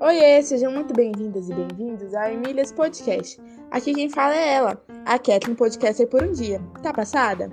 Oiê, 0.00 0.42
sejam 0.42 0.70
muito 0.72 0.92
bem-vindas 0.92 1.48
e 1.48 1.54
bem-vindos 1.54 2.12
ao 2.12 2.28
Emílias 2.28 2.70
Podcast. 2.70 3.40
Aqui 3.70 3.94
quem 3.94 4.10
fala 4.10 4.34
é 4.34 4.54
ela, 4.54 4.82
a 5.06 5.18
Kathleen 5.18 5.54
Podcaster 5.56 6.06
por 6.06 6.22
um 6.22 6.32
dia. 6.32 6.60
Tá 6.82 6.92
passada? 6.92 7.48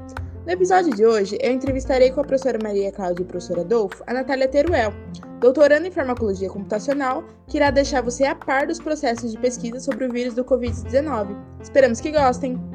No 0.46 0.52
episódio 0.52 0.94
de 0.94 1.06
hoje, 1.06 1.38
eu 1.42 1.54
entrevistarei 1.54 2.12
com 2.12 2.20
a 2.20 2.26
professora 2.26 2.60
Maria 2.62 2.92
Cláudia 2.92 3.22
e 3.22 3.26
o 3.26 3.28
professor 3.28 3.60
Adolfo 3.62 4.04
a 4.06 4.14
Natália 4.14 4.50
Teruel, 4.50 4.92
doutoranda 5.40 5.88
em 5.88 5.92
farmacologia 5.92 6.50
computacional, 6.50 7.24
que 7.48 7.56
irá 7.56 7.72
deixar 7.72 8.02
você 8.02 8.26
a 8.26 8.36
par 8.36 8.68
dos 8.68 8.80
processos 8.80 9.32
de 9.32 9.38
pesquisa 9.40 9.80
sobre 9.80 10.06
o 10.06 10.12
vírus 10.12 10.34
do 10.34 10.44
Covid-19. 10.44 11.34
Esperamos 11.62 12.02
que 12.02 12.12
gostem! 12.12 12.73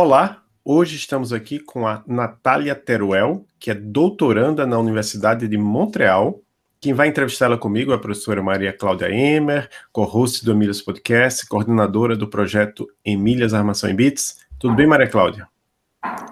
Olá, 0.00 0.44
hoje 0.64 0.94
estamos 0.94 1.32
aqui 1.32 1.58
com 1.58 1.84
a 1.84 2.04
Natália 2.06 2.72
Teruel, 2.76 3.44
que 3.58 3.68
é 3.68 3.74
doutoranda 3.74 4.64
na 4.64 4.78
Universidade 4.78 5.48
de 5.48 5.58
Montreal. 5.58 6.40
Quem 6.80 6.94
vai 6.94 7.08
entrevistá-la 7.08 7.58
comigo 7.58 7.90
é 7.90 7.96
a 7.96 7.98
professora 7.98 8.40
Maria 8.40 8.72
Cláudia 8.72 9.10
Emer, 9.10 9.68
co-host 9.90 10.44
do 10.44 10.52
Emílias 10.52 10.80
Podcast, 10.80 11.44
coordenadora 11.48 12.14
do 12.14 12.28
projeto 12.28 12.86
Emílias 13.04 13.52
Armação 13.52 13.90
em 13.90 13.96
Bits. 13.96 14.36
Tudo 14.56 14.76
bem, 14.76 14.86
Maria 14.86 15.08
Cláudia? 15.08 15.48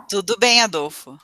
Tudo 0.09 0.37
bem, 0.39 0.63
Adolfo. 0.63 1.19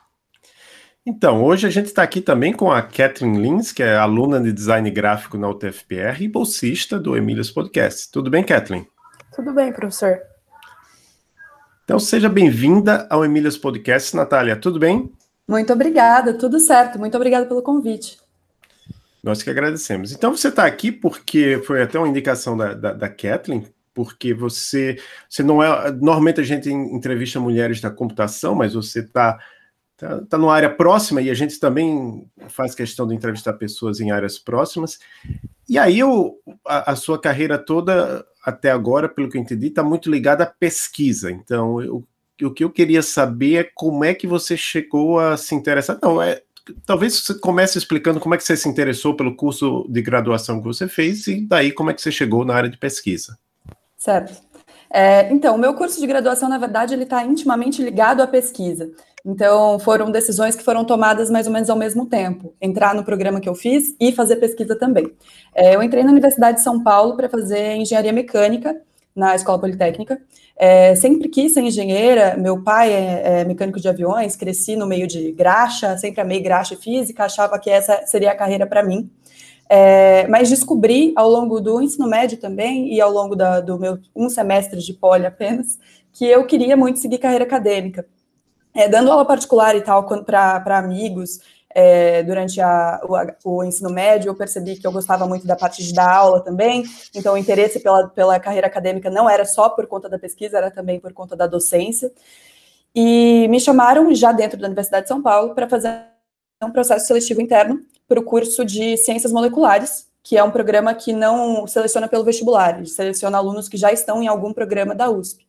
Então, 1.06 1.44
hoje 1.44 1.68
a 1.68 1.70
gente 1.70 1.86
está 1.86 2.02
aqui 2.02 2.20
também 2.20 2.52
com 2.52 2.72
a 2.72 2.82
Catherine 2.82 3.40
Lins, 3.40 3.70
que 3.70 3.84
é 3.84 3.96
aluna 3.96 4.40
de 4.40 4.52
design 4.52 4.90
gráfico 4.90 5.38
na 5.38 5.48
UTFPR 5.48 6.20
e 6.20 6.26
bolsista 6.26 6.98
do 6.98 7.16
Emílias 7.16 7.52
Podcast. 7.52 8.10
Tudo 8.10 8.28
bem, 8.28 8.42
Kathleen? 8.42 8.84
Tudo 9.32 9.54
bem, 9.54 9.72
professor. 9.72 10.31
Então, 11.84 11.98
seja 11.98 12.28
bem-vinda 12.28 13.08
ao 13.10 13.24
Emílias 13.24 13.58
Podcast, 13.58 14.14
Natália. 14.14 14.54
Tudo 14.54 14.78
bem? 14.78 15.10
Muito 15.48 15.72
obrigada, 15.72 16.32
tudo 16.32 16.60
certo. 16.60 16.96
Muito 16.96 17.16
obrigada 17.16 17.44
pelo 17.44 17.60
convite. 17.60 18.18
Nós 19.22 19.42
que 19.42 19.50
agradecemos. 19.50 20.12
Então, 20.12 20.34
você 20.34 20.48
está 20.48 20.64
aqui 20.64 20.92
porque 20.92 21.60
foi 21.66 21.82
até 21.82 21.98
uma 21.98 22.08
indicação 22.08 22.56
da, 22.56 22.72
da, 22.72 22.92
da 22.92 23.08
Kathleen, 23.08 23.66
porque 23.92 24.32
você, 24.32 24.96
você 25.28 25.42
não 25.42 25.60
é. 25.60 25.90
Normalmente 25.90 26.40
a 26.40 26.44
gente 26.44 26.70
entrevista 26.70 27.40
mulheres 27.40 27.80
da 27.80 27.90
computação, 27.90 28.54
mas 28.54 28.74
você 28.74 29.00
está 29.00 29.36
tá, 29.96 30.20
tá 30.28 30.38
numa 30.38 30.54
área 30.54 30.70
próxima 30.70 31.20
e 31.20 31.30
a 31.30 31.34
gente 31.34 31.58
também 31.58 32.24
faz 32.48 32.76
questão 32.76 33.08
de 33.08 33.14
entrevistar 33.14 33.54
pessoas 33.54 34.00
em 34.00 34.12
áreas 34.12 34.38
próximas. 34.38 35.00
E 35.72 35.78
aí 35.78 36.00
a, 36.66 36.92
a 36.92 36.96
sua 36.96 37.18
carreira 37.18 37.56
toda 37.56 38.22
até 38.44 38.70
agora, 38.70 39.08
pelo 39.08 39.30
que 39.30 39.38
eu 39.38 39.40
entendi, 39.40 39.68
está 39.68 39.82
muito 39.82 40.10
ligada 40.10 40.44
à 40.44 40.46
pesquisa. 40.46 41.30
Então, 41.30 41.80
eu, 41.80 42.04
o 42.42 42.50
que 42.50 42.62
eu 42.62 42.68
queria 42.68 43.02
saber 43.02 43.54
é 43.56 43.70
como 43.74 44.04
é 44.04 44.12
que 44.12 44.26
você 44.26 44.54
chegou 44.54 45.18
a 45.18 45.34
se 45.38 45.54
interessar. 45.54 45.98
Não, 46.02 46.20
é 46.20 46.42
talvez 46.84 47.20
você 47.20 47.34
comece 47.38 47.78
explicando 47.78 48.20
como 48.20 48.34
é 48.34 48.38
que 48.38 48.44
você 48.44 48.54
se 48.54 48.68
interessou 48.68 49.16
pelo 49.16 49.34
curso 49.34 49.86
de 49.88 50.02
graduação 50.02 50.58
que 50.58 50.66
você 50.66 50.86
fez 50.86 51.26
e 51.26 51.40
daí 51.40 51.72
como 51.72 51.90
é 51.90 51.94
que 51.94 52.02
você 52.02 52.12
chegou 52.12 52.44
na 52.44 52.54
área 52.54 52.68
de 52.68 52.76
pesquisa. 52.76 53.38
Certo. 53.96 54.42
É, 54.90 55.32
então, 55.32 55.54
o 55.54 55.58
meu 55.58 55.72
curso 55.72 55.98
de 55.98 56.06
graduação, 56.06 56.50
na 56.50 56.58
verdade, 56.58 56.92
ele 56.92 57.04
está 57.04 57.24
intimamente 57.24 57.82
ligado 57.82 58.20
à 58.20 58.26
pesquisa. 58.26 58.90
Então, 59.24 59.78
foram 59.78 60.10
decisões 60.10 60.56
que 60.56 60.64
foram 60.64 60.84
tomadas 60.84 61.30
mais 61.30 61.46
ou 61.46 61.52
menos 61.52 61.70
ao 61.70 61.76
mesmo 61.76 62.06
tempo. 62.06 62.54
Entrar 62.60 62.94
no 62.94 63.04
programa 63.04 63.40
que 63.40 63.48
eu 63.48 63.54
fiz 63.54 63.94
e 64.00 64.10
fazer 64.10 64.36
pesquisa 64.36 64.76
também. 64.76 65.12
É, 65.54 65.76
eu 65.76 65.82
entrei 65.82 66.02
na 66.02 66.10
Universidade 66.10 66.58
de 66.58 66.64
São 66.64 66.82
Paulo 66.82 67.16
para 67.16 67.28
fazer 67.28 67.76
engenharia 67.76 68.12
mecânica 68.12 68.80
na 69.14 69.34
Escola 69.34 69.60
Politécnica. 69.60 70.20
É, 70.56 70.94
sempre 70.96 71.28
quis 71.28 71.54
ser 71.54 71.62
engenheira, 71.62 72.36
meu 72.36 72.62
pai 72.62 72.92
é, 72.92 73.40
é, 73.40 73.44
mecânico 73.44 73.80
de 73.80 73.88
aviões, 73.88 74.36
cresci 74.36 74.74
no 74.74 74.86
meio 74.86 75.06
de 75.06 75.32
graxa, 75.32 75.96
sempre 75.98 76.20
amei 76.20 76.40
graxa 76.40 76.74
e 76.74 76.76
física, 76.76 77.24
achava 77.24 77.58
que 77.58 77.70
essa 77.70 78.04
seria 78.06 78.32
a 78.32 78.34
carreira 78.34 78.66
para 78.66 78.82
mim. 78.82 79.08
É, 79.68 80.26
mas 80.28 80.50
descobri 80.50 81.12
ao 81.16 81.30
longo 81.30 81.60
do 81.60 81.80
ensino 81.80 82.08
médio 82.08 82.38
também 82.38 82.92
e 82.92 83.00
ao 83.00 83.10
longo 83.10 83.34
da, 83.36 83.60
do 83.60 83.78
meu 83.78 83.98
um 84.14 84.28
semestre 84.28 84.80
de 84.80 84.92
poli 84.92 85.24
apenas 85.24 85.78
que 86.12 86.26
eu 86.26 86.44
queria 86.44 86.76
muito 86.76 86.98
seguir 86.98 87.16
carreira 87.16 87.44
acadêmica 87.44 88.04
é, 88.74 88.88
dando 88.88 89.10
aula 89.10 89.24
particular 89.24 89.76
e 89.76 89.80
tal 89.80 90.06
para 90.24 90.78
amigos 90.78 91.40
é, 91.74 92.22
durante 92.22 92.60
a, 92.60 93.00
o, 93.44 93.50
o, 93.50 93.64
ensino 93.64 93.90
médio, 93.90 94.28
eu 94.28 94.34
percebi 94.34 94.76
que 94.76 94.86
eu 94.86 94.92
gostava 94.92 95.26
muito 95.26 95.46
da 95.46 95.56
parte 95.56 95.82
de 95.82 95.92
dar 95.92 96.10
aula 96.10 96.40
também, 96.40 96.84
então 97.14 97.34
o 97.34 97.38
interesse 97.38 97.80
pela, 97.80 98.08
pela 98.08 98.38
carreira 98.38 98.66
acadêmica 98.66 99.10
não 99.10 99.28
era 99.28 99.44
só 99.44 99.68
por 99.68 99.86
conta 99.86 100.08
da 100.08 100.18
pesquisa, 100.18 100.58
era 100.58 100.70
também 100.70 101.00
por 101.00 101.12
conta 101.12 101.34
da 101.34 101.46
docência. 101.46 102.12
E 102.94 103.48
me 103.48 103.58
chamaram 103.58 104.14
já 104.14 104.32
dentro 104.32 104.58
da 104.58 104.66
Universidade 104.66 105.04
de 105.04 105.08
São 105.08 105.22
Paulo 105.22 105.54
para 105.54 105.68
fazer 105.68 106.02
um 106.62 106.70
processo 106.70 107.06
seletivo 107.06 107.40
interno 107.40 107.80
para 108.06 108.20
o 108.20 108.22
curso 108.22 108.64
de 108.64 108.98
Ciências 108.98 109.32
Moleculares, 109.32 110.06
que 110.22 110.36
é 110.36 110.44
um 110.44 110.50
programa 110.50 110.94
que 110.94 111.12
não 111.12 111.66
seleciona 111.66 112.06
pelo 112.06 112.22
vestibular, 112.22 112.76
ele 112.76 112.86
seleciona 112.86 113.38
alunos 113.38 113.68
que 113.68 113.76
já 113.76 113.90
estão 113.90 114.22
em 114.22 114.28
algum 114.28 114.52
programa 114.52 114.94
da 114.94 115.10
USP. 115.10 115.46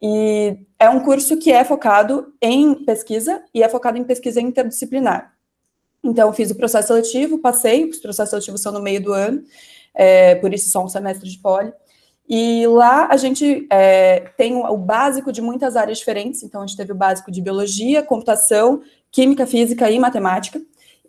E 0.00 0.58
é 0.78 0.88
um 0.88 1.00
curso 1.00 1.36
que 1.38 1.50
é 1.50 1.64
focado 1.64 2.32
em 2.40 2.74
pesquisa 2.84 3.42
e 3.52 3.62
é 3.62 3.68
focado 3.68 3.98
em 3.98 4.04
pesquisa 4.04 4.40
interdisciplinar. 4.40 5.34
Então, 6.02 6.32
fiz 6.32 6.50
o 6.50 6.54
processo 6.54 6.88
seletivo, 6.88 7.38
passei, 7.38 7.84
os 7.84 7.98
processos 7.98 8.30
seletivos 8.30 8.62
são 8.62 8.72
no 8.72 8.80
meio 8.80 9.02
do 9.02 9.12
ano, 9.12 9.42
é, 9.94 10.36
por 10.36 10.54
isso 10.54 10.70
só 10.70 10.84
um 10.84 10.88
semestre 10.88 11.28
de 11.28 11.38
poli. 11.38 11.72
E 12.28 12.66
lá 12.66 13.08
a 13.10 13.16
gente 13.16 13.66
é, 13.70 14.20
tem 14.36 14.54
o, 14.54 14.76
básico 14.76 15.32
de 15.32 15.40
muitas 15.40 15.76
áreas 15.76 15.98
diferentes, 15.98 16.42
então 16.42 16.62
a 16.62 16.66
gente 16.66 16.76
teve 16.76 16.92
o 16.92 16.94
básico 16.94 17.30
de 17.32 17.40
biologia, 17.40 18.02
computação, 18.02 18.82
química, 19.10 19.46
física 19.46 19.90
e 19.90 19.98
matemática. 19.98 20.60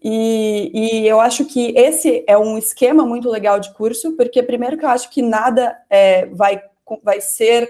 E, 0.02 0.72
e, 0.74 1.08
eu 1.08 1.20
acho 1.20 1.44
que 1.44 1.74
esse 1.78 2.24
é 2.26 2.38
um 2.38 2.58
esquema 2.58 3.06
muito 3.06 3.30
legal 3.30 3.60
de 3.60 3.74
curso, 3.74 4.16
porque 4.16 4.42
primeiro 4.42 4.78
que 4.78 4.86
eu 4.86 4.90
acho 4.90 5.10
que 5.10 5.22
nada 5.22 5.78
é, 5.90 6.26
vai, 6.28 6.62
vai 7.04 7.20
ser 7.20 7.70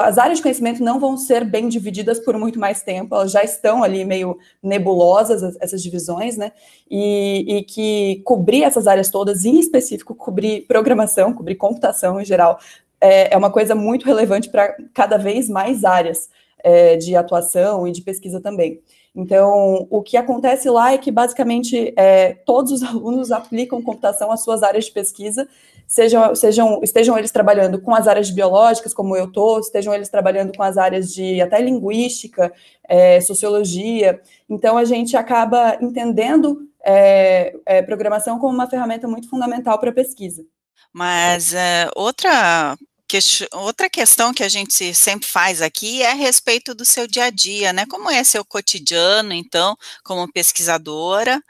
as 0.00 0.16
áreas 0.16 0.38
de 0.38 0.42
conhecimento 0.42 0.82
não 0.82 0.98
vão 0.98 1.16
ser 1.18 1.44
bem 1.44 1.68
divididas 1.68 2.18
por 2.18 2.36
muito 2.38 2.58
mais 2.58 2.82
tempo, 2.82 3.14
elas 3.14 3.30
já 3.30 3.44
estão 3.44 3.82
ali 3.82 4.04
meio 4.04 4.38
nebulosas, 4.62 5.56
essas 5.60 5.82
divisões, 5.82 6.36
né? 6.36 6.52
E, 6.90 7.58
e 7.58 7.62
que 7.62 8.22
cobrir 8.24 8.64
essas 8.64 8.86
áreas 8.86 9.10
todas, 9.10 9.44
em 9.44 9.58
específico, 9.58 10.14
cobrir 10.14 10.62
programação, 10.66 11.34
cobrir 11.34 11.56
computação 11.56 12.18
em 12.20 12.24
geral, 12.24 12.58
é, 13.00 13.34
é 13.34 13.36
uma 13.36 13.50
coisa 13.50 13.74
muito 13.74 14.06
relevante 14.06 14.48
para 14.48 14.74
cada 14.94 15.18
vez 15.18 15.48
mais 15.48 15.84
áreas 15.84 16.30
é, 16.64 16.96
de 16.96 17.14
atuação 17.14 17.86
e 17.86 17.92
de 17.92 18.00
pesquisa 18.00 18.40
também. 18.40 18.80
Então, 19.16 19.86
o 19.88 20.02
que 20.02 20.18
acontece 20.18 20.68
lá 20.68 20.92
é 20.92 20.98
que, 20.98 21.10
basicamente, 21.10 21.94
é, 21.96 22.34
todos 22.44 22.70
os 22.70 22.82
alunos 22.84 23.32
aplicam 23.32 23.80
computação 23.80 24.30
às 24.30 24.44
suas 24.44 24.62
áreas 24.62 24.84
de 24.84 24.92
pesquisa, 24.92 25.48
sejam, 25.88 26.34
sejam, 26.34 26.80
estejam 26.82 27.16
eles 27.16 27.30
trabalhando 27.30 27.80
com 27.80 27.94
as 27.94 28.06
áreas 28.06 28.30
biológicas, 28.30 28.92
como 28.92 29.16
eu 29.16 29.24
estou, 29.24 29.58
estejam 29.58 29.94
eles 29.94 30.10
trabalhando 30.10 30.54
com 30.54 30.62
as 30.62 30.76
áreas 30.76 31.14
de 31.14 31.40
até 31.40 31.62
linguística, 31.62 32.52
é, 32.86 33.18
sociologia. 33.22 34.20
Então, 34.50 34.76
a 34.76 34.84
gente 34.84 35.16
acaba 35.16 35.78
entendendo 35.80 36.68
é, 36.84 37.56
é 37.64 37.82
programação 37.82 38.38
como 38.38 38.52
uma 38.52 38.68
ferramenta 38.68 39.08
muito 39.08 39.30
fundamental 39.30 39.78
para 39.78 39.90
a 39.90 39.94
pesquisa. 39.94 40.44
Mas 40.92 41.54
é, 41.54 41.88
outra 41.96 42.76
que, 43.08 43.18
outra 43.52 43.88
questão 43.88 44.34
que 44.34 44.42
a 44.42 44.48
gente 44.48 44.94
sempre 44.94 45.28
faz 45.28 45.62
aqui 45.62 46.02
é 46.02 46.10
a 46.10 46.14
respeito 46.14 46.74
do 46.74 46.84
seu 46.84 47.06
dia 47.06 47.24
a 47.24 47.30
dia, 47.30 47.72
né? 47.72 47.86
Como 47.86 48.10
é 48.10 48.22
seu 48.24 48.44
cotidiano, 48.44 49.32
então, 49.32 49.76
como 50.04 50.30
pesquisadora? 50.32 51.40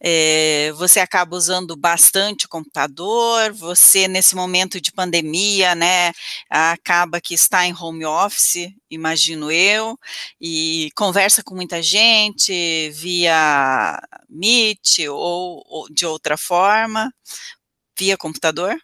É, 0.00 0.72
você 0.76 1.00
acaba 1.00 1.36
usando 1.36 1.76
bastante 1.76 2.46
o 2.46 2.48
computador, 2.48 3.52
você, 3.52 4.08
nesse 4.08 4.34
momento 4.34 4.80
de 4.80 4.92
pandemia, 4.92 5.74
né, 5.74 6.12
acaba 6.50 7.20
que 7.20 7.34
está 7.34 7.66
em 7.66 7.74
home 7.74 8.04
office, 8.04 8.68
imagino 8.90 9.50
eu, 9.50 9.98
e 10.40 10.90
conversa 10.96 11.42
com 11.42 11.54
muita 11.54 11.82
gente 11.82 12.90
via 12.90 14.00
Meet 14.28 15.00
ou, 15.10 15.62
ou 15.66 15.88
de 15.90 16.06
outra 16.06 16.36
forma, 16.36 17.12
via 17.98 18.16
computador? 18.16 18.76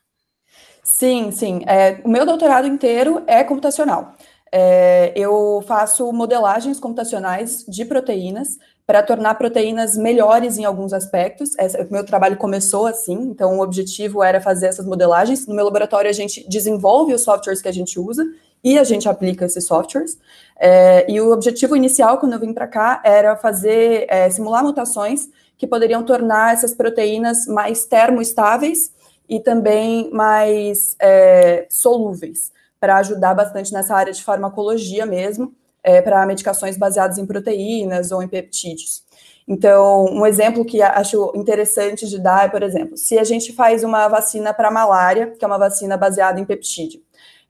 Sim, 0.98 1.30
sim. 1.30 1.60
É, 1.64 2.00
o 2.04 2.08
meu 2.08 2.26
doutorado 2.26 2.66
inteiro 2.66 3.22
é 3.28 3.44
computacional. 3.44 4.14
É, 4.50 5.12
eu 5.14 5.62
faço 5.64 6.12
modelagens 6.12 6.80
computacionais 6.80 7.64
de 7.68 7.84
proteínas 7.84 8.58
para 8.84 9.00
tornar 9.00 9.36
proteínas 9.36 9.96
melhores 9.96 10.58
em 10.58 10.64
alguns 10.64 10.92
aspectos. 10.92 11.56
Esse, 11.56 11.86
meu 11.88 12.04
trabalho 12.04 12.36
começou 12.36 12.84
assim, 12.88 13.14
então 13.14 13.58
o 13.58 13.62
objetivo 13.62 14.24
era 14.24 14.40
fazer 14.40 14.66
essas 14.66 14.84
modelagens. 14.84 15.46
No 15.46 15.54
meu 15.54 15.66
laboratório, 15.66 16.10
a 16.10 16.12
gente 16.12 16.44
desenvolve 16.48 17.14
os 17.14 17.22
softwares 17.22 17.62
que 17.62 17.68
a 17.68 17.72
gente 17.72 18.00
usa 18.00 18.26
e 18.64 18.76
a 18.76 18.82
gente 18.82 19.08
aplica 19.08 19.44
esses 19.44 19.64
softwares. 19.66 20.18
É, 20.58 21.08
e 21.08 21.20
o 21.20 21.30
objetivo 21.30 21.76
inicial, 21.76 22.18
quando 22.18 22.32
eu 22.32 22.40
vim 22.40 22.52
para 22.52 22.66
cá, 22.66 23.00
era 23.04 23.36
fazer, 23.36 24.04
é, 24.08 24.28
simular 24.30 24.64
mutações 24.64 25.28
que 25.56 25.64
poderiam 25.64 26.02
tornar 26.02 26.54
essas 26.54 26.74
proteínas 26.74 27.46
mais 27.46 27.84
termoestáveis 27.84 28.97
e 29.28 29.40
também 29.40 30.10
mais 30.10 30.96
é, 31.00 31.66
solúveis, 31.68 32.52
para 32.80 32.96
ajudar 32.98 33.34
bastante 33.34 33.72
nessa 33.72 33.94
área 33.94 34.12
de 34.12 34.22
farmacologia 34.22 35.04
mesmo, 35.04 35.52
é, 35.82 36.00
para 36.00 36.24
medicações 36.26 36.76
baseadas 36.76 37.18
em 37.18 37.26
proteínas 37.26 38.10
ou 38.10 38.22
em 38.22 38.28
peptídeos. 38.28 39.02
Então, 39.46 40.04
um 40.04 40.26
exemplo 40.26 40.64
que 40.64 40.82
acho 40.82 41.32
interessante 41.34 42.06
de 42.06 42.18
dar 42.18 42.44
é, 42.44 42.48
por 42.48 42.62
exemplo, 42.62 42.96
se 42.98 43.18
a 43.18 43.24
gente 43.24 43.52
faz 43.54 43.82
uma 43.82 44.06
vacina 44.06 44.52
para 44.52 44.70
malária, 44.70 45.30
que 45.38 45.44
é 45.44 45.48
uma 45.48 45.58
vacina 45.58 45.96
baseada 45.96 46.38
em 46.38 46.44
peptídeo. 46.44 47.00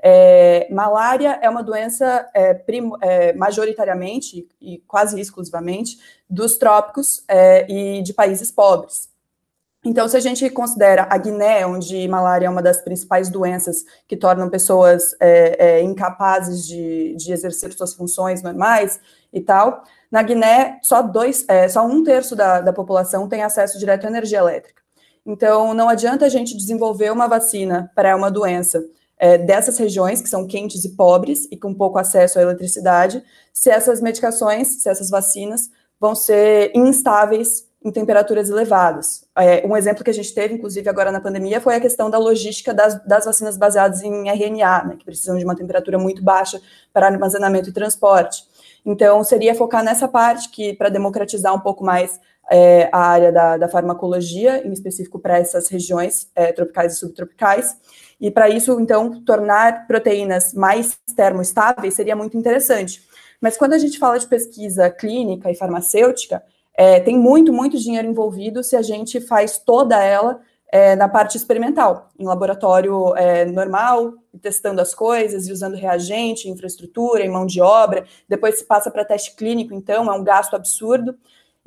É, 0.00 0.68
malária 0.70 1.40
é 1.42 1.50
uma 1.50 1.60
doença 1.60 2.30
é, 2.32 2.62
é, 3.02 3.32
majoritariamente 3.32 4.46
e 4.60 4.78
quase 4.86 5.20
exclusivamente 5.20 5.98
dos 6.30 6.56
trópicos 6.56 7.24
é, 7.26 7.66
e 7.68 8.00
de 8.02 8.14
países 8.14 8.52
pobres. 8.52 9.08
Então, 9.84 10.08
se 10.08 10.16
a 10.16 10.20
gente 10.20 10.50
considera 10.50 11.06
a 11.08 11.16
Guiné, 11.16 11.64
onde 11.64 12.08
malária 12.08 12.46
é 12.46 12.50
uma 12.50 12.62
das 12.62 12.80
principais 12.80 13.28
doenças 13.28 13.84
que 14.08 14.16
tornam 14.16 14.50
pessoas 14.50 15.14
é, 15.20 15.78
é, 15.78 15.82
incapazes 15.82 16.66
de, 16.66 17.14
de, 17.16 17.32
exercer 17.32 17.72
suas 17.72 17.94
funções 17.94 18.42
normais 18.42 19.00
e 19.32 19.40
tal, 19.40 19.84
na 20.10 20.22
Guiné 20.22 20.80
só 20.82 21.00
dois, 21.00 21.44
é, 21.48 21.68
só 21.68 21.86
um 21.86 22.02
terço 22.02 22.34
da, 22.34 22.60
da 22.60 22.72
população 22.72 23.28
tem 23.28 23.42
acesso 23.42 23.78
direto 23.78 24.04
à 24.04 24.08
energia 24.08 24.38
elétrica. 24.38 24.82
Então, 25.24 25.72
não 25.74 25.88
adianta 25.88 26.24
a 26.24 26.28
gente 26.28 26.56
desenvolver 26.56 27.12
uma 27.12 27.28
vacina 27.28 27.90
para 27.94 28.16
uma 28.16 28.30
doença 28.30 28.82
é, 29.16 29.38
dessas 29.38 29.78
regiões, 29.78 30.20
que 30.20 30.28
são 30.28 30.46
quentes 30.46 30.84
e 30.84 30.96
pobres 30.96 31.46
e 31.52 31.56
com 31.56 31.72
pouco 31.72 31.98
acesso 31.98 32.38
à 32.38 32.42
eletricidade, 32.42 33.22
se 33.52 33.70
essas 33.70 34.00
medicações, 34.00 34.82
se 34.82 34.88
essas 34.88 35.10
vacinas 35.10 35.70
vão 36.00 36.14
ser 36.14 36.72
instáveis 36.74 37.67
em 37.84 37.92
temperaturas 37.92 38.50
elevadas. 38.50 39.24
É, 39.36 39.64
um 39.64 39.76
exemplo 39.76 40.02
que 40.02 40.10
a 40.10 40.14
gente 40.14 40.34
teve, 40.34 40.54
inclusive, 40.54 40.88
agora 40.88 41.12
na 41.12 41.20
pandemia, 41.20 41.60
foi 41.60 41.76
a 41.76 41.80
questão 41.80 42.10
da 42.10 42.18
logística 42.18 42.74
das, 42.74 43.02
das 43.04 43.24
vacinas 43.24 43.56
baseadas 43.56 44.02
em 44.02 44.28
RNA, 44.28 44.84
né, 44.84 44.96
que 44.98 45.04
precisam 45.04 45.38
de 45.38 45.44
uma 45.44 45.54
temperatura 45.54 45.98
muito 45.98 46.22
baixa 46.22 46.60
para 46.92 47.06
armazenamento 47.06 47.68
e 47.68 47.72
transporte. 47.72 48.42
Então, 48.84 49.22
seria 49.22 49.54
focar 49.54 49.84
nessa 49.84 50.08
parte 50.08 50.50
que, 50.50 50.72
para 50.74 50.88
democratizar 50.88 51.54
um 51.54 51.60
pouco 51.60 51.84
mais 51.84 52.20
é, 52.50 52.88
a 52.90 52.98
área 52.98 53.30
da, 53.30 53.56
da, 53.56 53.68
farmacologia, 53.68 54.66
em 54.66 54.72
específico 54.72 55.18
para 55.18 55.38
essas 55.38 55.68
regiões 55.68 56.30
é, 56.34 56.52
tropicais 56.52 56.94
e 56.94 56.96
subtropicais, 56.96 57.76
e 58.20 58.30
para 58.30 58.48
isso, 58.48 58.80
então, 58.80 59.22
tornar 59.22 59.86
proteínas 59.86 60.52
mais 60.52 60.98
termoestáveis 61.14 61.94
seria 61.94 62.16
muito 62.16 62.36
interessante. 62.36 63.06
Mas 63.40 63.56
quando 63.56 63.74
a 63.74 63.78
gente 63.78 63.98
fala 63.98 64.18
de 64.18 64.26
pesquisa 64.26 64.90
clínica 64.90 65.50
e 65.50 65.54
farmacêutica, 65.54 66.42
é, 66.78 67.00
tem 67.00 67.18
muito, 67.18 67.52
muito 67.52 67.76
dinheiro 67.76 68.06
envolvido 68.06 68.62
se 68.62 68.76
a 68.76 68.82
gente 68.82 69.20
faz 69.20 69.58
toda 69.58 70.00
ela 70.00 70.40
é, 70.70 70.94
na 70.94 71.08
parte 71.08 71.36
experimental, 71.36 72.08
em 72.16 72.24
laboratório 72.24 73.16
é, 73.16 73.44
normal, 73.44 74.14
testando 74.40 74.80
as 74.80 74.94
coisas 74.94 75.48
e 75.48 75.52
usando 75.52 75.74
reagente, 75.74 76.48
infraestrutura 76.48 77.24
e 77.24 77.28
mão 77.28 77.46
de 77.46 77.60
obra. 77.60 78.04
Depois 78.28 78.60
se 78.60 78.64
passa 78.64 78.92
para 78.92 79.04
teste 79.04 79.34
clínico, 79.34 79.74
então 79.74 80.08
é 80.08 80.16
um 80.16 80.22
gasto 80.22 80.54
absurdo. 80.54 81.16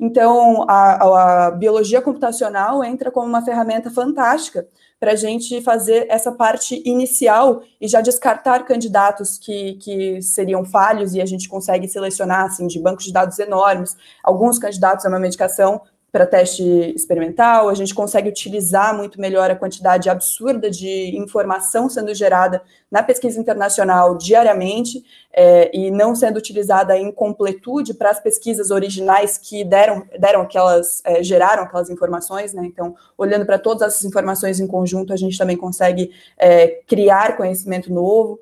Então, 0.00 0.64
a, 0.66 1.48
a, 1.48 1.50
biologia 1.50 2.00
computacional 2.00 2.82
entra 2.82 3.10
como 3.10 3.26
uma 3.26 3.44
ferramenta 3.44 3.90
fantástica 3.90 4.66
para 5.02 5.14
a 5.14 5.16
gente 5.16 5.60
fazer 5.62 6.06
essa 6.08 6.30
parte 6.30 6.80
inicial 6.84 7.64
e 7.80 7.88
já 7.88 8.00
descartar 8.00 8.64
candidatos 8.64 9.36
que, 9.36 9.74
que 9.80 10.22
seriam 10.22 10.64
falhos 10.64 11.12
e 11.12 11.20
a 11.20 11.26
gente 11.26 11.48
consegue 11.48 11.88
selecionar 11.88 12.44
assim, 12.44 12.68
de 12.68 12.78
bancos 12.78 13.06
de 13.06 13.12
dados 13.12 13.36
enormes. 13.40 13.96
Alguns 14.22 14.60
candidatos 14.60 15.04
a 15.04 15.08
uma 15.08 15.18
medicação 15.18 15.80
para 16.12 16.26
teste 16.26 16.62
experimental, 16.94 17.70
a 17.70 17.74
gente 17.74 17.94
consegue 17.94 18.28
utilizar 18.28 18.94
muito 18.94 19.18
melhor 19.18 19.50
a 19.50 19.56
quantidade 19.56 20.10
absurda 20.10 20.70
de 20.70 21.16
informação 21.16 21.88
sendo 21.88 22.14
gerada 22.14 22.62
na 22.90 23.02
pesquisa 23.02 23.40
internacional 23.40 24.18
diariamente 24.18 25.02
é, 25.32 25.74
e 25.74 25.90
não 25.90 26.14
sendo 26.14 26.36
utilizada 26.36 26.98
em 26.98 27.10
completude 27.10 27.94
para 27.94 28.10
as 28.10 28.20
pesquisas 28.20 28.70
originais 28.70 29.38
que 29.38 29.64
deram, 29.64 30.06
deram 30.18 30.42
aquelas, 30.42 31.00
é, 31.02 31.22
geraram 31.22 31.62
aquelas 31.62 31.88
informações, 31.88 32.52
né? 32.52 32.62
Então, 32.66 32.94
olhando 33.16 33.46
para 33.46 33.58
todas 33.58 33.88
essas 33.88 34.04
informações 34.04 34.60
em 34.60 34.66
conjunto, 34.66 35.14
a 35.14 35.16
gente 35.16 35.38
também 35.38 35.56
consegue 35.56 36.10
é, 36.36 36.82
criar 36.86 37.38
conhecimento 37.38 37.90
novo. 37.90 38.38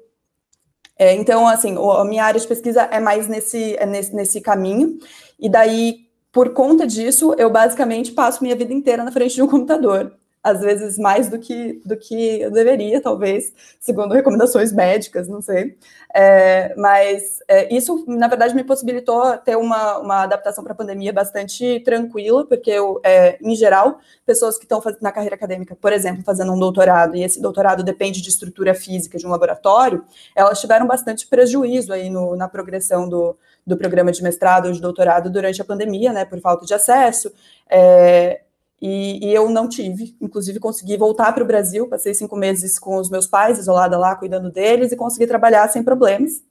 É, 0.99 1.14
então, 1.14 1.46
assim, 1.46 1.76
a 1.78 2.05
minha 2.05 2.25
área 2.25 2.40
de 2.40 2.49
pesquisa 2.49 2.82
é 2.90 2.99
mais 2.99 3.28
nesse, 3.28 3.76
é 3.76 3.87
nesse, 3.87 4.12
nesse 4.12 4.40
caminho, 4.40 4.99
e 5.38 5.49
daí 5.49 6.09
por 6.32 6.53
conta 6.53 6.87
disso, 6.87 7.35
eu 7.38 7.50
basicamente 7.50 8.12
passo 8.12 8.43
minha 8.43 8.56
vida 8.56 8.73
inteira 8.73 9.05
na 9.05 9.12
frente 9.12 9.35
de 9.35 9.43
um 9.43 9.49
computador. 9.49 10.12
Às 10.43 10.62
vezes 10.62 10.97
mais 10.97 11.29
do 11.29 11.38
que, 11.38 11.82
do 11.85 11.99
que 11.99 12.41
eu 12.41 12.50
deveria, 12.50 12.99
talvez, 13.03 13.53
segundo 13.79 14.15
recomendações 14.15 14.73
médicas, 14.73 15.29
não 15.29 15.43
sei. 15.43 15.77
É, 16.15 16.75
mas 16.77 17.41
é, 17.47 17.75
isso, 17.75 18.06
na 18.09 18.27
verdade, 18.27 18.55
me 18.55 18.65
possibilitou 18.65 19.37
ter 19.37 19.55
uma, 19.56 19.99
uma 19.99 20.23
adaptação 20.23 20.65
para 20.65 20.73
a 20.73 20.77
pandemia 20.77 21.12
bastante 21.12 21.81
tranquila, 21.81 22.47
porque 22.47 22.71
eu, 22.71 22.99
é, 23.05 23.38
em 23.43 23.55
geral, 23.55 23.99
pessoas 24.25 24.56
que 24.56 24.65
estão 24.65 24.82
na 25.03 25.12
carreira 25.12 25.35
acadêmica, 25.35 25.77
por 25.77 25.93
exemplo, 25.93 26.23
fazendo 26.25 26.53
um 26.53 26.59
doutorado, 26.59 27.17
e 27.17 27.23
esse 27.23 27.38
doutorado 27.43 27.82
depende 27.82 28.23
de 28.23 28.31
estrutura 28.31 28.73
física 28.73 29.19
de 29.19 29.27
um 29.27 29.31
laboratório, 29.31 30.03
elas 30.35 30.59
tiveram 30.59 30.87
bastante 30.87 31.27
prejuízo 31.27 31.93
aí 31.93 32.09
no, 32.09 32.35
na 32.35 32.49
progressão 32.49 33.06
do, 33.06 33.37
do 33.66 33.76
programa 33.76 34.10
de 34.12 34.22
mestrado 34.22 34.66
ou 34.66 34.72
de 34.72 34.80
doutorado 34.80 35.30
durante 35.30 35.60
a 35.60 35.64
pandemia, 35.64 36.12
né, 36.12 36.24
por 36.24 36.40
falta 36.40 36.66
de 36.66 36.74
acesso, 36.74 37.32
é, 37.68 38.42
e, 38.80 39.28
e, 39.28 39.34
eu 39.34 39.50
não 39.50 39.68
tive, 39.68 40.16
inclusive 40.20 40.58
consegui 40.58 40.96
voltar 40.96 41.32
para 41.34 41.44
o 41.44 41.46
Brasil, 41.46 41.86
passei 41.86 42.14
cinco 42.14 42.34
meses 42.34 42.78
com 42.78 42.96
os 42.96 43.10
meus 43.10 43.26
pais, 43.26 43.58
isolada 43.58 43.98
lá, 43.98 44.16
cuidando 44.16 44.50
deles, 44.50 44.90
e 44.90 44.96
consegui 44.96 45.26
trabalhar 45.26 45.68
sem 45.68 45.82
problemas, 45.82 46.42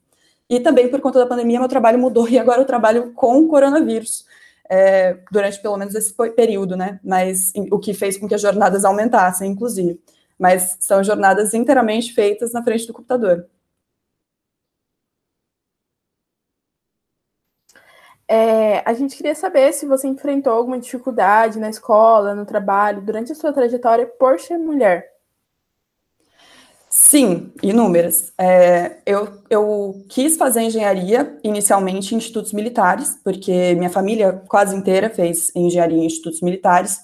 e 0.48 0.60
também 0.60 0.90
por 0.90 1.02
conta 1.02 1.20
da 1.20 1.26
pandemia, 1.26 1.60
meu 1.60 1.68
trabalho 1.68 1.98
mudou, 1.98 2.28
e 2.30 2.38
agora 2.38 2.62
eu 2.62 2.66
trabalho 2.66 3.14
com 3.14 3.48
coronavírus, 3.48 4.26
é, 4.70 5.18
durante 5.32 5.60
pelo 5.60 5.78
menos 5.78 5.96
esse 5.96 6.14
período, 6.36 6.78
né, 6.78 7.00
mas 7.04 7.52
o 7.72 7.80
que 7.80 7.94
fez 7.94 8.18
com 8.18 8.28
que 8.28 8.36
as 8.36 8.42
jornadas 8.42 8.86
aumentassem, 8.86 9.52
inclusive, 9.52 10.00
mas 10.38 10.78
são 10.80 11.04
jornadas 11.04 11.54
inteiramente 11.54 12.14
feitas 12.14 12.54
na 12.54 12.64
frente 12.64 12.86
do 12.86 12.94
computador. 12.94 13.48
É, 18.32 18.84
a 18.86 18.94
gente 18.94 19.18
queria 19.18 19.34
saber 19.34 19.74
se 19.74 19.88
você 19.88 20.08
enfrentou 20.08 20.54
alguma 20.54 20.78
dificuldade 20.78 21.58
na 21.58 21.68
escola, 21.68 22.36
no 22.36 22.46
trabalho, 22.46 23.02
durante 23.02 23.32
a 23.32 23.36
sua 23.36 23.52
trajetória 23.52 24.06
por 24.06 24.40
ser 24.40 24.60
mulher. 24.60 25.10
Sim, 26.88 27.52
inúmeras. 27.64 28.32
É, 28.38 28.98
eu, 29.04 29.42
eu 29.50 30.06
quis 30.10 30.38
fazer 30.38 30.62
engenharia 30.62 31.40
inicialmente 31.44 32.14
em 32.14 32.20
institutos 32.20 32.54
militares, 32.54 33.20
porque 33.24 33.74
minha 33.74 33.90
família 33.90 34.44
quase 34.48 34.76
inteira 34.76 35.10
fez 35.10 35.52
engenharia 35.56 35.98
em 35.98 36.06
institutos 36.06 36.42
militares. 36.42 37.00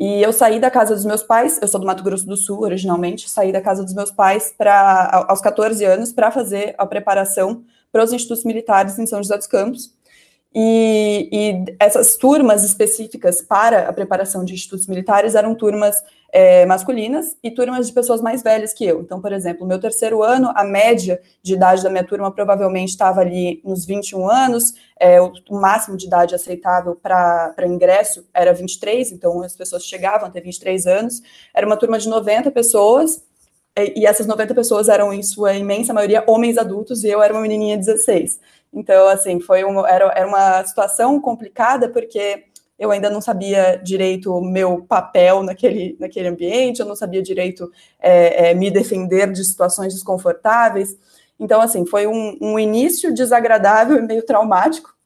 E 0.00 0.22
eu 0.22 0.32
saí 0.32 0.58
da 0.58 0.70
casa 0.70 0.94
dos 0.94 1.04
meus 1.04 1.22
pais, 1.22 1.58
eu 1.60 1.68
sou 1.68 1.80
do 1.80 1.86
Mato 1.86 2.02
Grosso 2.02 2.26
do 2.26 2.36
Sul 2.36 2.62
originalmente, 2.62 3.28
saí 3.28 3.52
da 3.52 3.60
casa 3.60 3.84
dos 3.84 3.92
meus 3.92 4.10
pais 4.10 4.54
para 4.56 5.26
aos 5.28 5.42
14 5.42 5.84
anos 5.84 6.14
para 6.14 6.30
fazer 6.30 6.74
a 6.78 6.86
preparação 6.86 7.62
para 7.92 8.02
os 8.02 8.10
institutos 8.10 8.44
militares 8.44 8.98
em 8.98 9.04
São 9.06 9.22
José 9.22 9.36
dos 9.36 9.46
Campos. 9.46 9.92
E, 10.54 11.28
e, 11.32 11.76
essas 11.80 12.16
turmas 12.16 12.62
específicas 12.62 13.40
para 13.40 13.88
a 13.88 13.92
preparação 13.92 14.44
de 14.44 14.52
institutos 14.52 14.86
militares 14.86 15.34
eram 15.34 15.54
turmas 15.54 15.96
é, 16.30 16.66
masculinas 16.66 17.36
e 17.42 17.50
turmas 17.50 17.86
de 17.86 17.92
pessoas 17.92 18.20
mais 18.20 18.42
velhas 18.42 18.74
que 18.74 18.84
eu. 18.84 19.00
Então, 19.00 19.20
por 19.20 19.32
exemplo, 19.32 19.66
meu 19.66 19.80
terceiro 19.80 20.22
ano, 20.22 20.50
a 20.54 20.62
média 20.62 21.20
de 21.42 21.54
idade 21.54 21.82
da 21.82 21.88
minha 21.88 22.04
turma 22.04 22.30
provavelmente 22.30 22.90
estava 22.90 23.20
ali 23.20 23.62
nos 23.64 23.86
21 23.86 24.28
anos, 24.28 24.74
é, 25.00 25.20
o, 25.20 25.32
máximo 25.50 25.96
de 25.96 26.06
idade 26.06 26.34
aceitável 26.34 26.96
para 26.96 27.54
ingresso 27.66 28.26
era 28.32 28.52
23, 28.52 29.12
então 29.12 29.42
as 29.42 29.56
pessoas 29.56 29.84
chegavam 29.84 30.28
a 30.28 30.30
ter 30.30 30.42
23 30.42 30.86
anos. 30.86 31.22
Era 31.54 31.66
uma 31.66 31.76
turma 31.76 31.98
de 31.98 32.08
90 32.08 32.50
pessoas, 32.50 33.22
e 33.76 34.06
essas 34.06 34.26
90 34.26 34.54
pessoas 34.54 34.88
eram, 34.88 35.12
em 35.14 35.22
sua 35.22 35.54
imensa 35.54 35.94
maioria, 35.94 36.22
homens 36.26 36.58
adultos, 36.58 37.04
e 37.04 37.08
eu 37.08 37.22
era 37.22 37.32
uma 37.32 37.40
menininha 37.40 37.78
de 37.78 37.86
16. 37.86 38.38
Então, 38.72 39.08
assim, 39.08 39.40
foi 39.40 39.60
era, 39.86 40.12
era 40.16 40.26
uma 40.26 40.64
situação 40.64 41.20
complicada, 41.20 41.88
porque 41.88 42.44
eu 42.78 42.90
ainda 42.90 43.10
não 43.10 43.20
sabia 43.20 43.76
direito 43.76 44.34
o 44.34 44.44
meu 44.44 44.82
papel 44.82 45.42
naquele, 45.42 45.96
naquele 46.00 46.28
ambiente, 46.28 46.80
eu 46.80 46.86
não 46.86 46.96
sabia 46.96 47.22
direito 47.22 47.70
é, 48.00 48.50
é, 48.50 48.54
me 48.54 48.70
defender 48.70 49.30
de 49.30 49.44
situações 49.44 49.92
desconfortáveis. 49.94 50.96
Então, 51.38 51.60
assim, 51.60 51.84
foi 51.86 52.06
um, 52.06 52.36
um 52.40 52.58
início 52.58 53.12
desagradável 53.12 53.98
e 53.98 54.02
meio 54.02 54.24
traumático 54.24 54.96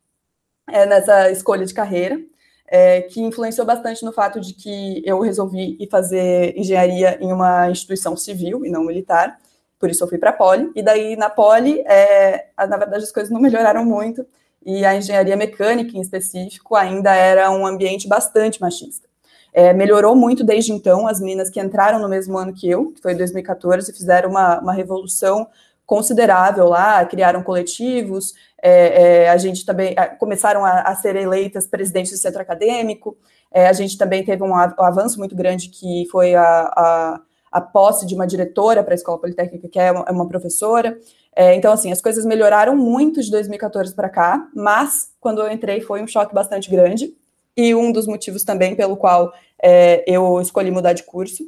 é, 0.69 0.87
nessa 0.87 1.31
escolha 1.31 1.67
de 1.67 1.75
carreira, 1.75 2.21
é, 2.69 3.03
que 3.03 3.21
influenciou 3.21 3.67
bastante 3.67 4.05
no 4.05 4.13
fato 4.13 4.41
de 4.41 4.55
que 4.55 5.03
eu 5.05 5.21
resolvi 5.21 5.77
ir 5.79 5.89
fazer 5.89 6.57
engenharia 6.57 7.19
em 7.21 7.33
uma 7.33 7.71
instituição 7.71 8.17
civil 8.17 8.65
e 8.65 8.71
não 8.71 8.85
militar 8.85 9.39
por 9.79 9.91
isso 9.91 10.03
eu 10.03 10.09
fui 10.09 10.19
para 10.19 10.31
a 10.31 10.33
Poli, 10.33 10.71
e 10.75 10.83
daí 10.83 11.17
na 11.17 11.29
Poli, 11.31 11.81
é, 11.81 12.49
na 12.59 12.77
verdade, 12.77 13.05
as 13.05 13.13
coisas 13.13 13.33
não 13.33 13.41
melhoraram 13.41 13.85
muito, 13.85 14.27
e 14.65 14.85
a 14.85 14.97
engenharia 14.97 15.37
mecânica, 15.37 15.97
em 15.97 16.01
específico, 16.01 16.75
ainda 16.75 17.15
era 17.15 17.51
um 17.51 17.67
ambiente 17.67 18.09
bastante 18.09 18.61
machista. 18.61 19.07
É, 19.53 19.73
melhorou 19.73 20.15
muito 20.15 20.45
desde 20.45 20.73
então, 20.73 21.07
as 21.07 21.21
meninas 21.21 21.49
que 21.49 21.61
entraram 21.61 21.99
no 21.99 22.09
mesmo 22.09 22.37
ano 22.37 22.53
que 22.53 22.69
eu, 22.69 22.93
que 22.93 23.01
foi 23.01 23.15
2014, 23.15 23.93
fizeram 23.93 24.31
uma, 24.31 24.61
uma 24.61 24.73
revolução 24.73 25.47
considerável 25.87 26.69
lá, 26.69 27.05
criaram 27.07 27.43
coletivos, 27.43 28.35
é, 28.61 29.23
é, 29.23 29.31
a 29.31 29.37
gente 29.37 29.65
também 29.65 29.95
começaram 30.19 30.65
a, 30.65 30.81
a, 30.81 30.95
ser 30.97 31.15
eleitas 31.15 31.67
presidentes 31.67 32.11
do 32.11 32.19
centro 32.19 32.43
acadêmico, 32.43 33.17
é, 33.53 33.69
a 33.69 33.73
gente 33.73 33.97
também 33.97 34.25
teve 34.25 34.43
um, 34.43 34.51
um, 34.51 34.55
avanço 34.57 35.19
muito 35.19 35.37
grande 35.37 35.69
que 35.69 36.07
foi 36.11 36.35
a, 36.35 36.43
a, 36.43 37.21
a 37.57 37.61
posse 37.63 38.05
de 38.05 38.15
uma 38.15 38.27
diretora 38.27 38.85
para 38.85 38.93
a 38.93 38.95
Escola 38.95 39.19
Politécnica, 39.19 39.67
que 39.67 39.79
é 39.79 39.91
uma, 39.91 40.05
é 40.07 40.13
uma 40.13 40.29
professora. 40.29 40.99
É, 41.35 41.55
então, 41.55 41.73
assim, 41.73 41.91
as 41.91 42.03
coisas 42.03 42.27
melhoraram 42.27 42.77
muito 42.77 43.23
de 43.23 43.31
2014 43.31 43.95
para 43.95 44.11
cá, 44.11 44.47
mas 44.55 45.11
quando 45.19 45.41
eu 45.41 45.51
entrei 45.51 45.81
foi 45.81 46.03
um 46.03 46.07
choque 46.07 46.35
bastante 46.35 46.71
grande, 46.71 47.17
e 47.57 47.75
um 47.75 47.91
dos 47.91 48.07
motivos 48.07 48.45
também 48.45 48.77
pelo 48.77 48.95
qual 48.95 49.33
é, 49.63 50.05
eu 50.07 50.39
escolhi 50.39 50.71
mudar 50.71 50.93
de 50.93 51.03
curso. 51.03 51.45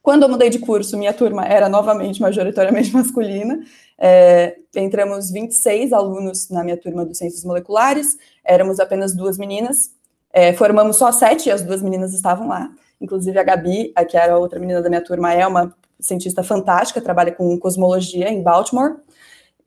Quando 0.00 0.22
eu 0.22 0.28
mudei 0.28 0.50
de 0.50 0.60
curso, 0.60 0.96
minha 0.96 1.12
turma 1.12 1.44
era 1.44 1.68
novamente 1.68 2.22
majoritariamente 2.22 2.92
masculina. 2.94 3.60
É, 3.98 4.56
entramos 4.76 5.32
26 5.32 5.92
alunos 5.92 6.48
na 6.48 6.62
minha 6.62 6.76
turma 6.76 7.04
dos 7.04 7.18
Ciências 7.18 7.42
Moleculares, 7.44 8.16
éramos 8.44 8.78
apenas 8.78 9.16
duas 9.16 9.36
meninas. 9.36 9.90
É, 10.32 10.52
formamos 10.52 10.96
só 10.96 11.10
sete 11.10 11.48
e 11.48 11.50
as 11.50 11.62
duas 11.62 11.82
meninas 11.82 12.14
estavam 12.14 12.46
lá. 12.46 12.70
Inclusive 13.00 13.38
a 13.38 13.42
Gabi, 13.42 13.92
que 14.08 14.16
era 14.16 14.38
outra 14.38 14.58
menina 14.58 14.82
da 14.82 14.88
minha 14.88 15.04
turma, 15.04 15.32
é 15.32 15.46
uma 15.46 15.74
cientista 16.00 16.42
fantástica, 16.42 17.00
trabalha 17.00 17.32
com 17.32 17.58
cosmologia 17.58 18.28
em 18.28 18.42
Baltimore. 18.42 18.96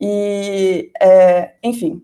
E, 0.00 0.90
é, 1.00 1.52
enfim, 1.62 2.02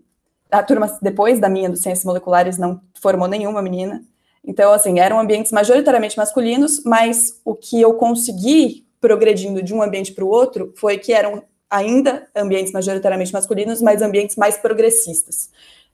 a 0.51 0.63
turma 0.63 0.97
depois 1.01 1.39
da 1.39 1.49
minha 1.49 1.69
dos 1.69 1.81
Ciências 1.81 2.05
Moleculares 2.05 2.57
não 2.57 2.81
formou 3.01 3.27
nenhuma 3.27 3.61
menina. 3.61 4.03
Então, 4.43 4.71
assim, 4.71 4.99
eram 4.99 5.19
ambientes 5.19 5.51
majoritariamente 5.51 6.17
masculinos, 6.17 6.81
mas 6.85 7.41
o 7.43 7.53
que 7.53 7.79
eu 7.81 7.93
consegui 7.95 8.87
progredindo 9.01 9.61
de 9.61 9.73
um 9.73 9.81
ambiente 9.81 10.13
para 10.13 10.23
o 10.23 10.29
outro 10.29 10.73
foi 10.77 10.97
que 10.97 11.13
eram 11.13 11.43
ainda 11.69 12.27
ambientes 12.35 12.73
majoritariamente 12.73 13.31
masculinos, 13.31 13.81
mas 13.81 14.01
ambientes 14.01 14.35
mais 14.35 14.57
progressistas. 14.57 15.49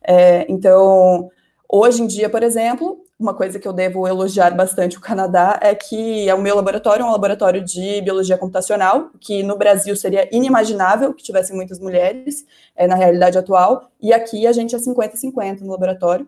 É, 0.07 0.45
então, 0.49 1.29
hoje 1.67 2.01
em 2.01 2.07
dia, 2.07 2.29
por 2.29 2.43
exemplo, 2.43 3.04
uma 3.17 3.33
coisa 3.33 3.59
que 3.59 3.67
eu 3.67 3.71
devo 3.73 4.07
elogiar 4.07 4.51
bastante 4.51 4.97
o 4.97 5.01
Canadá 5.01 5.57
é 5.61 5.73
que 5.73 6.27
é 6.27 6.35
o 6.35 6.41
meu 6.41 6.55
laboratório 6.55 7.03
é 7.03 7.05
um 7.05 7.11
laboratório 7.11 7.63
de 7.63 8.01
biologia 8.01 8.37
computacional, 8.37 9.09
que 9.19 9.41
no 9.41 9.57
Brasil 9.57 9.95
seria 9.95 10.27
inimaginável 10.35 11.13
que 11.13 11.23
tivessem 11.23 11.55
muitas 11.55 11.79
mulheres 11.79 12.45
é, 12.75 12.85
na 12.87 12.95
realidade 12.95 13.37
atual, 13.37 13.89
e 14.01 14.13
aqui 14.13 14.45
a 14.45 14.51
gente 14.51 14.75
é 14.75 14.79
50-50 14.79 15.61
no 15.61 15.71
laboratório. 15.71 16.27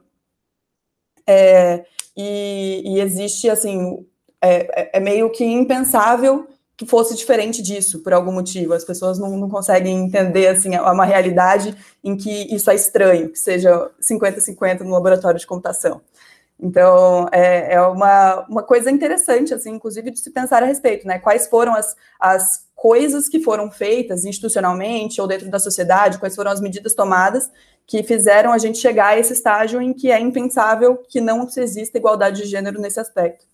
É, 1.28 1.84
e, 2.16 2.82
e, 2.86 3.02
existe, 3.02 3.50
assim, 3.50 4.06
é, 4.42 4.82
é, 4.82 4.98
é, 4.98 5.00
meio 5.00 5.30
que 5.30 5.44
impensável 5.44 6.48
que 6.78 6.86
fosse 6.86 7.16
diferente 7.16 7.62
disso, 7.62 8.00
por 8.00 8.14
algum 8.14 8.32
motivo. 8.32 8.74
As 8.74 8.86
pessoas 8.86 9.20
não, 9.20 9.36
não 9.36 9.50
conseguem 9.50 10.06
entender, 10.06 10.48
assim, 10.48 10.78
uma 10.78 11.06
realidade 11.06 11.76
em 12.04 12.16
que 12.16 12.56
isso 12.56 12.70
é 12.72 12.76
estranho, 12.76 13.30
que 13.30 13.40
seja 13.40 13.90
50-50 14.00 14.82
no 14.82 14.92
laboratório 14.92 15.40
de 15.40 15.48
computação. 15.48 16.02
Então, 16.60 17.30
é, 17.32 17.74
é, 17.74 17.82
uma, 17.82 18.46
uma 18.50 18.64
coisa 18.64 18.90
interessante, 18.90 19.54
assim, 19.54 19.72
inclusive, 19.72 20.10
de 20.10 20.20
se 20.20 20.32
pensar 20.32 20.64
a 20.64 20.66
respeito, 20.66 21.06
né? 21.06 21.20
Quais 21.20 21.48
foram 21.48 21.76
as, 21.76 21.96
as 22.20 22.66
coisas 22.76 23.30
que 23.30 23.40
foram 23.40 23.70
feitas 23.70 24.26
institucionalmente 24.26 25.22
ou 25.22 25.28
dentro 25.28 25.50
da 25.50 25.60
sociedade, 25.60 26.18
quais 26.18 26.36
foram 26.36 26.52
as 26.52 26.60
medidas 26.60 26.94
tomadas 26.94 27.50
que 27.88 28.04
fizeram 28.04 28.52
a 28.52 28.58
gente 28.58 28.78
chegar 28.80 29.10
a 29.10 29.20
esse 29.20 29.32
estágio 29.32 29.82
em 29.82 29.94
que 29.94 30.12
é 30.12 30.20
impensável 30.20 30.98
que 31.08 31.22
não 31.22 31.48
exista 31.56 31.98
igualdade 31.98 32.44
de 32.44 32.50
gênero 32.50 32.82
nesse 32.82 33.00
aspecto. 33.00 33.46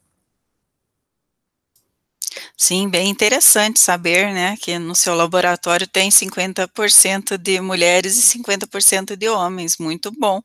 Sim, 2.58 2.90
bem 2.90 3.10
interessante 3.10 3.80
saber, 3.80 4.34
né, 4.34 4.56
que 4.60 4.80
no 4.80 4.96
seu 4.96 5.14
laboratório 5.14 5.86
tem 5.86 6.10
50% 6.10 7.38
de 7.38 7.60
mulheres 7.60 8.18
e 8.18 8.40
50% 8.40 9.16
de 9.16 9.28
homens, 9.28 9.78
muito 9.78 10.12
bom. 10.12 10.42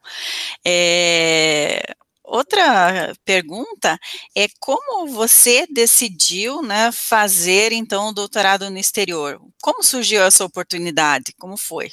É, 0.67 1.95
Outra 2.31 3.15
pergunta 3.25 3.99
é 4.37 4.49
como 4.61 5.07
você 5.07 5.67
decidiu, 5.67 6.61
né, 6.61 6.93
fazer 6.93 7.73
então 7.73 8.09
o 8.09 8.13
doutorado 8.13 8.69
no 8.69 8.77
exterior? 8.77 9.41
Como 9.63 9.83
surgiu 9.83 10.23
essa 10.23 10.45
oportunidade? 10.45 11.33
Como 11.39 11.57
foi? 11.57 11.89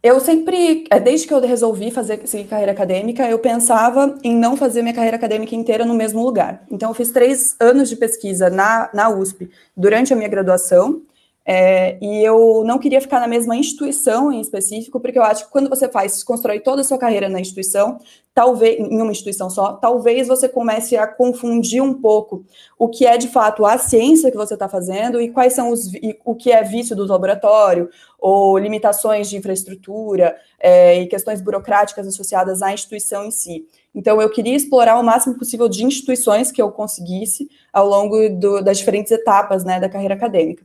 Eu 0.00 0.20
sempre, 0.20 0.84
é, 0.90 1.00
desde 1.00 1.26
que 1.26 1.34
eu 1.34 1.40
resolvi 1.40 1.90
fazer 1.90 2.24
seguir 2.26 2.48
carreira 2.48 2.70
acadêmica, 2.70 3.28
eu 3.28 3.38
pensava 3.38 4.16
em 4.22 4.34
não 4.34 4.56
fazer 4.56 4.82
minha 4.82 4.94
carreira 4.94 5.16
acadêmica 5.16 5.56
inteira 5.56 5.84
no 5.84 5.94
mesmo 5.94 6.24
lugar. 6.24 6.64
Então, 6.70 6.90
eu 6.90 6.94
fiz 6.94 7.10
três 7.10 7.56
anos 7.58 7.88
de 7.88 7.96
pesquisa 7.96 8.48
na, 8.48 8.90
na 8.94 9.08
USP 9.08 9.50
durante 9.76 10.12
a 10.12 10.16
minha 10.16 10.28
graduação, 10.28 11.02
é, 11.44 11.98
e 12.00 12.24
eu 12.24 12.62
não 12.64 12.78
queria 12.78 13.00
ficar 13.00 13.18
na 13.18 13.26
mesma 13.26 13.56
instituição 13.56 14.32
em 14.32 14.40
específico, 14.40 15.00
porque 15.00 15.18
eu 15.18 15.24
acho 15.24 15.46
que 15.46 15.50
quando 15.50 15.68
você 15.68 15.88
faz, 15.88 16.22
constrói 16.22 16.60
toda 16.60 16.82
a 16.82 16.84
sua 16.84 16.98
carreira 16.98 17.28
na 17.28 17.40
instituição, 17.40 17.98
talvez, 18.32 18.78
em 18.78 19.02
uma 19.02 19.10
instituição 19.10 19.50
só, 19.50 19.72
talvez 19.72 20.28
você 20.28 20.48
comece 20.48 20.96
a 20.96 21.04
confundir 21.06 21.82
um 21.82 21.94
pouco 21.94 22.44
o 22.78 22.88
que 22.88 23.04
é 23.04 23.18
de 23.18 23.26
fato 23.26 23.66
a 23.66 23.76
ciência 23.76 24.30
que 24.30 24.36
você 24.36 24.54
está 24.54 24.68
fazendo 24.68 25.20
e 25.20 25.30
quais 25.30 25.52
são 25.52 25.70
os, 25.70 25.92
e, 25.94 26.16
o 26.24 26.34
que 26.34 26.52
é 26.52 26.62
vício 26.62 26.94
do 26.94 27.06
laboratório, 27.06 27.90
ou 28.20 28.56
limitações 28.56 29.28
de 29.28 29.36
infraestrutura 29.36 30.36
é, 30.60 31.00
e 31.00 31.08
questões 31.08 31.40
burocráticas 31.40 32.06
associadas 32.06 32.62
à 32.62 32.72
instituição 32.72 33.24
em 33.24 33.32
si. 33.32 33.66
Então, 33.92 34.22
eu 34.22 34.30
queria 34.30 34.54
explorar 34.54 34.98
o 34.98 35.02
máximo 35.02 35.36
possível 35.36 35.68
de 35.68 35.84
instituições 35.84 36.52
que 36.52 36.62
eu 36.62 36.70
conseguisse 36.70 37.50
ao 37.72 37.88
longo 37.88 38.28
do, 38.30 38.62
das 38.62 38.78
diferentes 38.78 39.10
etapas 39.10 39.64
né, 39.64 39.80
da 39.80 39.88
carreira 39.88 40.14
acadêmica. 40.14 40.64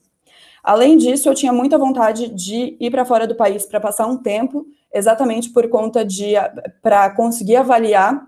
Além 0.67 0.97
disso, 0.97 1.29
eu 1.29 1.33
tinha 1.33 1.53
muita 1.53 1.77
vontade 1.77 2.27
de 2.27 2.75
ir 2.77 2.91
para 2.91 3.05
fora 3.05 3.25
do 3.25 3.35
país 3.35 3.65
para 3.65 3.79
passar 3.79 4.05
um 4.05 4.17
tempo, 4.17 4.65
exatamente 4.93 5.49
por 5.49 5.65
conta 5.69 6.03
de 6.03 6.33
para 6.81 7.09
conseguir 7.11 7.55
avaliar 7.55 8.27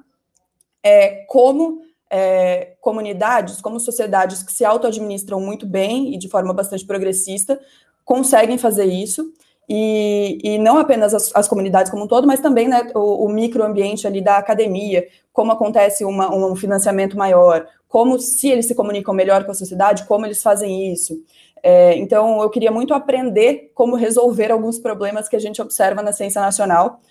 é, 0.82 1.26
como 1.28 1.82
é, 2.10 2.76
comunidades, 2.80 3.60
como 3.60 3.78
sociedades 3.78 4.42
que 4.42 4.54
se 4.54 4.64
auto-administram 4.64 5.42
muito 5.42 5.66
bem 5.66 6.14
e 6.14 6.18
de 6.18 6.30
forma 6.30 6.54
bastante 6.54 6.86
progressista 6.86 7.60
conseguem 8.06 8.58
fazer 8.58 8.86
isso. 8.86 9.34
E, 9.68 10.40
e 10.42 10.58
não 10.58 10.78
apenas 10.78 11.14
as, 11.14 11.36
as, 11.36 11.48
comunidades 11.48 11.92
como 11.92 12.06
um 12.06 12.08
todo, 12.08 12.26
mas 12.26 12.40
também 12.40 12.70
né, 12.70 12.90
o, 12.96 13.26
o 13.26 13.30
microambiente 13.30 14.08
ali 14.08 14.22
da 14.22 14.38
academia, 14.38 15.06
como 15.34 15.52
acontece 15.52 16.06
uma, 16.06 16.34
um 16.34 16.56
financiamento 16.56 17.18
maior, 17.18 17.68
como 17.90 18.18
se 18.18 18.50
eles 18.50 18.66
se 18.66 18.74
comunicam 18.74 19.14
melhor 19.14 19.44
com 19.44 19.52
a 19.52 19.54
sociedade, 19.54 20.06
como 20.06 20.26
eles 20.26 20.42
fazem 20.42 20.92
isso. 20.92 21.22
É, 21.62 21.96
então, 21.98 22.42
eu 22.42 22.50
queria 22.50 22.72
muito 22.72 22.94
aprender 22.94 23.72
como 23.74 23.96
resolver 23.96 24.52
alguns 24.52 24.80
problemas 24.80 25.28
que 25.28 25.36
a 25.36 25.40
gente 25.40 25.62
observa 25.62 26.02
na 26.02 26.12
ciência 26.12 26.42
nacional 26.42 27.02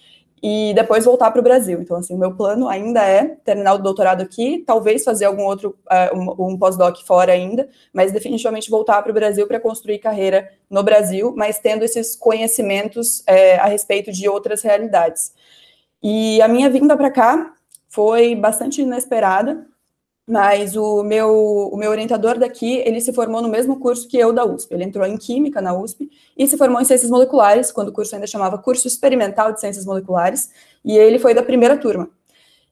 e 0.43 0.73
depois 0.75 1.05
voltar 1.05 1.31
para 1.31 1.40
o 1.40 1.43
Brasil. 1.43 1.81
Então, 1.81 1.97
assim, 1.97 2.17
meu 2.17 2.35
plano 2.35 2.69
ainda 2.69 3.02
é 3.02 3.37
terminar 3.45 3.75
o 3.75 3.78
doutorado 3.78 4.23
aqui, 4.23 4.62
talvez 4.67 5.05
fazer 5.05 5.25
algum 5.25 5.45
outro, 5.45 5.76
uh, 5.90 6.17
um, 6.17 6.52
um 6.52 6.59
pós-doc 6.59 6.97
fora 7.05 7.33
ainda, 7.33 7.69
mas 7.93 8.12
definitivamente 8.12 8.71
voltar 8.71 9.02
para 9.02 9.11
o 9.11 9.14
Brasil 9.14 9.47
para 9.47 9.61
construir 9.61 9.99
carreira 9.99 10.49
no 10.71 10.83
Brasil, 10.83 11.35
mas 11.37 11.59
tendo 11.59 11.85
esses 11.85 12.14
conhecimentos 12.14 13.23
é, 13.26 13.57
a 13.57 13.67
respeito 13.67 14.12
de 14.12 14.28
outras 14.28 14.62
realidades. 14.62 15.33
E 16.02 16.40
a 16.40 16.49
minha 16.49 16.71
vinda 16.71 16.97
para 16.97 17.11
cá 17.11 17.52
foi 17.88 18.35
bastante 18.35 18.83
inesperada, 18.83 19.67
mas 20.29 20.77
o 20.77 21.03
meu, 21.03 21.71
o 21.73 21.77
meu 21.77 21.91
orientador 21.91 22.39
daqui, 22.39 22.83
ele 22.85 23.01
se 23.01 23.13
formou 23.15 23.41
no 23.41 23.49
mesmo 23.49 23.81
curso 23.81 24.07
que 24.07 24.19
eu 24.19 24.33
da 24.33 24.45
USP. 24.45 24.75
Ele 24.75 24.85
entrou 24.85 25.07
em 25.07 25.17
Química 25.17 25.61
na 25.63 25.73
USP 25.73 26.11
e 26.37 26.47
se 26.47 26.59
formou 26.59 26.81
em 26.81 26.85
Ciências 26.85 27.11
Moleculares, 27.11 27.73
quando 27.73 27.89
o 27.89 27.93
curso 27.93 28.15
ainda 28.15 28.27
chamava 28.27 28.59
Curso 28.59 28.87
Experimental 28.87 29.53
de 29.53 29.61
Ciências 29.61 29.87
Moleculares, 29.87 30.51
e 30.85 30.97
ele 30.97 31.19
foi 31.19 31.33
da 31.33 31.43
primeira 31.43 31.79
turma. 31.79 32.11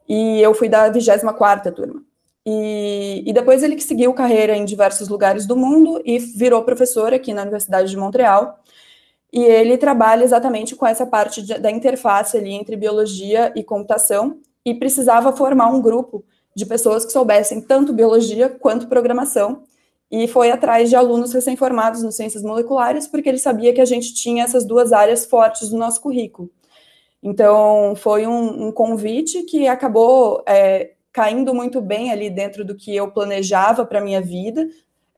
E 0.06 0.40
eu 0.40 0.52
fui 0.52 0.68
da 0.68 0.90
24ª 0.92 1.72
turma. 1.72 2.02
E, 2.44 3.24
e 3.26 3.32
depois 3.32 3.62
ele 3.62 3.74
que 3.74 3.82
seguiu 3.82 4.12
carreira 4.12 4.54
em 4.54 4.64
diversos 4.64 5.08
lugares 5.08 5.46
do 5.46 5.56
mundo 5.56 6.00
e 6.04 6.18
virou 6.18 6.62
professor 6.62 7.12
aqui 7.14 7.32
na 7.32 7.42
Universidade 7.42 7.90
de 7.90 7.96
Montreal. 7.96 8.60
E 9.32 9.42
ele 9.42 9.78
trabalha 9.78 10.22
exatamente 10.22 10.76
com 10.76 10.86
essa 10.86 11.06
parte 11.06 11.42
de, 11.42 11.58
da 11.58 11.70
interface 11.70 12.36
ali 12.36 12.52
entre 12.52 12.76
biologia 12.76 13.52
e 13.56 13.64
computação 13.64 14.38
e 14.64 14.74
precisava 14.74 15.32
formar 15.32 15.68
um 15.68 15.80
grupo 15.80 16.24
de 16.56 16.64
pessoas 16.64 17.04
que 17.04 17.12
soubessem 17.12 17.60
tanto 17.60 17.92
biologia 17.92 18.48
quanto 18.48 18.88
programação, 18.88 19.62
e 20.10 20.26
foi 20.26 20.50
atrás 20.50 20.88
de 20.88 20.96
alunos 20.96 21.34
recém-formados 21.34 22.02
no 22.02 22.10
ciências 22.10 22.42
moleculares, 22.42 23.06
porque 23.06 23.28
ele 23.28 23.38
sabia 23.38 23.74
que 23.74 23.80
a 23.80 23.84
gente 23.84 24.14
tinha 24.14 24.44
essas 24.44 24.64
duas 24.64 24.90
áreas 24.90 25.26
fortes 25.26 25.70
no 25.70 25.78
nosso 25.78 26.00
currículo. 26.00 26.50
Então, 27.22 27.94
foi 27.96 28.26
um, 28.26 28.68
um 28.68 28.72
convite 28.72 29.42
que 29.42 29.68
acabou 29.68 30.42
é, 30.46 30.92
caindo 31.12 31.52
muito 31.52 31.80
bem 31.82 32.10
ali 32.10 32.30
dentro 32.30 32.64
do 32.64 32.74
que 32.74 32.94
eu 32.96 33.10
planejava 33.10 33.84
para 33.84 33.98
a 33.98 34.02
minha 34.02 34.22
vida, 34.22 34.66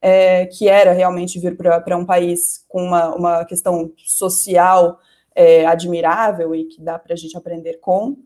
é, 0.02 0.47
que 0.47 0.68
era 0.68 0.92
realmente 0.92 1.38
vir 1.38 1.57
para 1.57 1.97
um 1.97 2.04
país 2.04 2.64
com 2.66 2.83
uma, 2.83 3.14
uma 3.14 3.45
questão 3.45 3.92
social 3.97 4.99
é, 5.37 5.64
admirável 5.66 6.52
e 6.52 6.64
que 6.64 6.83
dá 6.83 6.99
para 6.99 7.12
a 7.12 7.16
gente 7.16 7.37
aprender 7.37 7.75
com. 7.75 8.16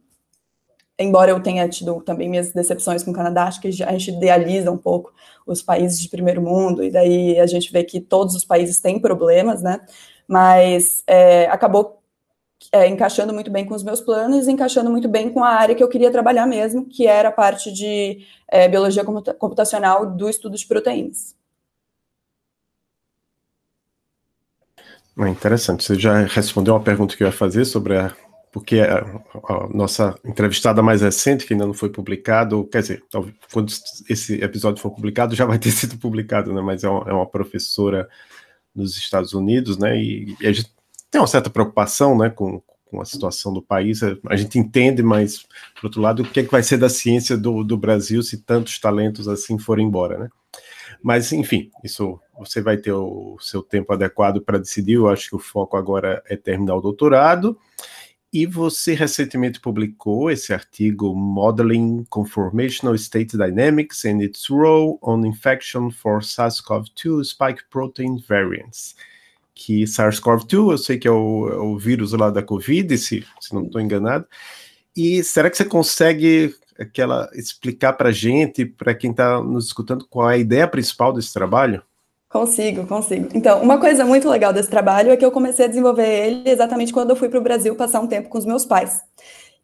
Embora 1.03 1.31
eu 1.31 1.41
tenha 1.41 1.69
tido 1.69 2.01
também 2.03 2.29
minhas 2.29 2.53
decepções 2.53 3.03
com 3.03 3.11
o 3.11 3.15
Canadá, 3.15 3.45
acho 3.45 3.61
que 3.61 3.69
a 3.69 3.71
gente 3.71 4.11
idealiza 4.11 4.71
um 4.71 4.79
pouco 4.79 5.13
os 5.47 5.63
países 5.63 6.01
de 6.01 6.09
primeiro 6.09 6.41
mundo, 6.43 6.83
e 6.83 6.91
daí 6.91 7.39
a 7.39 7.47
gente 7.47 7.73
vê 7.73 7.85
que 7.85 8.01
todos 8.01 8.35
os 8.35 8.45
países 8.45 8.81
têm 8.81 9.01
problemas, 9.01 9.63
né? 9.63 9.81
Mas 10.29 11.03
é, 11.07 11.47
acabou 11.47 12.03
é, 12.71 12.87
encaixando 12.87 13.33
muito 13.33 13.51
bem 13.51 13.65
com 13.65 13.75
os 13.75 13.83
meus 13.83 14.01
planos, 14.01 14.47
encaixando 14.47 14.91
muito 14.91 15.09
bem 15.09 15.31
com 15.33 15.43
a 15.43 15.49
área 15.49 15.75
que 15.75 15.83
eu 15.83 15.89
queria 15.89 16.11
trabalhar 16.13 16.47
mesmo, 16.47 16.87
que 16.87 17.07
era 17.07 17.29
a 17.29 17.33
parte 17.33 17.73
de 17.73 18.25
é, 18.49 18.69
biologia 18.69 19.05
computacional 19.05 20.07
do 20.07 20.29
estudo 20.29 20.57
de 20.57 20.67
proteínas. 20.67 21.35
Interessante. 25.19 25.85
Você 25.85 25.99
já 25.99 26.21
respondeu 26.25 26.75
uma 26.75 26.83
pergunta 26.83 27.17
que 27.17 27.23
eu 27.23 27.27
ia 27.27 27.33
fazer 27.33 27.65
sobre 27.65 27.99
a. 27.99 28.15
Porque 28.53 28.81
a, 28.81 28.99
a 29.49 29.69
nossa 29.73 30.15
entrevistada 30.23 30.83
mais 30.83 31.01
recente, 31.01 31.47
que 31.47 31.55
ainda 31.55 31.67
não 31.67 31.73
foi 31.73 31.89
publicado, 31.89 32.69
quer 32.71 32.83
dizer, 32.83 33.03
quando 33.51 33.73
esse 34.09 34.35
episódio 34.43 34.83
for 34.83 34.91
publicado, 34.91 35.35
já 35.35 35.47
vai 35.47 35.59
ter 35.59 35.71
sido 35.73 35.97
publicado, 35.97 36.53
né? 36.53 36.61
Mas 36.61 36.85
é 36.85 36.89
uma, 36.89 37.11
é 37.11 37.13
uma 37.15 37.27
professora 37.27 38.07
nos 38.75 38.97
Estados 38.97 39.33
Unidos, 39.33 39.79
né? 39.79 39.97
E, 39.99 40.37
e, 40.39 40.47
a 40.47 40.53
gente 40.53 40.71
tem 41.11 41.19
uma 41.21 41.27
certa 41.27 41.49
preocupação, 41.49 42.17
né, 42.17 42.29
com, 42.29 42.63
com 42.87 43.01
a 43.01 43.07
situação 43.07 43.55
do 43.55 43.63
país. 43.63 44.01
A 44.03 44.37
gente 44.37 44.59
entende, 44.59 45.03
mas, 45.03 45.47
por 45.75 45.87
outro 45.87 46.03
lado, 46.03 46.23
o 46.23 46.27
que, 46.27 46.41
é 46.41 46.43
que 46.43 46.51
vai 46.51 46.63
ser 46.63 46.77
da 46.77 46.91
ciência 46.91 47.39
do, 47.39 47.65
do 47.65 47.77
Brasil 47.77 48.23
se 48.23 48.39
tantos 48.39 48.79
talentos 48.79 49.29
assim 49.29 49.59
forem 49.59 49.87
embora, 49.87 50.19
né? 50.19 50.29
Mas, 51.03 51.33
enfim, 51.33 51.71
isso 51.83 52.21
você 52.39 52.61
vai 52.61 52.77
ter 52.77 52.93
o 52.93 53.37
seu 53.41 53.63
tempo 53.63 53.93
adequado 53.93 54.41
para 54.41 54.59
decidir. 54.59 54.95
Eu 54.95 55.09
acho 55.09 55.31
que 55.31 55.37
o 55.37 55.39
foco 55.39 55.77
agora 55.77 56.23
é 56.27 56.37
terminar 56.37 56.77
o 56.77 56.81
doutorado. 56.81 57.59
E 58.33 58.47
você 58.47 58.95
recentemente 58.95 59.61
publicou 59.61 60.31
esse 60.31 60.55
artigo 60.55 61.15
Modeling 61.15 62.07
Conformational 62.09 62.95
State 62.95 63.37
Dynamics 63.37 64.07
and 64.07 64.23
its 64.23 64.49
Role 64.49 64.99
on 65.03 65.27
Infection 65.27 65.91
for 65.91 66.21
SARS-CoV-2 66.23 67.25
Spike 67.25 67.65
Protein 67.69 68.17
Variants. 68.27 68.97
Que 69.55 69.85
SARS-CoV-2, 69.85 70.71
eu 70.71 70.79
sei 70.79 70.99
que 70.99 71.07
é 71.07 71.11
o, 71.11 71.49
é 71.49 71.57
o, 71.59 71.77
vírus 71.77 72.13
lá 72.13 72.31
da 72.31 72.43
Covid, 72.43 72.97
se, 72.97 73.23
se 73.39 73.55
não 73.55 73.65
estou 73.65 73.83
enganado. 73.83 74.27
E 74.97 75.23
será 75.23 75.51
que 75.51 75.57
você 75.59 75.67
consegue 75.67 76.55
aquela 76.79 77.29
explicar 77.35 77.93
para 77.93 78.11
gente, 78.13 78.65
para 78.65 78.95
quem 78.95 79.11
está 79.11 79.43
nos 79.43 79.67
escutando, 79.67 80.07
qual 80.09 80.31
é 80.31 80.37
a 80.37 80.39
ideia 80.39 80.67
principal 80.67 81.13
desse 81.13 81.35
trabalho? 81.35 81.83
Consigo, 82.33 82.87
consigo. 82.87 83.29
Então, 83.35 83.63
uma 83.63 83.79
coisa 83.79 84.07
muito 84.07 84.27
legal 84.27 84.55
desse 84.55 84.71
trabalho 84.71 85.11
é 85.11 85.17
que 85.19 85.25
eu 85.25 85.31
comecei 85.31 85.67
a 85.67 85.69
desenvolver 85.69 86.09
ele 86.09 86.49
exatamente 86.49 86.91
quando 86.91 87.11
eu 87.11 87.17
fui 87.17 87.29
para 87.29 87.39
o 87.39 87.43
Brasil 87.43 87.77
passar 87.77 88.01
um 88.01 88.07
tempo 88.07 88.31
com 88.31 88.39
os 88.39 88.47
meus 88.47 88.65
pais. 88.65 89.03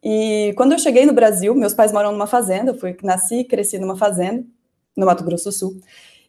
E 0.03 0.53
quando 0.55 0.73
eu 0.73 0.79
cheguei 0.79 1.03
no 1.03 1.11
Brasil, 1.11 1.55
meus 1.55 1.73
pais 1.73 1.91
moram 1.91 2.11
numa 2.11 2.27
fazenda, 2.27 2.69
eu 2.69 2.75
fui, 2.75 2.95
nasci 3.01 3.39
e 3.39 3.43
cresci 3.43 3.79
numa 3.79 3.97
fazenda, 3.97 4.45
no 4.95 5.07
Mato 5.07 5.23
Grosso 5.23 5.45
do 5.45 5.51
Sul. 5.51 5.81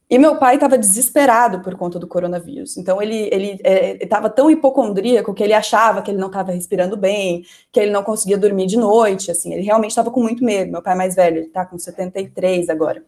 E 0.08 0.18
meu 0.18 0.38
pai 0.38 0.54
estava 0.54 0.78
desesperado 0.78 1.60
por 1.60 1.76
conta 1.76 1.98
do 1.98 2.08
coronavírus. 2.08 2.78
Então 2.78 3.02
ele 3.02 3.28
ele 3.30 3.60
estava 4.00 4.28
é, 4.28 4.30
tão 4.30 4.50
hipocondríaco 4.50 5.34
que 5.34 5.42
ele 5.44 5.52
achava 5.52 6.00
que 6.00 6.10
ele 6.10 6.18
não 6.18 6.28
estava 6.28 6.52
respirando 6.52 6.96
bem, 6.96 7.44
que 7.70 7.78
ele 7.78 7.90
não 7.92 8.02
conseguia 8.02 8.38
dormir 8.38 8.66
de 8.66 8.78
noite. 8.78 9.30
Assim, 9.30 9.52
ele 9.52 9.62
realmente 9.62 9.90
estava 9.90 10.10
com 10.10 10.20
muito 10.22 10.42
medo. 10.42 10.72
Meu 10.72 10.82
pai 10.82 10.94
mais 10.96 11.14
velho, 11.14 11.36
ele 11.36 11.46
está 11.48 11.66
com 11.66 11.78
73 11.78 12.70
agora. 12.70 13.04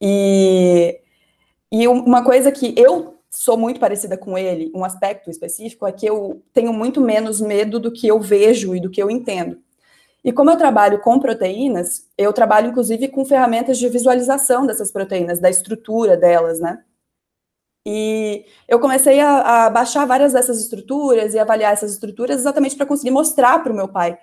E 0.00 1.00
e 1.70 1.86
uma 1.86 2.24
coisa 2.24 2.50
que 2.50 2.74
eu 2.76 3.18
sou 3.30 3.56
muito 3.56 3.78
parecida 3.78 4.16
com 4.16 4.38
ele, 4.38 4.72
um 4.74 4.84
aspecto 4.84 5.30
específico, 5.30 5.86
é 5.86 5.92
que 5.92 6.06
eu 6.06 6.42
tenho 6.52 6.72
muito 6.72 7.00
menos 7.00 7.40
medo 7.40 7.78
do 7.78 7.92
que 7.92 8.06
eu 8.06 8.20
vejo 8.20 8.74
e 8.74 8.80
do 8.80 8.90
que 8.90 9.02
eu 9.02 9.10
entendo. 9.10 9.58
E 10.24 10.32
como 10.32 10.50
eu 10.50 10.56
trabalho 10.56 11.00
com 11.00 11.20
proteínas, 11.20 12.06
eu 12.16 12.32
trabalho 12.32 12.70
inclusive 12.70 13.08
com 13.08 13.24
ferramentas 13.24 13.78
de 13.78 13.88
visualização 13.88 14.66
dessas 14.66 14.90
proteínas, 14.90 15.38
da 15.38 15.50
estrutura 15.50 16.16
delas, 16.16 16.58
né? 16.60 16.82
E 17.86 18.44
eu 18.66 18.80
comecei 18.80 19.20
a, 19.20 19.66
a 19.66 19.70
baixar 19.70 20.06
várias 20.06 20.32
dessas 20.32 20.60
estruturas 20.60 21.32
e 21.34 21.38
avaliar 21.38 21.72
essas 21.72 21.92
estruturas 21.92 22.40
exatamente 22.40 22.76
para 22.76 22.86
conseguir 22.86 23.10
mostrar 23.10 23.62
para 23.62 23.72
o 23.72 23.76
meu 23.76 23.88
pai 23.88 24.18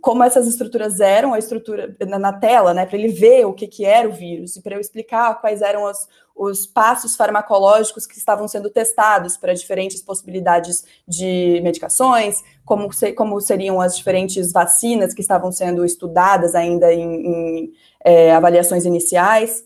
como 0.00 0.22
essas 0.22 0.46
estruturas 0.46 1.00
eram, 1.00 1.34
a 1.34 1.38
estrutura 1.38 1.94
na, 2.06 2.18
na 2.18 2.32
tela, 2.32 2.72
né, 2.72 2.86
para 2.86 2.96
ele 2.96 3.08
ver 3.08 3.44
o 3.44 3.52
que, 3.52 3.66
que 3.66 3.84
era 3.84 4.08
o 4.08 4.12
vírus 4.12 4.56
e 4.56 4.62
para 4.62 4.74
eu 4.74 4.80
explicar 4.80 5.40
quais 5.40 5.60
eram 5.60 5.84
os, 5.84 6.08
os 6.34 6.66
passos 6.66 7.14
farmacológicos 7.14 8.06
que 8.06 8.18
estavam 8.18 8.48
sendo 8.48 8.70
testados 8.70 9.36
para 9.36 9.54
diferentes 9.54 10.02
possibilidades 10.02 10.84
de 11.06 11.60
medicações, 11.62 12.42
como, 12.64 12.88
como 13.16 13.40
seriam 13.40 13.80
as 13.80 13.96
diferentes 13.96 14.52
vacinas 14.52 15.14
que 15.14 15.20
estavam 15.20 15.52
sendo 15.52 15.84
estudadas 15.84 16.54
ainda 16.54 16.92
em, 16.92 17.26
em 17.26 17.72
é, 18.04 18.34
avaliações 18.34 18.84
iniciais. 18.84 19.64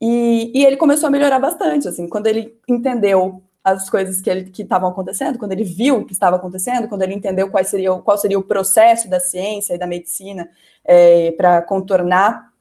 E, 0.00 0.50
e, 0.54 0.64
ele 0.64 0.76
começou 0.76 1.06
a 1.06 1.10
melhorar 1.10 1.38
bastante, 1.38 1.86
assim, 1.88 2.08
quando 2.08 2.26
ele 2.26 2.58
entendeu 2.68 3.42
as 3.62 3.88
coisas 3.88 4.20
que 4.20 4.28
ele 4.28 4.50
que 4.50 4.62
estavam 4.62 4.90
acontecendo, 4.90 5.38
quando 5.38 5.52
ele 5.52 5.62
viu 5.62 5.98
o 5.98 6.04
que 6.04 6.12
estava 6.12 6.36
acontecendo, 6.36 6.88
quando 6.88 7.02
ele 7.02 7.14
entendeu 7.14 7.48
qual 7.48 7.64
seria, 7.64 7.92
qual 7.98 8.18
seria 8.18 8.38
o 8.38 8.42
processo 8.42 9.08
da 9.08 9.20
ciência 9.20 9.74
e 9.74 9.78
da 9.78 9.86
medicina 9.86 10.50
é, 10.84 11.30
para 11.32 11.62
contornar 11.62 12.51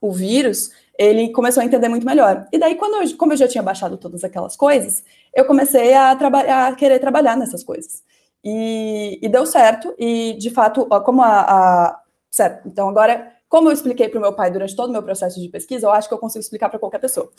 o 0.00 0.12
vírus, 0.12 0.70
ele 0.98 1.30
começou 1.32 1.62
a 1.62 1.66
entender 1.66 1.88
muito 1.88 2.06
melhor. 2.06 2.46
E 2.52 2.58
daí, 2.58 2.74
quando 2.74 3.02
eu, 3.02 3.16
como 3.16 3.32
eu 3.32 3.36
já 3.36 3.48
tinha 3.48 3.62
baixado 3.62 3.96
todas 3.96 4.24
aquelas 4.24 4.56
coisas, 4.56 5.04
eu 5.34 5.44
comecei 5.44 5.94
a, 5.94 6.12
a 6.12 6.74
querer 6.74 6.98
trabalhar 6.98 7.36
nessas 7.36 7.62
coisas. 7.64 8.02
E, 8.44 9.18
e, 9.22 9.28
deu 9.28 9.44
certo, 9.44 9.94
e 9.98 10.34
de 10.38 10.50
fato, 10.50 10.86
como 11.04 11.22
a, 11.22 11.40
a 11.40 12.02
certo, 12.30 12.68
então 12.68 12.88
agora 12.88 13.32
como 13.48 13.68
eu 13.68 13.72
expliquei 13.72 14.08
para 14.08 14.18
o 14.18 14.20
meu 14.20 14.32
pai 14.32 14.50
durante 14.50 14.76
todo 14.76 14.90
o 14.90 14.92
meu 14.92 15.02
processo 15.02 15.40
de 15.40 15.48
pesquisa, 15.48 15.86
eu 15.86 15.90
acho 15.90 16.06
que 16.06 16.14
eu 16.14 16.18
consigo 16.18 16.42
explicar 16.42 16.68
para 16.68 16.78
qualquer 16.78 16.98
pessoa. 16.98 17.30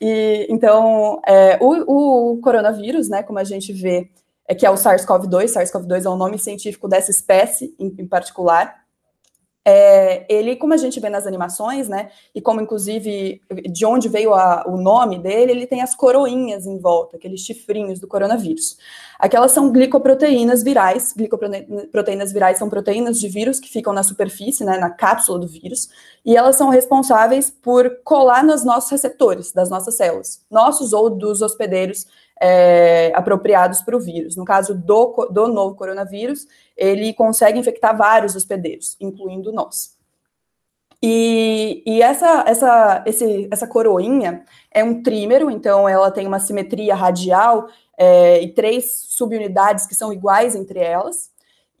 E 0.00 0.46
então, 0.48 1.20
é, 1.26 1.58
o, 1.60 2.34
o, 2.34 2.40
coronavírus, 2.40 3.08
né, 3.08 3.22
como 3.22 3.38
a 3.38 3.44
gente 3.44 3.72
vê, 3.72 4.08
é 4.46 4.54
que 4.54 4.64
é 4.64 4.70
o 4.70 4.74
SARS-CoV-2, 4.74 5.46
SARS-CoV-2 5.46 6.04
é 6.04 6.08
o 6.08 6.16
nome 6.16 6.38
científico 6.38 6.86
dessa 6.86 7.10
espécie 7.10 7.74
em, 7.80 7.92
em 7.98 8.06
particular, 8.06 8.85
é, 9.68 10.24
ele, 10.32 10.54
como 10.54 10.74
a 10.74 10.76
gente 10.76 11.00
vê 11.00 11.08
nas 11.08 11.26
animações, 11.26 11.88
né, 11.88 12.10
e 12.32 12.40
como 12.40 12.60
inclusive 12.60 13.42
de 13.68 13.84
onde 13.84 14.08
veio 14.08 14.32
a, 14.32 14.62
o 14.64 14.76
nome 14.76 15.18
dele, 15.18 15.50
ele 15.50 15.66
tem 15.66 15.82
as 15.82 15.92
coroinhas 15.92 16.66
em 16.66 16.78
volta, 16.78 17.16
aqueles 17.16 17.40
chifrinhos 17.40 17.98
do 17.98 18.06
coronavírus. 18.06 18.78
Aquelas 19.18 19.50
são 19.50 19.72
glicoproteínas 19.72 20.62
virais, 20.62 21.12
glicoproteínas 21.12 22.32
virais 22.32 22.58
são 22.58 22.70
proteínas 22.70 23.18
de 23.18 23.28
vírus 23.28 23.58
que 23.58 23.68
ficam 23.68 23.92
na 23.92 24.04
superfície, 24.04 24.64
né, 24.64 24.78
na 24.78 24.90
cápsula 24.90 25.40
do 25.40 25.48
vírus, 25.48 25.88
e 26.24 26.36
elas 26.36 26.54
são 26.54 26.68
responsáveis 26.68 27.50
por 27.50 27.90
colar 28.04 28.44
nos 28.44 28.64
nossos 28.64 28.88
receptores 28.92 29.50
das 29.50 29.68
nossas 29.68 29.96
células, 29.96 30.44
nossos 30.48 30.92
ou 30.92 31.10
dos 31.10 31.42
hospedeiros 31.42 32.06
é, 32.40 33.10
apropriados 33.14 33.80
para 33.80 33.96
o 33.96 34.00
vírus. 34.00 34.36
No 34.36 34.44
caso 34.44 34.74
do, 34.74 35.28
do 35.30 35.48
novo 35.48 35.74
coronavírus, 35.74 36.46
ele 36.76 37.12
consegue 37.14 37.58
infectar 37.58 37.96
vários 37.96 38.36
hospedeiros, 38.36 38.96
incluindo 39.00 39.52
nós. 39.52 39.96
E, 41.02 41.82
e 41.86 42.02
essa, 42.02 42.44
essa, 42.46 43.04
esse, 43.06 43.48
essa 43.50 43.66
coroinha 43.66 44.44
é 44.70 44.82
um 44.82 45.02
trímero, 45.02 45.50
então 45.50 45.88
ela 45.88 46.10
tem 46.10 46.26
uma 46.26 46.40
simetria 46.40 46.94
radial 46.94 47.68
é, 47.96 48.42
e 48.42 48.52
três 48.52 49.04
subunidades 49.08 49.86
que 49.86 49.94
são 49.94 50.12
iguais 50.12 50.54
entre 50.54 50.78
elas. 50.78 51.30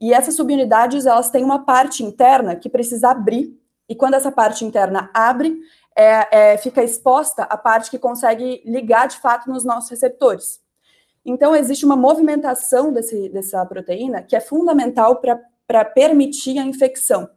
E 0.00 0.12
essas 0.12 0.34
subunidades 0.34 1.06
elas 1.06 1.30
têm 1.30 1.42
uma 1.42 1.64
parte 1.64 2.02
interna 2.02 2.56
que 2.56 2.68
precisa 2.68 3.10
abrir. 3.10 3.58
E 3.88 3.94
quando 3.94 4.14
essa 4.14 4.30
parte 4.30 4.64
interna 4.64 5.10
abre, 5.14 5.58
é, 5.96 6.52
é, 6.52 6.58
fica 6.58 6.84
exposta 6.84 7.44
a 7.44 7.56
parte 7.56 7.90
que 7.90 7.98
consegue 7.98 8.62
ligar 8.66 9.08
de 9.08 9.16
fato 9.16 9.48
nos 9.48 9.64
nossos 9.64 9.90
receptores. 9.90 10.60
Então, 11.26 11.54
existe 11.54 11.84
uma 11.84 11.96
movimentação 11.96 12.92
desse, 12.92 13.28
dessa 13.28 13.66
proteína 13.66 14.22
que 14.22 14.36
é 14.36 14.40
fundamental 14.40 15.20
para 15.66 15.84
permitir 15.84 16.58
a 16.58 16.64
infecção. 16.64 17.28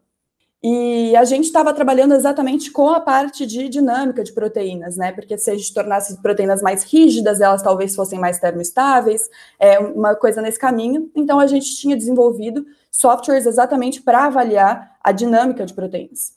E 0.61 1.15
a 1.15 1.23
gente 1.23 1.45
estava 1.45 1.73
trabalhando 1.73 2.13
exatamente 2.13 2.69
com 2.69 2.89
a 2.89 2.99
parte 2.99 3.45
de 3.45 3.69
dinâmica 3.69 4.21
de 4.23 4.33
proteínas, 4.33 4.97
né? 4.97 5.13
Porque 5.13 5.37
se 5.37 5.49
a 5.49 5.55
gente 5.55 5.73
tornasse 5.73 6.21
proteínas 6.21 6.61
mais 6.61 6.83
rígidas, 6.83 7.39
elas 7.39 7.63
talvez 7.63 7.95
fossem 7.95 8.19
mais 8.19 8.39
termoestáveis, 8.39 9.29
é 9.57 9.79
uma 9.79 10.15
coisa 10.15 10.41
nesse 10.41 10.59
caminho. 10.59 11.09
Então 11.15 11.39
a 11.39 11.47
gente 11.47 11.77
tinha 11.77 11.95
desenvolvido 11.95 12.65
softwares 12.91 13.45
exatamente 13.45 14.01
para 14.01 14.25
avaliar 14.25 14.97
a 15.01 15.13
dinâmica 15.13 15.65
de 15.65 15.73
proteínas. 15.73 16.33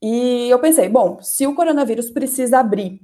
E 0.00 0.48
eu 0.50 0.58
pensei, 0.58 0.88
bom, 0.90 1.18
se 1.22 1.46
o 1.46 1.54
coronavírus 1.54 2.10
precisa 2.10 2.58
abrir, 2.58 3.00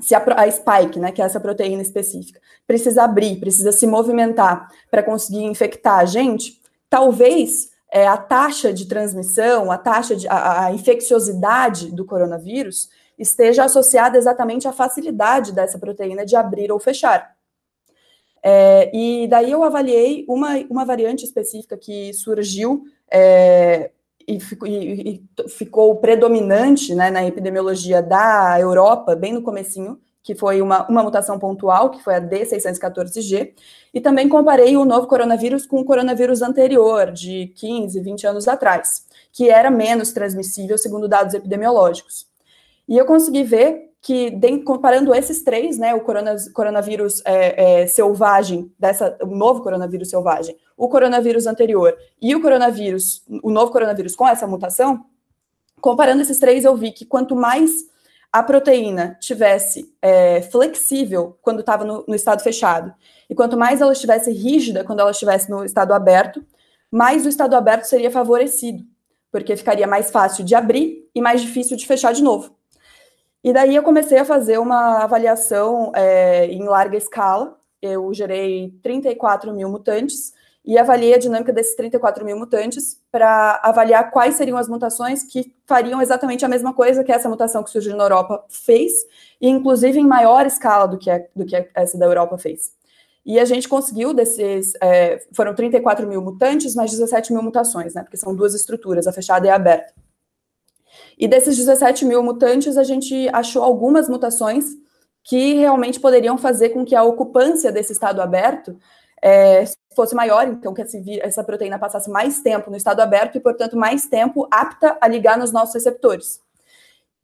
se 0.00 0.14
a, 0.14 0.22
a 0.36 0.50
spike, 0.50 0.98
né, 0.98 1.12
que 1.12 1.22
é 1.22 1.24
essa 1.24 1.40
proteína 1.40 1.82
específica, 1.82 2.40
precisa 2.66 3.04
abrir, 3.04 3.36
precisa 3.40 3.72
se 3.72 3.86
movimentar 3.86 4.68
para 4.90 5.02
conseguir 5.02 5.44
infectar 5.44 5.98
a 5.98 6.04
gente, 6.04 6.60
talvez 6.88 7.70
é, 7.90 8.06
a 8.06 8.16
taxa 8.16 8.72
de 8.72 8.86
transmissão, 8.86 9.70
a 9.70 9.78
taxa 9.78 10.16
de 10.16 10.26
a, 10.28 10.66
a 10.66 10.72
infecciosidade 10.72 11.92
do 11.92 12.04
coronavírus 12.04 12.88
esteja 13.18 13.64
associada 13.64 14.18
exatamente 14.18 14.66
à 14.66 14.72
facilidade 14.72 15.52
dessa 15.52 15.78
proteína 15.78 16.26
de 16.26 16.34
abrir 16.34 16.72
ou 16.72 16.80
fechar. 16.80 17.34
É, 18.42 18.90
e 18.94 19.26
daí 19.28 19.52
eu 19.52 19.62
avaliei 19.62 20.26
uma, 20.28 20.56
uma 20.68 20.84
variante 20.84 21.24
específica 21.24 21.78
que 21.78 22.12
surgiu 22.12 22.84
é, 23.10 23.90
e, 24.26 24.38
e, 24.66 25.48
ficou 25.48 25.96
predominante 25.96 26.94
né, 26.94 27.10
na 27.10 27.24
epidemiologia 27.24 28.02
da 28.02 28.58
Europa, 28.58 29.14
bem 29.14 29.32
no 29.32 29.42
comecinho, 29.42 29.98
que 30.22 30.34
foi 30.34 30.62
uma, 30.62 30.88
uma 30.88 31.02
mutação 31.02 31.38
pontual, 31.38 31.90
que 31.90 32.02
foi 32.02 32.14
a 32.14 32.20
D614G, 32.20 33.52
e 33.92 34.00
também 34.00 34.28
comparei 34.28 34.76
o 34.76 34.84
novo 34.84 35.06
coronavírus 35.06 35.66
com 35.66 35.80
o 35.80 35.84
coronavírus 35.84 36.40
anterior, 36.40 37.12
de 37.12 37.48
15, 37.54 38.00
20 38.00 38.26
anos 38.26 38.48
atrás, 38.48 39.06
que 39.30 39.50
era 39.50 39.70
menos 39.70 40.12
transmissível, 40.12 40.78
segundo 40.78 41.06
dados 41.06 41.34
epidemiológicos. 41.34 42.26
E 42.88 42.96
eu 42.96 43.04
consegui 43.04 43.44
ver 43.44 43.93
que, 44.04 44.38
comparando 44.66 45.14
esses 45.14 45.42
três, 45.42 45.78
né, 45.78 45.94
o 45.94 46.02
coronavírus 46.52 47.22
é, 47.24 47.80
é, 47.80 47.86
selvagem, 47.86 48.70
dessa, 48.78 49.16
o 49.22 49.34
novo 49.34 49.62
coronavírus 49.62 50.10
selvagem, 50.10 50.54
o 50.76 50.90
coronavírus 50.90 51.46
anterior 51.46 51.96
e 52.20 52.36
o 52.36 52.42
coronavírus, 52.42 53.24
o 53.42 53.50
novo 53.50 53.72
coronavírus 53.72 54.14
com 54.14 54.28
essa 54.28 54.46
mutação, 54.46 55.06
comparando 55.80 56.20
esses 56.20 56.38
três, 56.38 56.66
eu 56.66 56.76
vi 56.76 56.92
que 56.92 57.06
quanto 57.06 57.34
mais 57.34 57.70
a 58.30 58.42
proteína 58.42 59.16
tivesse 59.22 59.90
é, 60.02 60.42
flexível 60.42 61.38
quando 61.40 61.60
estava 61.60 61.82
no, 61.82 62.04
no, 62.06 62.14
estado 62.14 62.42
fechado, 62.42 62.92
e 63.30 63.34
quanto 63.34 63.56
mais 63.56 63.80
ela 63.80 63.92
estivesse 63.94 64.30
rígida 64.30 64.84
quando 64.84 65.00
ela 65.00 65.12
estivesse 65.12 65.50
no 65.50 65.64
estado 65.64 65.94
aberto, 65.94 66.44
mais 66.90 67.24
o 67.24 67.28
estado 67.30 67.56
aberto 67.56 67.84
seria 67.84 68.10
favorecido, 68.10 68.84
porque 69.32 69.56
ficaria 69.56 69.86
mais 69.86 70.10
fácil 70.10 70.44
de 70.44 70.54
abrir 70.54 71.08
e 71.14 71.22
mais 71.22 71.40
difícil 71.40 71.74
de 71.74 71.86
fechar 71.86 72.12
de 72.12 72.22
novo. 72.22 72.54
E 73.44 73.52
daí 73.52 73.76
eu 73.76 73.82
comecei 73.82 74.16
a 74.16 74.24
fazer 74.24 74.58
uma 74.58 75.04
avaliação 75.04 75.92
é, 75.94 76.46
em 76.46 76.64
larga 76.64 76.96
escala. 76.96 77.58
Eu 77.82 78.12
gerei 78.14 78.72
34 78.82 79.52
mil 79.52 79.68
mutantes 79.68 80.32
e 80.64 80.78
avaliei 80.78 81.12
a 81.12 81.18
dinâmica 81.18 81.52
desses 81.52 81.76
34 81.76 82.24
mil 82.24 82.38
mutantes 82.38 82.98
para 83.12 83.60
avaliar 83.62 84.10
quais 84.10 84.36
seriam 84.36 84.56
as 84.56 84.66
mutações 84.66 85.22
que 85.22 85.54
fariam 85.66 86.00
exatamente 86.00 86.42
a 86.42 86.48
mesma 86.48 86.72
coisa 86.72 87.04
que 87.04 87.12
essa 87.12 87.28
mutação 87.28 87.62
que 87.62 87.68
surgiu 87.68 87.94
na 87.94 88.04
Europa 88.04 88.42
fez, 88.48 88.92
e 89.38 89.46
inclusive 89.46 90.00
em 90.00 90.06
maior 90.06 90.46
escala 90.46 90.86
do 90.86 90.96
que, 90.96 91.10
a, 91.10 91.20
do 91.36 91.44
que 91.44 91.68
essa 91.74 91.98
da 91.98 92.06
Europa 92.06 92.38
fez. 92.38 92.72
E 93.26 93.38
a 93.38 93.44
gente 93.44 93.68
conseguiu 93.68 94.14
desses, 94.14 94.72
é, 94.80 95.22
foram 95.34 95.54
34 95.54 96.06
mil 96.06 96.22
mutantes, 96.22 96.74
mais 96.74 96.90
17 96.90 97.30
mil 97.30 97.42
mutações, 97.42 97.92
né, 97.92 98.02
porque 98.02 98.16
são 98.16 98.34
duas 98.34 98.54
estruturas, 98.54 99.06
a 99.06 99.12
fechada 99.12 99.46
e 99.46 99.50
a 99.50 99.56
aberta. 99.56 99.92
E 101.18 101.28
desses 101.28 101.56
17 101.56 102.04
mil 102.04 102.22
mutantes, 102.22 102.76
a 102.76 102.84
gente 102.84 103.28
achou 103.32 103.62
algumas 103.62 104.08
mutações 104.08 104.66
que 105.22 105.54
realmente 105.54 105.98
poderiam 105.98 106.36
fazer 106.36 106.70
com 106.70 106.84
que 106.84 106.94
a 106.94 107.02
ocupância 107.02 107.72
desse 107.72 107.92
estado 107.92 108.20
aberto 108.20 108.76
é, 109.22 109.64
fosse 109.96 110.14
maior, 110.14 110.46
então 110.46 110.74
que 110.74 110.82
essa 111.22 111.42
proteína 111.42 111.78
passasse 111.78 112.10
mais 112.10 112.40
tempo 112.40 112.70
no 112.70 112.76
estado 112.76 113.00
aberto 113.00 113.36
e, 113.36 113.40
portanto, 113.40 113.76
mais 113.76 114.06
tempo 114.06 114.46
apta 114.50 114.98
a 115.00 115.08
ligar 115.08 115.38
nos 115.38 115.50
nossos 115.50 115.74
receptores. 115.74 116.40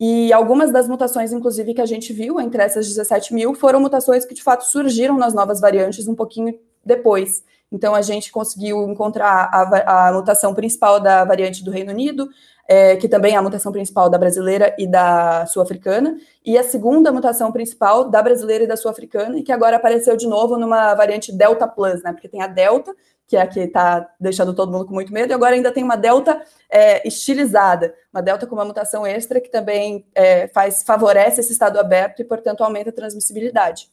E 0.00 0.33
algumas 0.33 0.72
das 0.72 0.88
mutações, 0.88 1.30
inclusive, 1.30 1.74
que 1.74 1.80
a 1.80 1.87
gente 1.87 2.11
viu 2.11 2.40
entre 2.40 2.62
essas 2.62 2.88
17 2.88 3.35
mil, 3.35 3.54
foram 3.54 3.78
mutações 3.80 4.24
que, 4.24 4.33
de 4.33 4.42
fato, 4.42 4.64
surgiram 4.64 5.18
nas 5.18 5.35
novas 5.35 5.61
variantes 5.61 6.09
um 6.09 6.14
pouquinho 6.14 6.59
depois. 6.83 7.44
Então, 7.72 7.94
a 7.94 8.02
gente 8.02 8.33
conseguiu 8.33 8.88
encontrar 8.88 9.48
a, 9.52 10.09
a 10.09 10.12
mutação 10.12 10.54
principal 10.54 10.98
da 10.98 11.24
variante 11.24 11.62
do 11.62 11.70
Reino 11.70 11.92
Unido, 11.92 12.28
é, 12.68 12.96
que 12.96 13.09
também 13.09 13.35
é 13.35 13.37
a 13.37 13.42
mutação 13.42 13.72
principal 13.72 14.09
da 14.09 14.16
brasileira 14.16 14.74
e 14.78 14.87
da 14.87 15.44
sul-africana, 15.46 16.16
e 16.44 16.56
a 16.56 16.62
segunda 16.62 17.11
mutação 17.11 17.50
principal 17.50 18.09
da 18.09 18.22
brasileira 18.22 18.62
e 18.62 18.66
da 18.66 18.76
sul-africana, 18.76 19.38
e 19.38 19.42
que 19.42 19.50
agora 19.50 19.76
apareceu 19.76 20.16
de 20.16 20.26
novo 20.26 20.56
numa 20.56 20.94
variante 20.94 21.33
Delta 21.33 21.66
Plus, 21.66 22.00
né? 22.02 22.12
Porque 22.12 22.28
tem 22.28 22.42
a 22.42 22.46
Delta, 22.46 22.94
que 23.26 23.37
é 23.37 23.42
a 23.42 23.46
que 23.46 23.61
está 23.61 24.09
deixando 24.20 24.54
todo 24.54 24.70
mundo 24.72 24.87
com 24.87 24.94
muito 24.94 25.12
medo, 25.12 25.33
e 25.33 25.35
agora 25.35 25.54
ainda 25.54 25.72
tem 25.72 25.83
uma 25.83 25.96
Delta 25.96 26.40
é, 26.68 27.06
estilizada, 27.06 27.92
uma 28.12 28.22
Delta 28.22 28.46
com 28.46 28.54
uma 28.54 28.64
mutação 28.64 29.04
extra 29.06 29.40
que 29.40 29.48
também 29.48 30.06
é, 30.14 30.46
faz, 30.48 30.83
favorece 30.85 31.40
esse 31.40 31.52
estado 31.52 31.78
aberto 31.78 32.20
e, 32.20 32.24
portanto, 32.24 32.62
aumenta 32.62 32.90
a 32.90 32.92
transmissibilidade. 32.92 33.88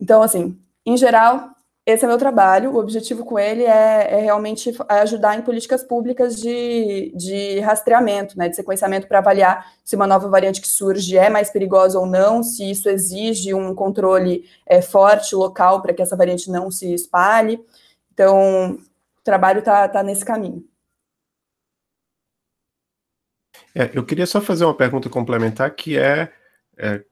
Então, 0.00 0.22
assim, 0.22 0.58
em 0.84 0.96
geral, 0.96 1.50
esse 1.84 2.04
é 2.04 2.08
meu 2.08 2.18
trabalho. 2.18 2.72
O 2.72 2.78
objetivo 2.78 3.24
com 3.24 3.38
ele 3.38 3.64
é, 3.64 4.14
é 4.14 4.20
realmente 4.20 4.72
ajudar 4.88 5.36
em 5.36 5.42
políticas 5.42 5.82
públicas 5.82 6.36
de, 6.36 7.12
de 7.16 7.58
rastreamento, 7.60 8.38
né, 8.38 8.48
de 8.48 8.54
sequenciamento 8.56 9.08
para 9.08 9.18
avaliar 9.18 9.72
se 9.84 9.96
uma 9.96 10.06
nova 10.06 10.28
variante 10.28 10.60
que 10.60 10.68
surge 10.68 11.16
é 11.16 11.28
mais 11.28 11.50
perigosa 11.50 11.98
ou 11.98 12.06
não, 12.06 12.42
se 12.42 12.70
isso 12.70 12.88
exige 12.88 13.52
um 13.52 13.74
controle 13.74 14.48
é, 14.66 14.80
forte 14.80 15.34
local 15.34 15.82
para 15.82 15.92
que 15.92 16.02
essa 16.02 16.16
variante 16.16 16.50
não 16.50 16.70
se 16.70 16.94
espalhe. 16.94 17.60
Então, 18.12 18.74
o 18.74 19.22
trabalho 19.24 19.58
está 19.58 19.88
tá 19.88 20.02
nesse 20.02 20.24
caminho. 20.24 20.64
É, 23.74 23.90
eu 23.94 24.04
queria 24.04 24.26
só 24.26 24.40
fazer 24.40 24.64
uma 24.64 24.76
pergunta 24.76 25.08
complementar 25.08 25.74
que 25.74 25.98
é, 25.98 26.32
é 26.76 27.02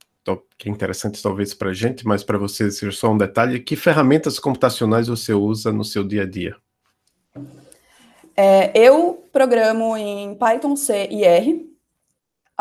que 0.59 0.69
é 0.69 0.73
interessante 0.73 1.23
talvez 1.23 1.55
para 1.55 1.71
a 1.71 1.75
gente, 1.75 2.07
mas 2.07 2.23
para 2.23 2.37
vocês 2.37 2.79
seja 2.79 2.93
só 2.93 3.11
um 3.11 3.17
detalhe, 3.17 3.61
que 3.61 3.77
ferramentas 3.77 4.39
computacionais 4.39 5.09
você 5.09 5.33
usa 5.33 5.73
no 5.73 5.85
seu 5.85 6.05
dia 6.05 6.23
a 6.23 6.27
dia? 6.27 6.57
É, 8.37 8.71
eu 8.79 9.27
programo 9.33 9.97
em 9.97 10.35
Python, 10.35 10.77
C 10.77 11.09
e 11.11 11.25
R, 11.25 11.70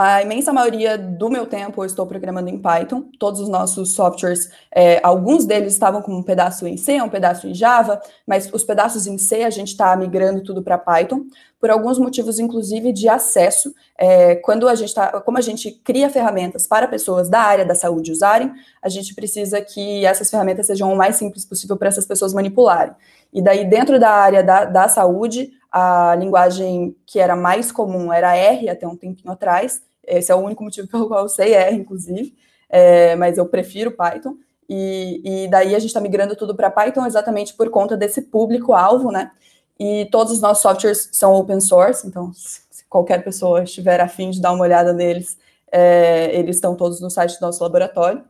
a 0.02 0.22
imensa 0.22 0.54
maioria 0.54 0.98
do 0.98 1.30
meu 1.30 1.46
tempo 1.46 1.82
eu 1.82 1.86
estou 1.86 2.08
programando 2.08 2.48
em 2.48 2.58
Python. 2.58 3.04
Todos 3.20 3.42
os 3.42 3.50
nossos 3.50 3.92
softwares, 3.96 4.50
é, 4.74 5.02
alguns 5.04 5.44
deles 5.44 5.74
estavam 5.74 6.02
com 6.02 6.16
um 6.16 6.24
pedaço 6.24 6.66
em 6.66 6.78
C, 6.78 7.02
um 7.02 7.10
pedaço 7.10 7.46
em 7.46 7.54
Java, 7.54 8.02
mas 8.26 8.50
os 8.54 8.64
pedaços 8.64 9.08
em 9.08 9.18
C 9.18 9.44
a 9.44 9.50
gente 9.50 9.68
está 9.68 9.94
migrando 9.98 10.42
tudo 10.42 10.64
para 10.64 10.78
Python, 10.78 11.26
por 11.60 11.70
alguns 11.70 12.00
motivos, 12.00 12.40
inclusive, 12.40 12.94
de 12.94 13.10
acesso. 13.10 13.74
É, 13.98 14.36
quando 14.38 14.70
a 14.70 14.76
gente 14.76 14.88
está, 14.88 15.20
como 15.20 15.38
a 15.38 15.42
gente 15.42 15.70
cria 15.70 16.10
ferramentas 16.10 16.66
para 16.66 16.88
pessoas 16.88 17.28
da 17.28 17.42
área 17.42 17.66
da 17.66 17.76
saúde 17.76 18.10
usarem, 18.10 18.54
a 18.82 18.88
gente 18.88 19.14
precisa 19.14 19.60
que 19.60 20.06
essas 20.06 20.30
ferramentas 20.30 20.68
sejam 20.68 20.94
o 20.94 20.96
mais 20.96 21.18
simples 21.18 21.44
possível 21.44 21.76
para 21.76 21.90
essas 21.90 22.06
pessoas 22.06 22.34
manipularem. 22.34 22.94
E 23.34 23.42
daí, 23.42 23.70
dentro 23.70 24.00
da 24.00 24.12
área 24.12 24.42
da, 24.42 24.64
da 24.64 24.88
saúde, 24.88 25.52
a 25.70 26.16
linguagem 26.16 26.96
que 27.06 27.20
era 27.20 27.36
mais 27.36 27.70
comum 27.70 28.14
era 28.14 28.34
R 28.34 28.70
até 28.70 28.88
um 28.88 28.96
tempinho 28.96 29.34
atrás, 29.34 29.89
esse 30.18 30.32
é 30.32 30.36
o 30.36 30.40
único 30.40 30.64
motivo 30.64 30.88
pelo 30.88 31.08
qual 31.08 31.24
eu 31.24 31.30
sei 31.30 31.54
R, 31.54 31.76
inclusive, 31.76 32.36
é, 32.70 33.16
mas 33.16 33.38
eu 33.38 33.46
prefiro 33.46 33.92
Python. 33.92 34.36
E, 34.68 35.22
e 35.24 35.48
daí 35.48 35.76
a 35.76 35.80
gente 35.80 35.90
está 35.90 36.00
migrando 36.00 36.36
tudo 36.36 36.56
para 36.56 36.70
Python 36.70 37.06
exatamente 37.06 37.54
por 37.56 37.70
conta 37.70 37.98
desse 37.98 38.24
público-alvo, 38.24 39.12
né? 39.12 39.32
E 39.80 40.08
todos 40.12 40.34
os 40.34 40.42
nossos 40.42 40.62
softwares 40.62 41.10
são 41.14 41.34
open 41.34 41.60
source, 41.62 42.06
então 42.06 42.32
se 42.34 42.86
qualquer 42.90 43.24
pessoa 43.24 43.64
estiver 43.64 44.02
afim 44.02 44.30
de 44.30 44.42
dar 44.42 44.52
uma 44.52 44.64
olhada 44.64 44.94
neles, 44.94 45.38
é, 45.72 46.36
eles 46.38 46.58
estão 46.58 46.76
todos 46.76 47.00
no 47.00 47.10
site 47.10 47.40
do 47.40 47.42
nosso 47.42 47.64
laboratório. 47.64 48.24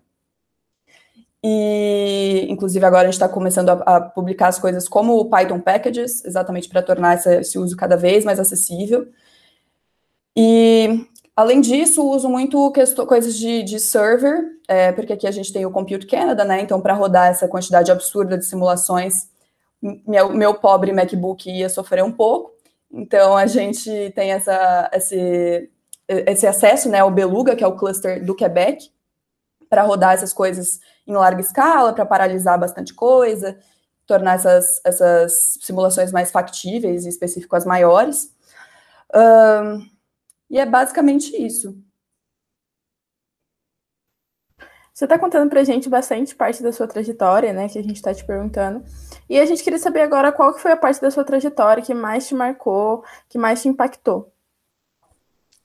E, 1.44 2.46
inclusive, 2.50 2.86
agora 2.86 3.04
a 3.04 3.06
gente 3.06 3.14
está 3.14 3.30
começando 3.30 3.70
a, 3.70 3.74
a, 3.74 4.02
publicar 4.02 4.50
as 4.50 4.60
coisas 4.60 4.90
como 4.90 5.18
o 5.18 5.30
Python 5.30 5.60
Packages, 5.60 6.24
exatamente 6.26 6.68
para 6.68 6.82
tornar 6.82 7.16
esse, 7.16 7.40
esse, 7.40 7.58
uso 7.58 7.78
cada 7.78 7.96
vez 7.96 8.26
mais 8.26 8.40
acessível. 8.40 9.08
E 10.36 11.08
Além 11.40 11.62
disso, 11.62 12.06
uso 12.06 12.28
muito 12.28 12.70
coisas 13.08 13.34
de, 13.38 13.64
de 13.64 13.80
server, 13.80 14.44
é, 14.68 14.92
porque 14.92 15.14
aqui 15.14 15.26
a 15.26 15.32
gente 15.32 15.54
tem 15.54 15.66
o 15.66 15.72
Compute 15.72 16.06
Canada, 16.06 16.44
né? 16.44 16.60
Então, 16.60 16.82
para 16.82 16.94
rodar 16.94 17.30
essa 17.30 17.48
quantidade 17.48 17.90
absurda 17.90 18.38
de 18.38 18.44
simulações, 18.44 19.30
meu, 19.82 20.34
meu 20.34 20.56
pobre 20.56 20.92
MacBook 20.92 21.50
ia 21.50 21.70
sofrer 21.70 22.04
um 22.04 22.12
pouco. 22.12 22.52
Então, 22.92 23.38
a 23.38 23.48
gente 23.48 24.12
tem 24.14 24.34
essa, 24.34 24.90
esse, 24.92 25.72
esse 26.10 26.46
acesso 26.46 26.90
né, 26.90 27.00
ao 27.00 27.10
Beluga, 27.10 27.56
que 27.56 27.64
é 27.64 27.68
o 27.68 27.78
cluster 27.78 28.22
do 28.26 28.36
Quebec, 28.36 28.92
para 29.70 29.84
rodar 29.84 30.16
essas 30.16 30.34
coisas 30.34 30.82
em 31.08 31.14
larga 31.14 31.40
escala, 31.40 31.94
para 31.94 32.06
paralisar 32.06 32.60
bastante 32.60 32.94
coisa, 32.94 33.58
tornar 34.06 34.36
essas, 34.36 34.82
essas 34.84 35.58
simulações 35.62 36.12
mais 36.12 36.32
factíveis 36.32 37.06
e 37.06 37.10
específicas 37.10 37.64
maiores. 37.64 38.30
Um, 39.16 39.99
e 40.50 40.60
é 40.60 40.66
basicamente 40.66 41.36
isso. 41.36 41.78
Você 45.00 45.06
está 45.06 45.18
contando 45.18 45.50
para 45.50 45.62
a 45.62 45.64
gente 45.64 45.88
bastante 45.88 46.36
parte 46.36 46.62
da 46.62 46.74
sua 46.74 46.86
trajetória, 46.86 47.54
né, 47.54 47.70
que 47.70 47.80
a 47.80 47.82
gente 47.82 47.96
está 47.96 48.14
te 48.14 48.26
perguntando. 48.26 48.84
E 49.30 49.40
a 49.40 49.46
gente 49.46 49.64
queria 49.64 49.80
saber 49.80 50.02
agora 50.02 50.30
qual 50.30 50.54
que 50.54 50.60
foi 50.60 50.74
a 50.74 50.78
parte 50.78 51.00
da 51.00 51.10
sua 51.10 51.24
trajetória 51.24 51.82
que 51.82 51.94
mais 51.94 52.28
te 52.28 52.36
marcou, 52.36 53.02
que 53.30 53.38
mais 53.38 53.62
te 53.62 53.70
impactou. 53.70 54.34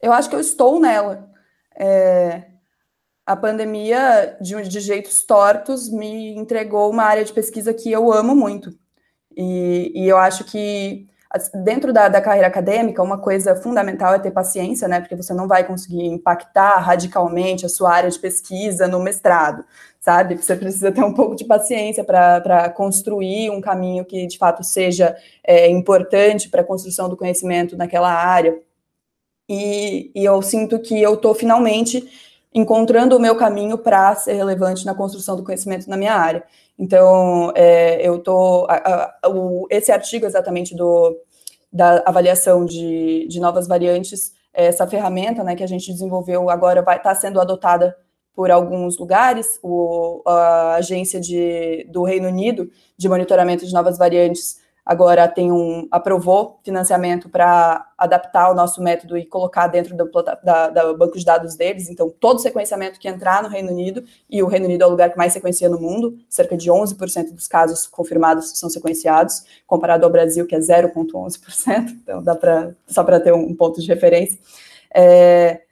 Eu 0.01 0.13
acho 0.13 0.29
que 0.29 0.37
eu 0.37 0.41
estou 0.41 0.79
nela. 0.79 1.29
É... 1.75 2.45
A 3.27 3.35
pandemia, 3.35 4.37
de, 4.41 4.69
de 4.69 4.81
jeitos 4.81 5.25
tortos, 5.25 5.89
me 5.89 6.37
entregou 6.37 6.89
uma 6.89 7.03
área 7.03 7.25
de 7.25 7.33
pesquisa 7.33 7.75
que 7.75 7.91
eu 7.91 8.13
amo 8.13 8.37
muito. 8.37 8.71
E, 9.37 9.91
e 9.97 10.07
eu 10.07 10.17
acho 10.17 10.45
que 10.45 11.09
dentro 11.55 11.93
da, 11.93 12.09
da, 12.09 12.21
carreira 12.21 12.47
acadêmica, 12.47 13.03
uma 13.03 13.19
coisa 13.19 13.57
fundamental 13.57 14.15
é 14.15 14.19
ter 14.19 14.31
paciência, 14.31 14.87
né? 14.87 15.01
Porque 15.01 15.17
você 15.17 15.35
não 15.35 15.49
vai 15.49 15.65
conseguir 15.65 16.07
impactar 16.07 16.79
radicalmente 16.79 17.67
a 17.67 17.69
sua 17.69 17.93
área 17.93 18.11
de 18.11 18.19
pesquisa 18.19 18.87
no 18.87 19.01
mestrado, 19.01 19.65
sabe? 20.01 20.37
Você 20.37 20.55
precisa 20.57 20.93
ter 20.93 21.03
um 21.03 21.13
pouco 21.13 21.35
de 21.35 21.45
paciência 21.45 22.05
para 22.05 22.69
construir 22.71 23.51
um 23.51 23.61
caminho 23.61 24.05
que 24.05 24.27
de 24.27 24.39
fato 24.39 24.63
seja 24.63 25.17
é, 25.43 25.69
importante 25.69 26.49
para 26.49 26.61
a 26.61 26.65
construção 26.65 27.09
do 27.09 27.17
conhecimento 27.17 27.77
naquela 27.77 28.13
área. 28.13 28.59
E, 29.49 30.11
e 30.15 30.25
eu 30.25 30.41
sinto 30.41 30.79
que 30.79 31.01
eu 31.01 31.15
estou 31.15 31.35
finalmente 31.35 32.09
encontrando 32.55 33.17
o 33.17 33.21
meu 33.21 33.35
caminho 33.37 33.77
para 33.77 34.15
ser 34.15 34.35
relevante 34.35 34.87
na 34.87 34.95
construção 34.95 35.37
do 35.37 35.43
conhecimento 35.43 35.91
na 35.91 35.97
minha 35.97 36.15
área. 36.15 36.45
Então, 36.79 37.53
é, 37.55 38.07
eu 38.07 38.19
tô 38.21 38.67
a, 38.69 39.17
a, 39.23 39.29
o, 39.29 39.67
esse 39.71 39.93
artigo 39.93 40.27
exatamente 40.27 40.75
do 40.75 41.17
da 41.75 42.05
avaliação 42.07 42.65
de, 42.65 43.27
de 43.29 43.41
novas 43.41 43.67
variantes, 43.67 44.33
essa 44.53 44.87
ferramenta, 44.87 45.43
né, 45.43 45.57
que 45.57 45.65
a 45.65 45.67
gente 45.67 45.93
desenvolveu 45.93 46.49
agora 46.49 46.81
vai 46.81 46.99
estar 46.99 47.13
tá 47.13 47.21
sendo 47.21 47.41
adotada 47.41 47.97
por 48.33 48.49
alguns 48.49 48.97
lugares. 48.97 49.59
O, 49.61 50.23
a 50.25 50.77
agência 50.77 51.21
de, 51.21 51.85
do 51.91 52.05
Reino 52.05 52.29
Unido 52.29 52.71
de 52.97 53.09
monitoramento 53.09 53.67
de 53.67 53.73
novas 53.73 53.99
variantes 53.99 54.61
agora 54.85 55.27
tem 55.27 55.51
um 55.51 55.89
aprovou 55.91 56.61
financiamento 56.63 57.29
para 57.29 57.91
adaptar 57.97 58.51
o 58.51 58.55
nosso 58.55 58.83
método 58.83 59.17
e 59.17 59.25
colocar 59.25 59.67
dentro 59.67 59.97
do, 59.97 60.11
da, 60.43 60.69
da, 60.69 60.93
banco 60.93 61.19
de 61.19 61.25
dados 61.25 61.57
deles. 61.57 61.89
Então, 61.89 62.09
todo 62.09 62.41
sequenciamento 62.41 63.01
que 63.01 63.09
entrar 63.09 63.43
no 63.43 63.49
Reino 63.49 63.71
Unido, 63.71 64.05
e 64.29 64.43
o 64.43 64.47
Reino 64.47 64.67
Unido 64.67 64.83
é 64.83 64.87
o 64.87 64.91
lugar 64.91 65.11
que 65.11 65.17
mais 65.17 65.33
sequencia 65.33 65.69
no 65.69 65.81
mundo, 65.81 66.19
cerca 66.29 66.57
de 66.57 66.71
11% 66.71 67.33
dos 67.33 67.49
casos 67.49 67.87
confirmados 67.87 68.59
são 68.59 68.69
sequenciados, 68.69 69.45
comparado 69.67 70.05
ao 70.05 70.13
Brasil, 70.13 70.47
que 70.47 70.55
é 70.55 70.59
0,11%. 70.59 71.95
Então, 72.05 72.23
dá 72.23 72.35
para 72.35 72.75
só 72.87 73.03
para 73.03 73.19
ter 73.19 73.33
um 73.33 73.55
ponto 73.55 73.81
de 73.81 73.87
referência. 73.87 74.39
É, 74.95 75.63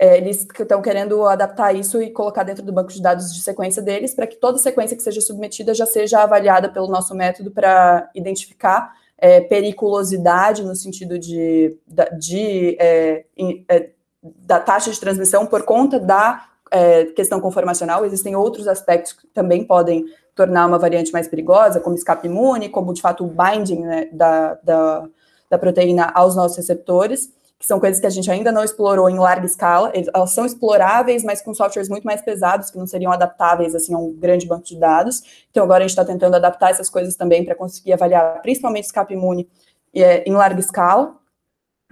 é, 0.00 0.16
eles 0.16 0.46
estão 0.58 0.80
querendo 0.80 1.26
adaptar 1.26 1.74
isso 1.76 2.00
e 2.00 2.08
colocar 2.08 2.42
dentro 2.42 2.64
do 2.64 2.72
banco 2.72 2.90
de 2.90 3.02
dados 3.02 3.34
de 3.34 3.42
sequência 3.42 3.82
deles, 3.82 4.14
para 4.14 4.26
que 4.26 4.36
toda 4.36 4.56
sequência 4.56 4.96
que 4.96 5.02
seja 5.02 5.20
submetida 5.20 5.74
já 5.74 5.84
seja 5.84 6.22
avaliada 6.22 6.70
pelo 6.70 6.88
nosso 6.88 7.14
método 7.14 7.50
para 7.50 8.08
identificar 8.14 8.94
é, 9.18 9.42
periculosidade 9.42 10.64
no 10.64 10.74
sentido 10.74 11.18
de, 11.18 11.76
de 12.18 12.78
é, 12.80 13.26
é, 13.68 13.90
da 14.22 14.58
taxa 14.58 14.90
de 14.90 14.98
transmissão 14.98 15.44
por 15.44 15.64
conta 15.64 16.00
da 16.00 16.46
é, 16.70 17.04
questão 17.04 17.38
conformacional. 17.38 18.02
Existem 18.06 18.34
outros 18.34 18.66
aspectos 18.66 19.12
que 19.12 19.26
também 19.26 19.64
podem 19.64 20.06
tornar 20.34 20.64
uma 20.64 20.78
variante 20.78 21.12
mais 21.12 21.28
perigosa, 21.28 21.78
como 21.78 21.94
escape 21.94 22.26
imune, 22.26 22.70
como 22.70 22.94
de 22.94 23.02
fato 23.02 23.22
o 23.22 23.28
binding 23.28 23.82
né, 23.82 24.08
da, 24.10 24.54
da, 24.64 25.06
da 25.50 25.58
proteína 25.58 26.10
aos 26.14 26.34
nossos 26.34 26.56
receptores 26.56 27.38
que 27.60 27.66
são 27.66 27.78
coisas 27.78 28.00
que 28.00 28.06
a 28.06 28.10
gente 28.10 28.30
ainda 28.30 28.50
não 28.50 28.64
explorou 28.64 29.10
em 29.10 29.18
larga 29.18 29.44
escala. 29.44 29.92
Elas 30.14 30.30
são 30.30 30.46
exploráveis, 30.46 31.22
mas 31.22 31.42
com 31.42 31.52
softwares 31.52 31.90
muito 31.90 32.04
mais 32.04 32.22
pesados, 32.22 32.70
que 32.70 32.78
não 32.78 32.86
seriam 32.86 33.12
adaptáveis 33.12 33.74
assim, 33.74 33.92
a 33.92 33.98
um 33.98 34.14
grande 34.14 34.46
banco 34.46 34.64
de 34.64 34.78
dados. 34.78 35.44
Então, 35.50 35.62
agora 35.62 35.84
a 35.84 35.86
gente 35.86 35.90
está 35.90 36.02
tentando 36.02 36.34
adaptar 36.34 36.70
essas 36.70 36.88
coisas 36.88 37.16
também 37.16 37.44
para 37.44 37.54
conseguir 37.54 37.92
avaliar, 37.92 38.40
principalmente 38.40 38.84
escape 38.84 39.12
imune 39.12 39.46
é, 39.94 40.24
em 40.26 40.32
larga 40.32 40.58
escala. 40.58 41.14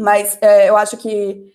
Mas 0.00 0.38
é, 0.40 0.70
eu 0.70 0.76
acho 0.76 0.96
que, 0.96 1.52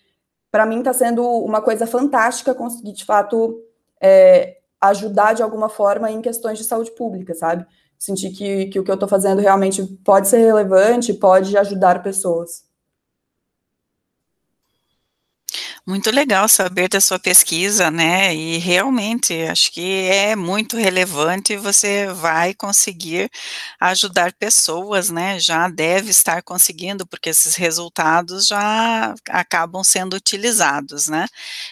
para 0.48 0.64
mim, 0.64 0.78
está 0.78 0.92
sendo 0.92 1.26
uma 1.28 1.60
coisa 1.60 1.84
fantástica 1.84 2.54
conseguir, 2.54 2.92
de 2.92 3.04
fato, 3.04 3.60
é, 4.00 4.58
ajudar 4.80 5.32
de 5.32 5.42
alguma 5.42 5.68
forma 5.68 6.08
em 6.08 6.22
questões 6.22 6.56
de 6.56 6.62
saúde 6.62 6.92
pública, 6.92 7.34
sabe? 7.34 7.66
Sentir 7.98 8.30
que, 8.30 8.66
que 8.66 8.78
o 8.78 8.84
que 8.84 8.90
eu 8.92 8.94
estou 8.94 9.08
fazendo 9.08 9.40
realmente 9.40 9.82
pode 10.04 10.28
ser 10.28 10.38
relevante, 10.38 11.12
pode 11.12 11.56
ajudar 11.56 12.00
pessoas. 12.00 12.63
Muito 15.86 16.10
legal 16.10 16.48
saber 16.48 16.88
da 16.88 16.98
sua 16.98 17.18
pesquisa, 17.18 17.90
né? 17.90 18.34
E 18.34 18.56
realmente 18.56 19.34
acho 19.42 19.70
que 19.70 20.06
é 20.08 20.34
muito 20.34 20.78
relevante 20.78 21.56
você 21.58 22.06
vai 22.06 22.54
conseguir 22.54 23.30
ajudar 23.78 24.32
pessoas, 24.32 25.10
né? 25.10 25.38
Já 25.38 25.68
deve 25.68 26.10
estar 26.10 26.42
conseguindo, 26.42 27.06
porque 27.06 27.28
esses 27.28 27.54
resultados 27.56 28.46
já 28.46 29.14
acabam 29.28 29.84
sendo 29.84 30.14
utilizados, 30.16 31.06
né? 31.08 31.26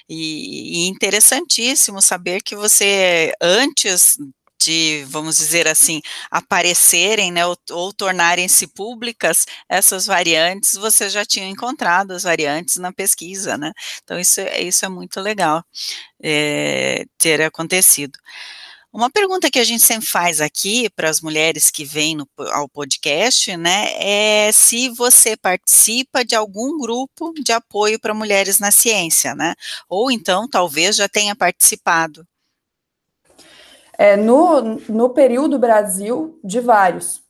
E, 0.09 0.85
e 0.85 0.89
interessantíssimo 0.89 2.03
saber 2.03 2.43
que 2.43 2.55
você, 2.55 3.33
antes 3.41 4.19
de, 4.65 5.05
vamos 5.09 5.37
dizer 5.37 5.69
assim, 5.69 6.01
aparecerem, 6.31 7.31
né, 7.33 7.47
ou, 7.47 7.57
ou 7.71 7.93
tornarem-se 7.93 8.67
públicas 8.69 9.47
essas 9.69 10.07
variantes, 10.07 10.75
você 10.75 11.09
já 11.11 11.25
tinha 11.25 11.47
encontrado 11.49 12.13
as 12.13 12.23
variantes 12.25 12.77
na 12.77 12.93
pesquisa, 12.93 13.57
né? 13.59 13.73
Então 14.03 14.19
isso, 14.19 14.41
é, 14.41 14.63
isso 14.63 14.85
é 14.85 14.89
muito 14.89 15.21
legal 15.21 15.65
é, 16.23 17.05
ter 17.19 17.43
acontecido. 17.43 18.19
Uma 18.93 19.11
pergunta 19.11 19.51
que 19.51 19.59
a 19.59 19.65
gente 19.65 19.83
sempre 19.83 20.07
faz 20.07 20.39
aqui 20.41 20.91
para 20.91 21.09
as 21.09 21.23
mulheres 21.23 21.71
que 21.71 21.83
vêm 21.83 22.15
no, 22.15 22.29
ao 22.51 22.69
podcast, 22.69 23.57
né, 23.57 23.87
é 23.97 24.53
se 24.53 24.91
você 24.91 25.35
participa 25.35 26.23
de 26.23 26.35
algum 26.35 26.79
grupo 26.79 27.33
de 27.43 27.53
apoio 27.53 27.99
para 27.99 28.13
mulheres 28.13 28.59
na 28.59 28.71
ciência, 28.71 29.35
né? 29.35 29.55
Ou 29.89 30.11
então 30.11 30.47
talvez 30.47 30.97
já 30.97 31.09
tenha 31.09 31.35
participado. 31.35 32.27
É, 33.99 34.17
no, 34.17 34.79
no 34.89 35.11
período 35.11 35.59
Brasil, 35.59 36.39
de 36.43 36.61
vários. 36.61 37.23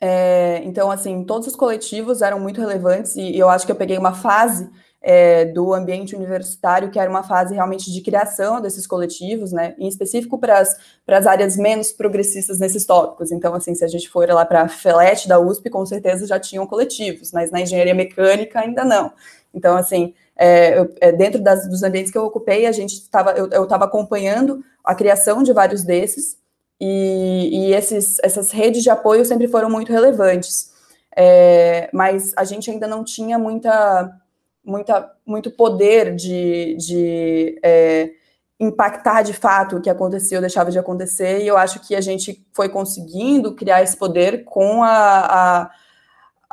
É, 0.00 0.60
então, 0.64 0.90
assim, 0.90 1.24
todos 1.24 1.48
os 1.48 1.56
coletivos 1.56 2.22
eram 2.22 2.38
muito 2.38 2.60
relevantes 2.60 3.16
e 3.16 3.38
eu 3.38 3.48
acho 3.48 3.64
que 3.64 3.72
eu 3.72 3.76
peguei 3.76 3.96
uma 3.96 4.12
fase 4.14 4.70
é, 5.00 5.44
do 5.44 5.74
ambiente 5.74 6.16
universitário 6.16 6.90
que 6.90 6.98
era 6.98 7.10
uma 7.10 7.22
fase 7.22 7.54
realmente 7.54 7.92
de 7.92 8.00
criação 8.00 8.60
desses 8.60 8.86
coletivos, 8.86 9.52
né, 9.52 9.74
em 9.78 9.86
específico 9.86 10.38
para 10.38 10.60
as 10.60 11.26
áreas 11.26 11.56
menos 11.56 11.92
progressistas 11.92 12.58
nesses 12.58 12.86
tópicos. 12.86 13.30
Então, 13.30 13.54
assim, 13.54 13.74
se 13.74 13.84
a 13.84 13.88
gente 13.88 14.08
for 14.08 14.26
lá 14.28 14.46
para 14.46 14.62
a 14.62 14.68
FELET 14.68 15.28
da 15.28 15.38
USP, 15.38 15.68
com 15.68 15.84
certeza 15.84 16.26
já 16.26 16.40
tinham 16.40 16.66
coletivos, 16.66 17.32
mas 17.32 17.50
na 17.50 17.60
engenharia 17.60 17.94
mecânica 17.94 18.60
ainda 18.60 18.84
não. 18.84 19.12
Então, 19.52 19.76
assim, 19.76 20.14
é, 20.36 20.88
é, 21.00 21.12
dentro 21.12 21.42
das, 21.42 21.68
dos 21.68 21.82
ambientes 21.82 22.10
que 22.10 22.18
eu 22.18 22.24
ocupei, 22.24 22.66
a 22.66 22.72
gente 22.72 22.94
estava, 22.94 23.32
eu 23.32 23.64
estava 23.64 23.84
acompanhando 23.84 24.64
a 24.82 24.94
criação 24.94 25.42
de 25.42 25.52
vários 25.52 25.82
desses, 25.82 26.36
e, 26.80 27.68
e 27.68 27.74
esses, 27.74 28.18
essas 28.22 28.50
redes 28.50 28.82
de 28.82 28.90
apoio 28.90 29.24
sempre 29.24 29.48
foram 29.48 29.70
muito 29.70 29.92
relevantes. 29.92 30.72
É, 31.16 31.88
mas 31.92 32.32
a 32.36 32.44
gente 32.44 32.70
ainda 32.70 32.88
não 32.88 33.04
tinha 33.04 33.38
muita, 33.38 34.12
muita, 34.64 35.12
muito 35.24 35.50
poder 35.50 36.14
de, 36.14 36.76
de 36.76 37.60
é, 37.62 38.10
impactar 38.58 39.22
de 39.22 39.32
fato 39.32 39.76
o 39.76 39.80
que 39.80 39.88
acontecia 39.88 40.38
ou 40.38 40.42
deixava 40.42 40.70
de 40.70 40.78
acontecer, 40.78 41.42
e 41.42 41.46
eu 41.46 41.56
acho 41.56 41.80
que 41.80 41.94
a 41.94 42.00
gente 42.00 42.44
foi 42.52 42.68
conseguindo 42.68 43.54
criar 43.54 43.82
esse 43.82 43.96
poder 43.96 44.44
com 44.44 44.82
a, 44.82 44.90
a, 44.90 45.70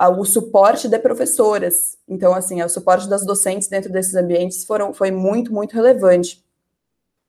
o 0.10 0.26
suporte 0.26 0.88
de 0.88 0.98
professoras. 1.00 1.98
Então, 2.08 2.34
assim, 2.34 2.62
o 2.62 2.70
suporte 2.70 3.08
das 3.08 3.26
docentes 3.26 3.68
dentro 3.68 3.92
desses 3.92 4.16
ambientes 4.16 4.66
foram, 4.66 4.94
foi 4.94 5.12
muito, 5.12 5.54
muito 5.54 5.74
relevante. 5.74 6.44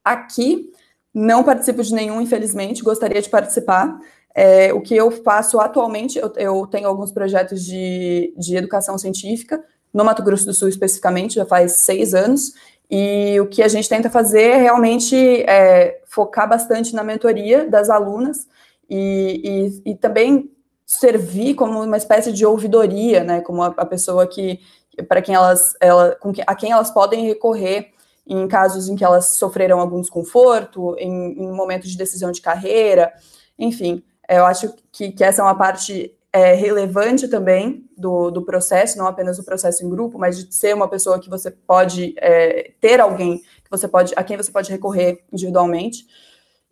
Aqui, 0.04 0.70
não 1.12 1.44
participo 1.44 1.82
de 1.82 1.94
nenhum, 1.94 2.20
infelizmente, 2.20 2.82
gostaria 2.82 3.20
de 3.20 3.28
participar. 3.28 3.98
É, 4.34 4.72
o 4.72 4.80
que 4.80 4.96
eu 4.96 5.10
faço 5.10 5.60
atualmente, 5.60 6.18
eu, 6.18 6.32
eu 6.36 6.66
tenho 6.66 6.88
alguns 6.88 7.12
projetos 7.12 7.62
de, 7.64 8.32
de 8.36 8.56
educação 8.56 8.96
científica, 8.96 9.62
no 9.92 10.04
Mato 10.04 10.22
Grosso 10.22 10.46
do 10.46 10.54
Sul 10.54 10.68
especificamente, 10.68 11.34
já 11.34 11.44
faz 11.44 11.80
seis 11.84 12.14
anos, 12.14 12.54
e 12.90 13.40
o 13.40 13.46
que 13.46 13.62
a 13.62 13.68
gente 13.68 13.88
tenta 13.88 14.10
fazer 14.10 14.42
é 14.42 14.56
realmente 14.56 15.16
é, 15.42 16.00
focar 16.06 16.48
bastante 16.48 16.94
na 16.94 17.02
mentoria 17.02 17.66
das 17.66 17.88
alunas 17.88 18.46
e, 18.88 19.80
e, 19.84 19.92
e, 19.92 19.94
também 19.94 20.50
servir 20.98 21.54
como 21.54 21.82
uma 21.82 21.96
espécie 21.96 22.32
de 22.32 22.44
ouvidoria, 22.44 23.24
né, 23.24 23.40
como 23.40 23.62
a, 23.62 23.68
a 23.76 23.86
pessoa 23.86 24.26
que, 24.26 24.60
para 25.08 25.22
quem 25.22 25.34
elas, 25.34 25.74
ela, 25.80 26.16
a 26.46 26.54
quem 26.54 26.70
elas 26.70 26.90
podem 26.90 27.26
recorrer 27.26 27.92
em 28.26 28.46
casos 28.46 28.88
em 28.88 28.94
que 28.94 29.04
elas 29.04 29.36
sofreram 29.36 29.80
algum 29.80 30.00
desconforto, 30.00 30.94
em, 30.98 31.10
em 31.42 31.50
momentos 31.50 31.90
de 31.90 31.96
decisão 31.96 32.30
de 32.30 32.40
carreira, 32.40 33.12
enfim, 33.58 34.02
é, 34.28 34.38
eu 34.38 34.44
acho 34.44 34.72
que, 34.92 35.12
que 35.12 35.24
essa 35.24 35.40
é 35.40 35.44
uma 35.44 35.56
parte 35.56 36.14
é, 36.32 36.52
relevante 36.54 37.26
também 37.26 37.84
do, 37.96 38.30
do 38.30 38.42
processo, 38.42 38.98
não 38.98 39.06
apenas 39.06 39.38
o 39.38 39.44
processo 39.44 39.84
em 39.84 39.88
grupo, 39.88 40.18
mas 40.18 40.38
de 40.38 40.54
ser 40.54 40.74
uma 40.74 40.88
pessoa 40.88 41.18
que 41.18 41.28
você 41.28 41.50
pode 41.50 42.14
é, 42.18 42.72
ter 42.80 43.00
alguém 43.00 43.38
que 43.38 43.70
você 43.70 43.88
pode, 43.88 44.12
a 44.14 44.22
quem 44.22 44.36
você 44.36 44.52
pode 44.52 44.70
recorrer 44.70 45.24
individualmente. 45.32 46.06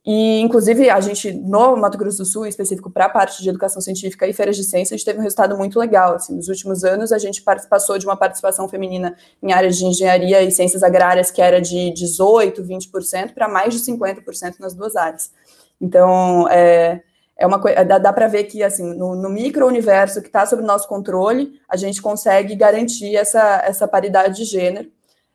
E, 0.04 0.40
inclusive, 0.40 0.88
a 0.88 0.98
gente, 1.00 1.30
no 1.32 1.76
Mato 1.76 1.98
Grosso 1.98 2.18
do 2.18 2.24
Sul, 2.24 2.46
em 2.46 2.48
específico 2.48 2.90
para 2.90 3.04
a 3.04 3.08
parte 3.08 3.42
de 3.42 3.48
educação 3.48 3.82
científica 3.82 4.26
e 4.26 4.32
feiras 4.32 4.56
de 4.56 4.64
ciência, 4.64 4.94
a 4.94 4.96
gente 4.96 5.04
teve 5.04 5.18
um 5.18 5.22
resultado 5.22 5.56
muito 5.58 5.78
legal. 5.78 6.14
Assim, 6.14 6.34
nos 6.34 6.48
últimos 6.48 6.84
anos, 6.84 7.12
a 7.12 7.18
gente 7.18 7.42
passou 7.42 7.98
de 7.98 8.06
uma 8.06 8.16
participação 8.16 8.66
feminina 8.68 9.14
em 9.42 9.52
áreas 9.52 9.76
de 9.76 9.84
engenharia 9.84 10.42
e 10.42 10.50
ciências 10.50 10.82
agrárias, 10.82 11.30
que 11.30 11.42
era 11.42 11.60
de 11.60 11.92
18%, 11.92 12.62
20%, 12.62 13.34
para 13.34 13.46
mais 13.46 13.74
de 13.74 13.80
50% 13.80 14.58
nas 14.58 14.74
duas 14.74 14.96
áreas. 14.96 15.32
Então, 15.78 16.48
é, 16.48 17.02
é 17.36 17.46
uma 17.46 17.60
coisa, 17.60 17.84
dá, 17.84 17.98
dá 17.98 18.12
para 18.12 18.26
ver 18.26 18.44
que, 18.44 18.62
assim, 18.62 18.94
no, 18.94 19.14
no 19.14 19.28
micro-universo 19.28 20.22
que 20.22 20.28
está 20.28 20.46
sob 20.46 20.62
nosso 20.62 20.88
controle, 20.88 21.60
a 21.68 21.76
gente 21.76 22.00
consegue 22.00 22.54
garantir 22.54 23.16
essa, 23.16 23.62
essa 23.66 23.86
paridade 23.86 24.36
de 24.36 24.44
gênero. 24.44 24.90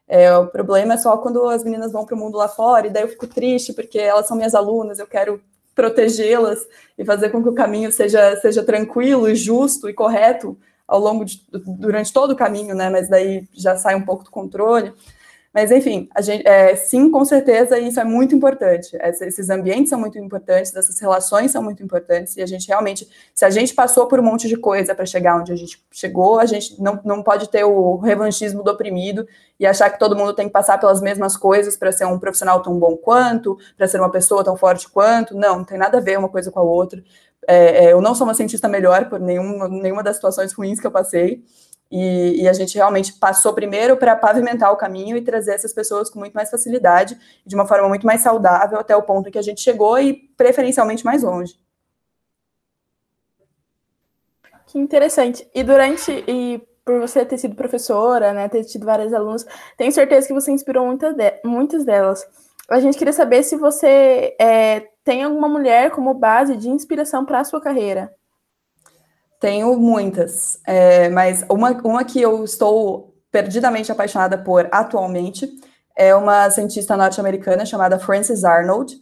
É, 0.08 0.36
o 0.38 0.48
problema 0.48 0.94
é 0.94 0.98
só 0.98 1.18
quando 1.18 1.48
as 1.50 1.64
meninas 1.64 1.92
vão 1.92 2.06
para 2.06 2.16
o 2.16 2.18
mundo 2.18 2.38
lá 2.38 2.48
fora, 2.48 2.88
e 2.88 2.90
daí 2.90 3.04
eu 3.04 3.10
fico 3.10 3.28
triste, 3.28 3.74
porque 3.74 3.98
elas 3.98 4.28
são 4.28 4.38
minhas 4.38 4.54
alunas, 4.54 5.00
eu 5.00 5.08
quero 5.08 5.42
protegê-las 5.74 6.60
e 6.98 7.04
fazer 7.04 7.30
com 7.30 7.44
que 7.44 7.50
o 7.50 7.54
caminho 7.54 7.92
seja, 7.92 8.36
seja 8.38 8.64
tranquilo 8.64 9.28
e 9.28 9.36
justo 9.36 9.90
e 9.90 9.94
correto 9.94 10.58
ao 10.88 11.00
longo 11.00 11.26
de, 11.26 11.42
durante 11.52 12.14
todo 12.14 12.32
o 12.32 12.36
caminho, 12.36 12.76
né? 12.76 12.90
Mas 12.90 13.10
daí 13.10 13.48
já 13.54 13.76
sai 13.76 13.96
um 13.96 14.06
pouco 14.06 14.24
do 14.24 14.32
controle. 14.32 14.94
Mas, 15.56 15.72
enfim, 15.72 16.10
a 16.14 16.22
gente, 16.22 16.46
é, 16.46 16.76
sim, 16.76 17.10
com 17.10 17.24
certeza, 17.24 17.80
isso 17.80 17.98
é 17.98 18.04
muito 18.04 18.36
importante. 18.36 18.90
Esses 19.22 19.50
ambientes 19.50 19.90
são 19.90 19.98
muito 19.98 20.20
importantes, 20.20 20.76
essas 20.76 21.00
relações 21.00 21.50
são 21.50 21.64
muito 21.64 21.82
importantes, 21.82 22.36
e 22.36 22.42
a 22.42 22.46
gente 22.46 22.68
realmente, 22.68 23.08
se 23.34 23.46
a 23.46 23.50
gente 23.50 23.74
passou 23.74 24.06
por 24.06 24.20
um 24.20 24.24
monte 24.24 24.50
de 24.50 24.58
coisa 24.58 24.94
para 24.94 25.06
chegar 25.06 25.40
onde 25.40 25.54
a 25.54 25.56
gente 25.56 25.82
chegou, 25.90 26.42
a 26.42 26.46
gente 26.46 26.78
não, 26.82 27.00
não 27.06 27.24
pode 27.24 27.50
ter 27.50 27.64
o 27.64 27.96
revanchismo 27.96 28.64
do 28.64 28.70
oprimido 28.70 29.26
e 29.58 29.66
achar 29.66 29.90
que 29.90 29.98
todo 29.98 30.14
mundo 30.14 30.34
tem 30.34 30.48
que 30.48 30.52
passar 30.52 30.78
pelas 30.78 31.00
mesmas 31.00 31.38
coisas 31.38 31.78
para 31.78 31.90
ser 31.90 32.04
um 32.04 32.20
profissional 32.20 32.62
tão 32.62 32.78
bom 32.78 32.98
quanto, 32.98 33.58
para 33.78 33.88
ser 33.88 34.02
uma 34.02 34.12
pessoa 34.12 34.44
tão 34.44 34.58
forte 34.58 34.90
quanto. 34.90 35.38
Não, 35.38 35.60
não 35.60 35.64
tem 35.64 35.78
nada 35.78 36.00
a 36.00 36.02
ver 36.02 36.20
uma 36.20 36.28
coisa 36.28 36.52
com 36.52 36.60
a 36.60 36.64
outra. 36.64 37.02
É, 37.48 37.86
é, 37.86 37.94
eu 37.94 38.02
não 38.02 38.14
sou 38.14 38.28
uma 38.28 38.34
cientista 38.34 38.68
melhor 38.68 39.08
por 39.08 39.22
nenhum, 39.22 39.70
nenhuma 39.70 40.04
das 40.04 40.18
situações 40.18 40.52
ruins 40.52 40.82
que 40.82 40.88
eu 40.88 40.92
passei. 40.92 41.46
E, 41.92 42.42
e, 42.42 42.48
a 42.48 42.54
gente 42.54 42.76
realmente 42.76 43.14
passou 43.14 43.54
primeiro 43.54 43.96
para 43.96 44.16
pavimentar 44.16 44.72
o 44.72 44.76
caminho 44.76 45.16
e 45.16 45.22
trazer 45.22 45.54
essas 45.54 45.72
pessoas 45.72 46.10
com 46.10 46.20
muito 46.20 46.34
mais 46.34 46.50
facilidade, 46.50 47.18
de 47.46 47.56
uma 47.56 47.68
forma 47.68 47.88
muito 47.88 48.06
mais 48.06 48.22
saudável, 48.22 48.80
até 48.80 48.96
o 48.96 49.04
ponto 49.04 49.30
em 49.30 49.32
que 49.32 49.38
a 49.38 49.44
gente 49.44 49.62
chegou 49.62 49.98
e 50.00 50.14
preferencialmente 50.36 51.06
mais 51.06 51.22
longe. 51.22 51.56
Que 54.66 54.80
interessante. 54.80 55.48
E 55.54 55.64
durante, 55.64 56.12
e 56.28 56.62
por 56.84 57.00
você 57.00 57.24
ter 57.24 57.38
sido 57.38 57.56
professora, 57.56 58.34
né, 58.34 58.50
ter 58.50 58.64
tido 58.64 58.86
várias 58.86 59.14
alunas, 59.14 59.46
tenho 59.78 59.92
certeza 59.92 60.28
que 60.28 60.34
você 60.34 60.52
inspirou 60.52 60.86
muitas, 60.86 61.16
de, 61.16 61.40
muitas 61.46 61.86
delas. 61.86 62.28
A 62.70 62.80
gente 62.80 62.98
queria 62.98 63.14
saber 63.14 63.44
se 63.44 63.56
você 63.56 64.36
é, 64.40 64.88
tem 65.04 65.24
alguma 65.24 65.48
mulher 65.48 65.92
como 65.92 66.14
base 66.14 66.58
de 66.58 66.70
inspiração 66.70 67.24
para 67.26 67.40
a 67.40 67.44
sua 67.44 67.62
carreira. 67.62 68.14
Tenho 69.46 69.78
muitas, 69.80 70.60
é, 70.66 71.08
mas 71.10 71.46
uma, 71.48 71.70
uma 71.84 72.04
que 72.04 72.20
eu 72.20 72.44
estou 72.44 73.14
perdidamente 73.32 73.92
apaixonada 73.92 74.40
por 74.40 74.68
atualmente 74.72 75.48
é 75.96 76.16
uma 76.16 76.50
cientista 76.50 76.98
norte-americana 76.98 77.64
chamada 77.64 78.00
Frances 78.00 78.44
Arnold, 78.44 79.00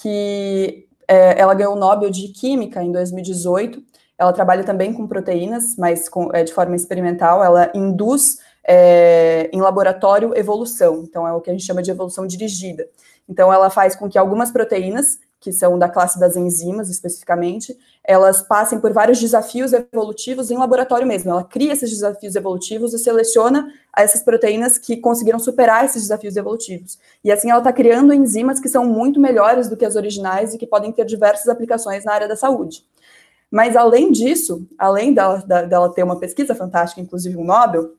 que 0.00 0.88
é, 1.06 1.38
ela 1.38 1.52
ganhou 1.52 1.74
o 1.74 1.78
Nobel 1.78 2.08
de 2.08 2.28
Química 2.28 2.82
em 2.82 2.90
2018. 2.90 3.82
Ela 4.16 4.32
trabalha 4.32 4.64
também 4.64 4.94
com 4.94 5.06
proteínas, 5.06 5.76
mas 5.76 6.08
com, 6.08 6.30
é, 6.32 6.42
de 6.42 6.54
forma 6.54 6.74
experimental. 6.74 7.44
Ela 7.44 7.70
induz 7.74 8.38
é, 8.66 9.50
em 9.52 9.60
laboratório 9.60 10.34
evolução, 10.34 11.04
então 11.06 11.28
é 11.28 11.34
o 11.34 11.40
que 11.42 11.50
a 11.50 11.52
gente 11.52 11.66
chama 11.66 11.82
de 11.82 11.90
evolução 11.90 12.26
dirigida. 12.26 12.88
Então, 13.28 13.52
ela 13.52 13.68
faz 13.68 13.94
com 13.94 14.08
que 14.08 14.16
algumas 14.16 14.50
proteínas 14.50 15.18
que 15.42 15.52
são 15.52 15.76
da 15.76 15.88
classe 15.88 16.20
das 16.20 16.36
enzimas 16.36 16.88
especificamente, 16.88 17.76
elas 18.04 18.42
passem 18.42 18.80
por 18.80 18.92
vários 18.92 19.20
desafios 19.20 19.72
evolutivos 19.72 20.50
em 20.50 20.58
laboratório 20.58 21.06
mesmo. 21.06 21.30
Ela 21.30 21.44
cria 21.44 21.72
esses 21.72 21.90
desafios 21.90 22.34
evolutivos 22.34 22.92
e 22.92 22.98
seleciona 22.98 23.72
essas 23.96 24.22
proteínas 24.22 24.76
que 24.76 24.96
conseguiram 24.96 25.38
superar 25.38 25.84
esses 25.84 26.02
desafios 26.02 26.36
evolutivos. 26.36 26.98
E 27.22 27.30
assim 27.30 27.50
ela 27.50 27.60
está 27.60 27.72
criando 27.72 28.12
enzimas 28.12 28.58
que 28.58 28.68
são 28.68 28.84
muito 28.84 29.20
melhores 29.20 29.68
do 29.68 29.76
que 29.76 29.84
as 29.84 29.94
originais 29.94 30.52
e 30.52 30.58
que 30.58 30.66
podem 30.66 30.90
ter 30.90 31.04
diversas 31.04 31.48
aplicações 31.48 32.04
na 32.04 32.12
área 32.12 32.28
da 32.28 32.36
saúde. 32.36 32.84
Mas 33.50 33.76
além 33.76 34.10
disso, 34.10 34.66
além 34.78 35.14
dela, 35.14 35.38
dela 35.38 35.92
ter 35.92 36.02
uma 36.02 36.18
pesquisa 36.18 36.54
fantástica, 36.54 37.00
inclusive 37.00 37.36
um 37.36 37.44
Nobel, 37.44 37.92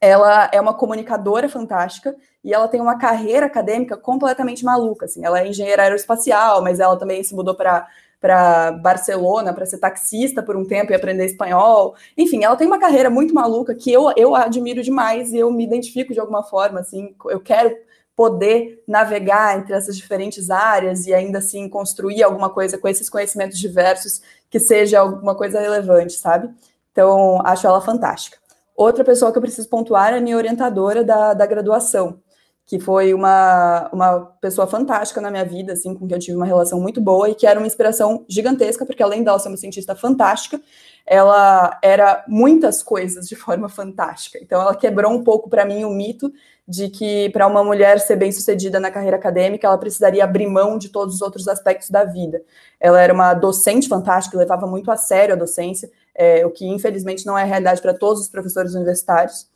ela 0.00 0.50
é 0.52 0.60
uma 0.60 0.74
comunicadora 0.74 1.48
fantástica 1.48 2.14
e 2.44 2.52
ela 2.52 2.68
tem 2.68 2.80
uma 2.80 2.98
carreira 2.98 3.46
acadêmica 3.46 3.96
completamente 3.96 4.64
maluca. 4.64 5.06
Assim, 5.06 5.24
ela 5.24 5.40
é 5.40 5.48
engenheira 5.48 5.82
aeroespacial, 5.82 6.62
mas 6.62 6.78
ela 6.78 6.96
também 6.96 7.24
se 7.24 7.34
mudou 7.34 7.54
para 7.54 7.88
para 8.20 8.72
Barcelona 8.72 9.52
para 9.52 9.66
ser 9.66 9.78
taxista 9.78 10.42
por 10.42 10.56
um 10.56 10.64
tempo 10.64 10.92
e 10.92 10.94
aprender 10.94 11.26
espanhol. 11.26 11.94
Enfim, 12.16 12.44
ela 12.44 12.56
tem 12.56 12.66
uma 12.66 12.78
carreira 12.78 13.10
muito 13.10 13.34
maluca 13.34 13.74
que 13.74 13.92
eu, 13.92 14.12
eu 14.16 14.34
admiro 14.34 14.82
demais 14.82 15.32
e 15.32 15.38
eu 15.38 15.50
me 15.50 15.64
identifico 15.64 16.12
de 16.12 16.20
alguma 16.20 16.42
forma. 16.42 16.80
Assim, 16.80 17.14
eu 17.28 17.40
quero 17.40 17.76
poder 18.16 18.82
navegar 18.88 19.58
entre 19.58 19.74
essas 19.74 19.96
diferentes 19.96 20.48
áreas 20.48 21.06
e 21.06 21.12
ainda 21.12 21.38
assim 21.38 21.68
construir 21.68 22.22
alguma 22.22 22.48
coisa 22.48 22.78
com 22.78 22.88
esses 22.88 23.10
conhecimentos 23.10 23.58
diversos 23.58 24.22
que 24.48 24.58
seja 24.58 25.00
alguma 25.00 25.34
coisa 25.34 25.60
relevante, 25.60 26.14
sabe? 26.14 26.48
Então, 26.90 27.42
acho 27.44 27.66
ela 27.66 27.80
fantástica. 27.80 28.38
Outra 28.74 29.04
pessoa 29.04 29.30
que 29.30 29.36
eu 29.36 29.42
preciso 29.42 29.68
pontuar 29.68 30.14
é 30.14 30.18
a 30.18 30.20
minha 30.20 30.36
orientadora 30.36 31.04
da, 31.04 31.34
da 31.34 31.44
graduação, 31.44 32.18
que 32.66 32.80
foi 32.80 33.14
uma, 33.14 33.88
uma 33.92 34.20
pessoa 34.40 34.66
fantástica 34.66 35.20
na 35.20 35.30
minha 35.30 35.44
vida, 35.44 35.72
assim, 35.72 35.94
com 35.94 36.06
quem 36.06 36.16
eu 36.16 36.20
tive 36.20 36.36
uma 36.36 36.44
relação 36.44 36.80
muito 36.80 37.00
boa 37.00 37.30
e 37.30 37.34
que 37.34 37.46
era 37.46 37.60
uma 37.60 37.66
inspiração 37.66 38.24
gigantesca, 38.28 38.84
porque 38.84 39.04
além 39.04 39.22
dela 39.22 39.38
ser 39.38 39.48
uma 39.48 39.56
cientista 39.56 39.94
fantástica, 39.94 40.60
ela 41.06 41.78
era 41.80 42.24
muitas 42.26 42.82
coisas 42.82 43.28
de 43.28 43.36
forma 43.36 43.68
fantástica. 43.68 44.40
Então, 44.42 44.60
ela 44.60 44.74
quebrou 44.74 45.12
um 45.12 45.22
pouco 45.22 45.48
para 45.48 45.64
mim 45.64 45.84
o 45.84 45.90
mito 45.90 46.32
de 46.66 46.88
que 46.88 47.30
para 47.30 47.46
uma 47.46 47.62
mulher 47.62 48.00
ser 48.00 48.16
bem-sucedida 48.16 48.80
na 48.80 48.90
carreira 48.90 49.16
acadêmica, 49.16 49.68
ela 49.68 49.78
precisaria 49.78 50.24
abrir 50.24 50.48
mão 50.48 50.76
de 50.76 50.88
todos 50.88 51.14
os 51.14 51.22
outros 51.22 51.46
aspectos 51.46 51.90
da 51.90 52.02
vida. 52.02 52.42
Ela 52.80 53.00
era 53.00 53.14
uma 53.14 53.32
docente 53.32 53.88
fantástica, 53.88 54.36
levava 54.36 54.66
muito 54.66 54.90
a 54.90 54.96
sério 54.96 55.36
a 55.36 55.38
docência, 55.38 55.88
é, 56.12 56.44
o 56.44 56.50
que 56.50 56.66
infelizmente 56.66 57.24
não 57.24 57.38
é 57.38 57.44
realidade 57.44 57.80
para 57.80 57.94
todos 57.94 58.22
os 58.22 58.28
professores 58.28 58.74
universitários. 58.74 59.46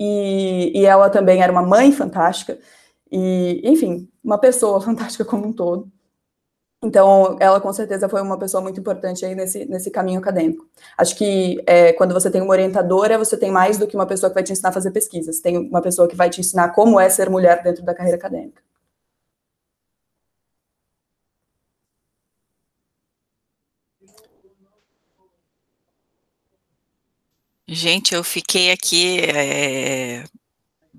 E, 0.00 0.72
e 0.74 0.84
ela 0.86 1.10
também 1.10 1.42
era 1.42 1.52
uma 1.52 1.62
mãe 1.62 1.92
fantástica, 1.92 2.58
e, 3.10 3.60
enfim, 3.64 4.08
uma 4.24 4.38
pessoa 4.38 4.80
fantástica 4.82 5.24
como 5.24 5.46
um 5.48 5.52
todo. 5.52 5.90
Então, 6.84 7.36
ela 7.38 7.60
com 7.60 7.72
certeza 7.72 8.08
foi 8.08 8.20
uma 8.20 8.36
pessoa 8.36 8.60
muito 8.60 8.80
importante 8.80 9.24
aí 9.24 9.36
nesse, 9.36 9.64
nesse 9.66 9.88
caminho 9.90 10.18
acadêmico. 10.18 10.66
Acho 10.98 11.16
que 11.16 11.62
é, 11.64 11.92
quando 11.92 12.12
você 12.12 12.28
tem 12.28 12.42
uma 12.42 12.50
orientadora, 12.50 13.16
você 13.16 13.36
tem 13.36 13.52
mais 13.52 13.78
do 13.78 13.86
que 13.86 13.94
uma 13.94 14.06
pessoa 14.06 14.28
que 14.30 14.34
vai 14.34 14.42
te 14.42 14.52
ensinar 14.52 14.70
a 14.70 14.72
fazer 14.72 14.90
pesquisas. 14.90 15.40
Tem 15.40 15.56
uma 15.56 15.80
pessoa 15.80 16.08
que 16.08 16.16
vai 16.16 16.28
te 16.28 16.40
ensinar 16.40 16.70
como 16.70 16.98
é 16.98 17.08
ser 17.08 17.30
mulher 17.30 17.62
dentro 17.62 17.84
da 17.84 17.94
carreira 17.94 18.18
acadêmica. 18.18 18.60
Gente, 27.74 28.14
eu 28.14 28.22
fiquei 28.22 28.70
aqui 28.70 29.20
é, 29.20 30.24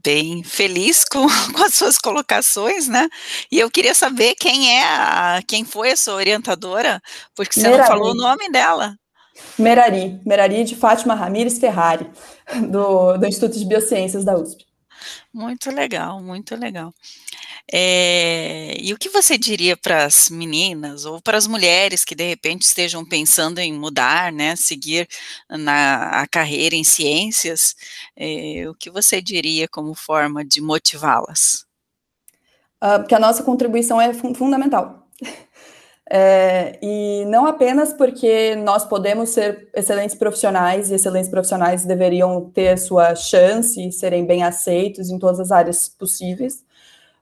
bem 0.03 0.43
feliz 0.43 1.05
com, 1.09 1.27
com, 1.53 1.63
as 1.63 1.75
suas 1.75 1.99
colocações, 1.99 2.87
né? 2.87 3.07
E 3.51 3.59
eu 3.59 3.69
queria 3.69 3.93
saber 3.93 4.33
quem 4.33 4.75
é, 4.75 4.83
a, 4.83 5.41
quem 5.47 5.63
foi 5.63 5.91
a 5.91 5.95
sua 5.95 6.15
orientadora, 6.15 6.99
porque 7.35 7.53
você 7.53 7.69
Merari. 7.69 7.77
não 7.77 7.87
falou 7.87 8.11
o 8.11 8.15
nome 8.15 8.49
dela. 8.49 8.95
Merari, 9.57 10.19
Merari 10.25 10.63
de 10.63 10.75
Fátima 10.75 11.13
Ramires 11.13 11.59
Ferrari, 11.59 12.09
do, 12.69 13.17
do 13.17 13.25
Instituto 13.27 13.57
de 13.57 13.65
Biociências 13.65 14.25
da 14.25 14.35
USP. 14.35 14.65
Muito 15.31 15.69
legal, 15.69 16.21
muito 16.21 16.55
legal. 16.55 16.91
É, 17.71 18.75
e 18.79 18.93
o 18.93 18.97
que 18.97 19.09
você 19.09 19.37
diria 19.37 19.75
para 19.77 20.05
as 20.05 20.29
meninas 20.29 21.05
ou 21.05 21.21
para 21.21 21.37
as 21.37 21.47
mulheres 21.47 22.03
que 22.03 22.13
de 22.13 22.27
repente 22.27 22.63
estejam 22.63 23.05
pensando 23.05 23.59
em 23.59 23.73
mudar, 23.73 24.31
né, 24.31 24.55
seguir 24.55 25.07
na 25.49 26.21
a 26.21 26.27
carreira 26.27 26.75
em 26.75 26.83
ciências? 26.83 27.75
É, 28.15 28.65
o 28.69 28.75
que 28.75 28.91
você 28.91 29.21
diria 29.21 29.67
como 29.67 29.95
forma 29.95 30.43
de 30.43 30.61
motivá-las? 30.61 31.65
Uh, 32.83 33.07
que 33.07 33.15
a 33.15 33.19
nossa 33.19 33.43
contribuição 33.43 33.99
é 33.99 34.13
fundamental. 34.13 35.07
É, 36.09 36.77
e 36.83 37.23
não 37.27 37.45
apenas 37.45 37.93
porque 37.93 38.57
nós 38.57 38.83
podemos 38.83 39.29
ser 39.29 39.69
excelentes 39.73 40.17
profissionais 40.17 40.91
e 40.91 40.95
excelentes 40.95 41.29
profissionais 41.29 41.85
deveriam 41.85 42.51
ter 42.53 42.77
sua 42.77 43.15
chance 43.15 43.81
e 43.81 43.89
serem 43.89 44.25
bem 44.25 44.43
aceitos 44.43 45.09
em 45.09 45.17
todas 45.17 45.39
as 45.39 45.49
áreas 45.49 45.87
possíveis, 45.87 46.61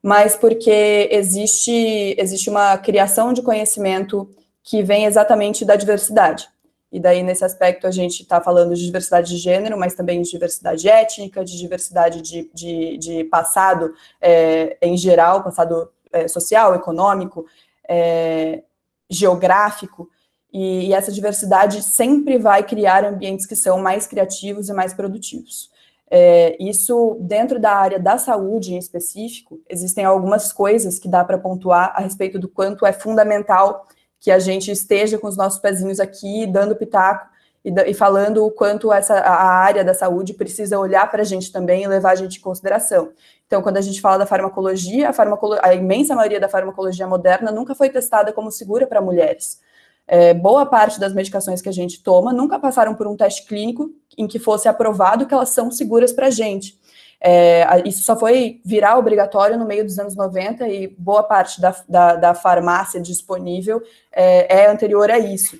mas 0.01 0.35
porque 0.35 1.09
existe, 1.11 2.15
existe 2.17 2.49
uma 2.49 2.77
criação 2.77 3.33
de 3.33 3.41
conhecimento 3.41 4.29
que 4.63 4.81
vem 4.81 5.05
exatamente 5.05 5.63
da 5.63 5.75
diversidade. 5.75 6.47
E 6.91 6.99
daí, 6.99 7.23
nesse 7.23 7.45
aspecto, 7.45 7.87
a 7.87 7.91
gente 7.91 8.21
está 8.21 8.41
falando 8.41 8.75
de 8.75 8.85
diversidade 8.85 9.29
de 9.29 9.37
gênero, 9.37 9.79
mas 9.79 9.93
também 9.93 10.21
de 10.21 10.29
diversidade 10.29 10.89
étnica, 10.89 11.43
de 11.43 11.57
diversidade 11.57 12.21
de, 12.21 12.51
de, 12.53 12.97
de 12.97 13.23
passado 13.25 13.93
é, 14.19 14.77
em 14.81 14.97
geral, 14.97 15.41
passado 15.41 15.89
é, 16.11 16.27
social, 16.27 16.75
econômico, 16.75 17.45
é, 17.87 18.63
geográfico. 19.09 20.09
E, 20.51 20.87
e 20.87 20.93
essa 20.93 21.13
diversidade 21.13 21.81
sempre 21.81 22.37
vai 22.37 22.61
criar 22.61 23.05
ambientes 23.05 23.45
que 23.45 23.55
são 23.55 23.79
mais 23.79 24.05
criativos 24.05 24.67
e 24.67 24.73
mais 24.73 24.93
produtivos. 24.93 25.70
É, 26.13 26.57
isso, 26.59 27.17
dentro 27.21 27.57
da 27.57 27.71
área 27.71 27.97
da 27.97 28.17
saúde 28.17 28.73
em 28.73 28.77
específico, 28.77 29.61
existem 29.69 30.03
algumas 30.03 30.51
coisas 30.51 30.99
que 30.99 31.07
dá 31.07 31.23
para 31.23 31.37
pontuar 31.37 31.93
a 31.95 32.01
respeito 32.01 32.37
do 32.37 32.49
quanto 32.49 32.85
é 32.85 32.91
fundamental 32.91 33.87
que 34.19 34.29
a 34.29 34.37
gente 34.37 34.69
esteja 34.69 35.17
com 35.17 35.27
os 35.27 35.37
nossos 35.37 35.59
pezinhos 35.59 36.01
aqui, 36.01 36.45
dando 36.45 36.75
pitaco 36.75 37.25
e, 37.63 37.71
e 37.87 37.93
falando 37.93 38.45
o 38.45 38.51
quanto 38.51 38.91
essa, 38.91 39.19
a 39.19 39.53
área 39.53 39.85
da 39.85 39.93
saúde 39.93 40.33
precisa 40.33 40.77
olhar 40.77 41.09
para 41.09 41.21
a 41.21 41.25
gente 41.25 41.49
também 41.49 41.83
e 41.83 41.87
levar 41.87 42.11
a 42.11 42.15
gente 42.15 42.39
em 42.39 42.41
consideração. 42.41 43.13
Então, 43.47 43.61
quando 43.61 43.77
a 43.77 43.81
gente 43.81 44.01
fala 44.01 44.17
da 44.17 44.25
farmacologia, 44.25 45.09
a, 45.09 45.13
farmacolo 45.13 45.57
a 45.61 45.73
imensa 45.73 46.13
maioria 46.13 46.41
da 46.41 46.49
farmacologia 46.49 47.07
moderna 47.07 47.53
nunca 47.53 47.73
foi 47.73 47.89
testada 47.89 48.33
como 48.33 48.51
segura 48.51 48.85
para 48.85 48.99
mulheres. 48.99 49.61
É, 50.07 50.33
boa 50.33 50.65
parte 50.65 50.99
das 50.99 51.13
medicações 51.13 51.61
que 51.61 51.69
a 51.69 51.73
gente 51.73 52.03
toma 52.03 52.33
nunca 52.33 52.59
passaram 52.59 52.93
por 52.93 53.07
um 53.07 53.15
teste 53.15 53.45
clínico 53.45 53.91
em 54.17 54.27
que 54.27 54.39
fosse 54.39 54.67
aprovado 54.67 55.25
que 55.25 55.33
elas 55.33 55.49
são 55.49 55.71
seguras 55.71 56.11
para 56.11 56.27
a 56.27 56.31
gente. 56.31 56.79
É, 57.23 57.65
isso 57.85 58.03
só 58.03 58.17
foi 58.17 58.59
virar 58.65 58.97
obrigatório 58.97 59.57
no 59.57 59.65
meio 59.65 59.85
dos 59.85 59.99
anos 59.99 60.15
90 60.15 60.67
e 60.67 60.87
boa 60.87 61.21
parte 61.21 61.61
da, 61.61 61.75
da, 61.87 62.15
da 62.15 62.33
farmácia 62.33 62.99
disponível 62.99 63.81
é, 64.11 64.63
é 64.63 64.67
anterior 64.67 65.09
a 65.11 65.19
isso 65.19 65.59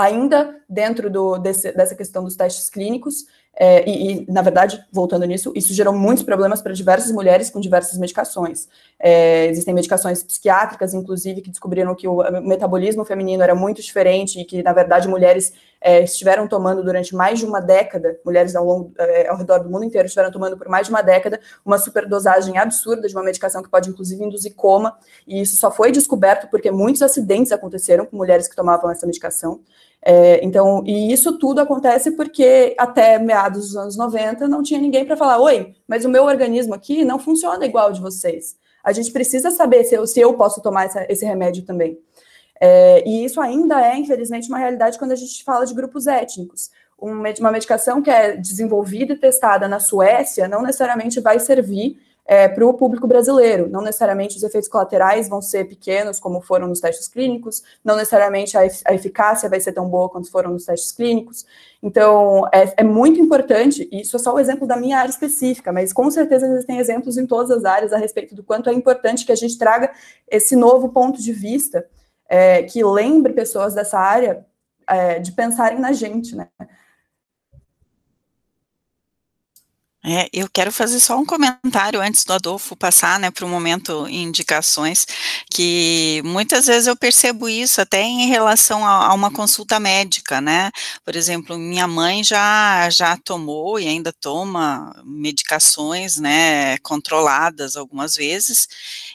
ainda 0.00 0.56
dentro 0.68 1.10
do, 1.10 1.38
desse, 1.38 1.72
dessa 1.72 1.94
questão 1.94 2.24
dos 2.24 2.36
testes 2.36 2.70
clínicos, 2.70 3.26
é, 3.56 3.88
e, 3.88 4.22
e, 4.22 4.32
na 4.32 4.42
verdade, 4.42 4.82
voltando 4.92 5.26
nisso, 5.26 5.52
isso 5.54 5.74
gerou 5.74 5.92
muitos 5.92 6.22
problemas 6.22 6.62
para 6.62 6.72
diversas 6.72 7.10
mulheres 7.12 7.50
com 7.50 7.60
diversas 7.60 7.98
medicações. 7.98 8.68
É, 8.98 9.46
existem 9.46 9.74
medicações 9.74 10.22
psiquiátricas, 10.22 10.94
inclusive, 10.94 11.42
que 11.42 11.50
descobriram 11.50 11.94
que 11.94 12.08
o 12.08 12.22
metabolismo 12.40 13.04
feminino 13.04 13.42
era 13.42 13.54
muito 13.54 13.82
diferente 13.82 14.40
e 14.40 14.44
que, 14.44 14.62
na 14.62 14.72
verdade, 14.72 15.08
mulheres 15.08 15.52
é, 15.80 16.02
estiveram 16.02 16.46
tomando 16.46 16.82
durante 16.82 17.14
mais 17.14 17.38
de 17.38 17.44
uma 17.44 17.60
década, 17.60 18.18
mulheres 18.24 18.54
ao, 18.54 18.64
longo, 18.64 18.92
é, 18.98 19.28
ao 19.28 19.36
redor 19.36 19.58
do 19.58 19.70
mundo 19.70 19.84
inteiro 19.84 20.06
estiveram 20.06 20.30
tomando 20.30 20.56
por 20.56 20.68
mais 20.68 20.86
de 20.86 20.92
uma 20.92 21.02
década 21.02 21.40
uma 21.64 21.78
superdosagem 21.78 22.58
absurda 22.58 23.08
de 23.08 23.14
uma 23.14 23.24
medicação 23.24 23.62
que 23.62 23.70
pode, 23.70 23.88
inclusive, 23.88 24.22
induzir 24.22 24.54
coma, 24.54 24.96
e 25.26 25.40
isso 25.40 25.56
só 25.56 25.70
foi 25.70 25.90
descoberto 25.90 26.48
porque 26.50 26.70
muitos 26.70 27.02
acidentes 27.02 27.50
aconteceram 27.50 28.06
com 28.06 28.16
mulheres 28.16 28.46
que 28.46 28.56
tomavam 28.56 28.90
essa 28.90 29.06
medicação. 29.06 29.60
É, 30.02 30.42
então, 30.44 30.82
e 30.86 31.12
isso 31.12 31.38
tudo 31.38 31.60
acontece 31.60 32.12
porque 32.12 32.74
até 32.78 33.18
meados 33.18 33.68
dos 33.68 33.76
anos 33.76 33.96
90 33.96 34.48
não 34.48 34.62
tinha 34.62 34.80
ninguém 34.80 35.04
para 35.04 35.16
falar: 35.16 35.38
oi, 35.38 35.74
mas 35.86 36.04
o 36.04 36.08
meu 36.08 36.24
organismo 36.24 36.74
aqui 36.74 37.04
não 37.04 37.18
funciona 37.18 37.66
igual 37.66 37.92
de 37.92 38.00
vocês. 38.00 38.56
A 38.82 38.92
gente 38.92 39.12
precisa 39.12 39.50
saber 39.50 39.84
se 39.84 39.94
eu, 39.94 40.06
se 40.06 40.18
eu 40.18 40.34
posso 40.34 40.62
tomar 40.62 40.86
essa, 40.86 41.06
esse 41.10 41.24
remédio 41.24 41.64
também. 41.64 41.98
É, 42.58 43.06
e 43.06 43.24
isso 43.24 43.40
ainda 43.40 43.80
é, 43.86 43.96
infelizmente, 43.96 44.48
uma 44.48 44.58
realidade 44.58 44.98
quando 44.98 45.12
a 45.12 45.16
gente 45.16 45.44
fala 45.44 45.66
de 45.66 45.74
grupos 45.74 46.06
étnicos. 46.06 46.70
Uma 46.98 47.50
medicação 47.50 48.02
que 48.02 48.10
é 48.10 48.36
desenvolvida 48.36 49.14
e 49.14 49.18
testada 49.18 49.66
na 49.66 49.80
Suécia 49.80 50.46
não 50.46 50.60
necessariamente 50.60 51.18
vai 51.18 51.40
servir 51.40 51.98
é, 52.26 52.48
para 52.48 52.64
o 52.64 52.74
público 52.74 53.06
brasileiro. 53.06 53.68
Não 53.68 53.82
necessariamente 53.82 54.36
os 54.36 54.42
efeitos 54.42 54.68
colaterais 54.68 55.28
vão 55.28 55.42
ser 55.42 55.66
pequenos, 55.66 56.20
como 56.20 56.40
foram 56.40 56.68
nos 56.68 56.80
testes 56.80 57.08
clínicos, 57.08 57.62
não 57.84 57.96
necessariamente 57.96 58.56
a, 58.56 58.60
a 58.86 58.94
eficácia 58.94 59.48
vai 59.48 59.60
ser 59.60 59.72
tão 59.72 59.88
boa 59.88 60.08
quanto 60.08 60.30
foram 60.30 60.52
nos 60.52 60.64
testes 60.64 60.92
clínicos. 60.92 61.44
Então, 61.82 62.46
é, 62.52 62.74
é, 62.76 62.84
muito 62.84 63.20
importante, 63.20 63.88
e 63.90 64.02
isso 64.02 64.16
é 64.16 64.18
só 64.18 64.34
o 64.34 64.38
exemplo 64.38 64.66
da 64.66 64.76
minha 64.76 64.98
área 64.98 65.10
específica, 65.10 65.72
mas 65.72 65.92
com 65.92 66.10
certeza 66.10 66.46
existem 66.46 66.78
exemplos 66.78 67.16
em 67.16 67.26
todas 67.26 67.50
as 67.50 67.64
áreas 67.64 67.92
a 67.92 67.96
respeito 67.96 68.34
do 68.34 68.44
quanto 68.44 68.68
é 68.68 68.72
importante 68.72 69.24
que 69.24 69.32
a 69.32 69.36
gente 69.36 69.58
traga 69.58 69.90
esse 70.28 70.54
novo 70.54 70.90
ponto 70.90 71.20
de 71.20 71.32
vista, 71.32 71.86
é, 72.28 72.62
que 72.62 72.84
lembre 72.84 73.32
pessoas 73.32 73.74
dessa 73.74 73.98
área 73.98 74.46
é, 74.88 75.18
de 75.18 75.32
pensarem 75.32 75.78
na 75.78 75.92
gente, 75.92 76.36
né? 76.36 76.48
É, 80.02 80.30
eu 80.32 80.48
quero 80.48 80.72
fazer 80.72 80.98
só 80.98 81.18
um 81.18 81.26
comentário 81.26 82.00
antes 82.00 82.24
do 82.24 82.32
Adolfo 82.32 82.74
passar, 82.74 83.20
né, 83.20 83.30
para 83.30 83.44
o 83.44 83.48
momento 83.48 84.08
indicações, 84.08 85.06
que 85.50 86.22
muitas 86.24 86.66
vezes 86.66 86.86
eu 86.86 86.96
percebo 86.96 87.46
isso 87.50 87.82
até 87.82 88.00
em 88.02 88.26
relação 88.26 88.86
a, 88.86 89.08
a, 89.08 89.14
uma 89.14 89.30
consulta 89.30 89.78
médica, 89.78 90.40
né? 90.40 90.70
Por 91.04 91.14
exemplo, 91.14 91.58
minha 91.58 91.86
mãe 91.86 92.24
já 92.24 92.88
já 92.88 93.14
tomou 93.18 93.78
e 93.78 93.86
ainda 93.86 94.10
toma 94.10 94.90
medicações, 95.04 96.16
né, 96.16 96.78
controladas 96.78 97.76
algumas 97.76 98.14
vezes, 98.16 98.68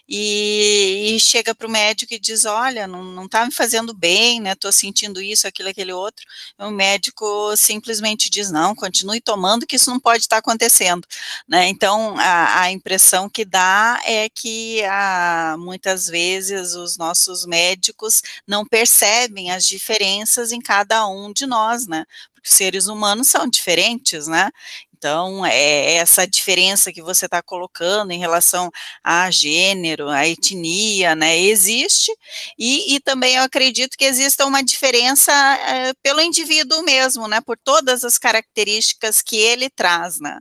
e, 0.08 1.16
e 1.16 1.20
chega 1.20 1.56
para 1.56 1.66
o 1.68 1.72
médico 1.72 2.14
e 2.14 2.20
diz, 2.20 2.46
olha, 2.46 2.86
não, 2.88 3.04
não 3.04 3.28
tá 3.28 3.44
me 3.44 3.52
fazendo 3.52 3.92
bem, 3.92 4.40
né? 4.40 4.54
Tô 4.54 4.72
sentindo 4.72 5.20
isso, 5.20 5.48
aquilo, 5.48 5.70
aquele 5.70 5.94
outro. 5.94 6.24
E 6.60 6.64
o 6.64 6.70
médico 6.70 7.58
simplesmente 7.58 8.30
diz, 8.30 8.52
não, 8.52 8.76
continue 8.76 9.20
tomando, 9.20 9.66
que 9.66 9.78
isso 9.78 9.90
não 9.90 10.00
pode 10.00 10.20
estar 10.20 10.36
tá 10.36 10.40
acontecendo 10.40 10.75
acontecendo, 10.76 11.08
né? 11.48 11.68
Então 11.68 12.18
a, 12.20 12.62
a 12.62 12.72
impressão 12.72 13.30
que 13.30 13.46
dá 13.46 14.00
é 14.06 14.28
que 14.30 14.84
ah, 14.86 15.56
muitas 15.58 16.08
vezes 16.08 16.74
os 16.76 16.98
nossos 16.98 17.46
médicos 17.46 18.22
não 18.48 18.66
percebem 18.66 19.52
as 19.52 19.66
diferenças 19.66 20.52
em 20.52 20.60
cada 20.62 21.08
um 21.08 21.32
de 21.32 21.46
nós, 21.46 21.88
né? 21.88 22.06
Seres 22.44 22.86
humanos 22.88 23.28
são 23.28 23.48
diferentes, 23.48 24.28
né? 24.28 24.52
Então, 24.98 25.46
é 25.46 25.96
essa 25.96 26.26
diferença 26.26 26.92
que 26.94 27.02
você 27.02 27.26
está 27.26 27.42
colocando 27.42 28.12
em 28.12 28.20
relação 28.20 28.72
a 29.04 29.30
gênero, 29.30 30.08
a 30.10 30.26
etnia, 30.26 31.14
né, 31.16 31.38
existe, 31.38 32.12
e, 32.58 32.96
e 32.96 33.00
também 33.02 33.36
eu 33.36 33.44
acredito 33.44 33.98
que 33.98 34.06
exista 34.06 34.46
uma 34.46 34.64
diferença 34.64 35.32
é, 35.34 35.94
pelo 36.02 36.22
indivíduo 36.22 36.82
mesmo, 36.84 37.28
né, 37.28 37.42
por 37.42 37.58
todas 37.58 38.04
as 38.06 38.18
características 38.18 39.22
que 39.22 39.36
ele 39.36 39.70
traz, 39.70 40.20
né. 40.22 40.40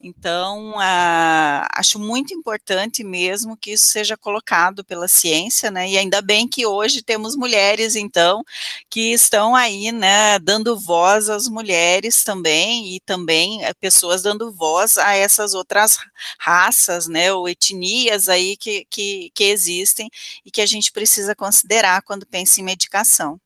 Então, 0.00 0.74
a, 0.78 1.66
acho 1.76 1.98
muito 1.98 2.34
importante 2.34 3.02
mesmo 3.02 3.56
que 3.56 3.72
isso 3.72 3.86
seja 3.86 4.16
colocado 4.18 4.84
pela 4.84 5.08
ciência, 5.08 5.70
né, 5.70 5.88
e 5.88 5.96
ainda 5.96 6.20
bem 6.20 6.46
que 6.46 6.66
hoje 6.66 7.02
temos 7.02 7.34
mulheres, 7.36 7.96
então, 7.96 8.42
que 8.90 9.12
estão 9.14 9.54
aí, 9.56 9.90
né, 9.92 10.38
dando 10.40 10.78
voz 10.78 11.30
às 11.30 11.48
mulheres 11.48 12.22
também, 12.22 12.94
e 12.94 13.00
também 13.00 13.64
eh, 13.64 13.72
pessoas 13.80 13.93
pessoas 13.94 14.22
dando 14.22 14.50
voz 14.50 14.98
a 14.98 15.14
essas 15.14 15.54
outras 15.54 15.98
raças, 16.38 17.06
né, 17.06 17.32
ou 17.32 17.48
etnias 17.48 18.28
aí 18.28 18.56
que, 18.56 18.84
que, 18.90 19.30
que 19.32 19.44
existem 19.44 20.10
e 20.44 20.50
que 20.50 20.60
a 20.60 20.66
gente 20.66 20.90
precisa 20.90 21.34
considerar 21.34 22.02
quando 22.02 22.26
pensa 22.26 22.60
em 22.60 22.64
medicação. 22.64 23.40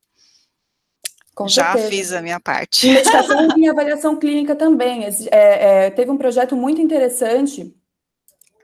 Com 1.34 1.46
Já 1.46 1.72
certeza. 1.72 1.88
fiz 1.88 2.12
a 2.12 2.22
minha 2.22 2.40
parte. 2.40 2.88
Em 2.88 2.94
medicação 2.94 3.48
e 3.56 3.68
avaliação 3.68 4.16
clínica 4.16 4.56
também. 4.56 5.04
É, 5.04 5.86
é, 5.86 5.90
teve 5.90 6.10
um 6.10 6.18
projeto 6.18 6.56
muito 6.56 6.80
interessante 6.80 7.72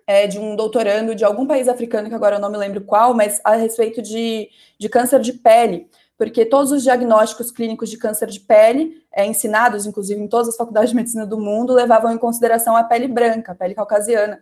é, 0.07 0.27
de 0.27 0.39
um 0.39 0.57
doutorando 0.57 1.15
de 1.15 1.25
algum 1.25 1.47
país 1.47 1.69
africano, 1.69 2.09
que 2.09 2.15
agora 2.15 2.37
eu 2.37 2.41
não 2.41 2.51
me 2.51 2.57
lembro 2.57 2.81
qual, 2.81 3.15
mas 3.15 3.41
a 3.45 3.55
respeito 3.55 4.03
de, 4.03 4.49
de 4.79 4.89
câncer 4.89 5.21
de 5.21 5.35
pele 5.35 5.89
porque 6.17 6.45
todos 6.45 6.71
os 6.71 6.83
diagnósticos 6.83 7.51
clínicos 7.51 7.91
de 7.91 7.97
câncer 7.97 8.29
de 8.29 8.41
pele, 8.41 9.03
é, 9.13 9.27
ensinados, 9.27 9.87
inclusive, 9.87 10.21
em 10.21 10.29
todas 10.29 10.49
as 10.49 10.57
faculdades 10.57 10.91
de 10.91 10.97
medicina 10.97 11.27
do 11.27 11.39
mundo, 11.39 11.73
levavam 11.73 12.13
em 12.13 12.19
consideração 12.19 12.77
a 12.77 12.85
pele 12.85 13.09
branca, 13.09 13.53
a 13.53 13.55
pele 13.55 13.75
caucasiana, 13.75 14.41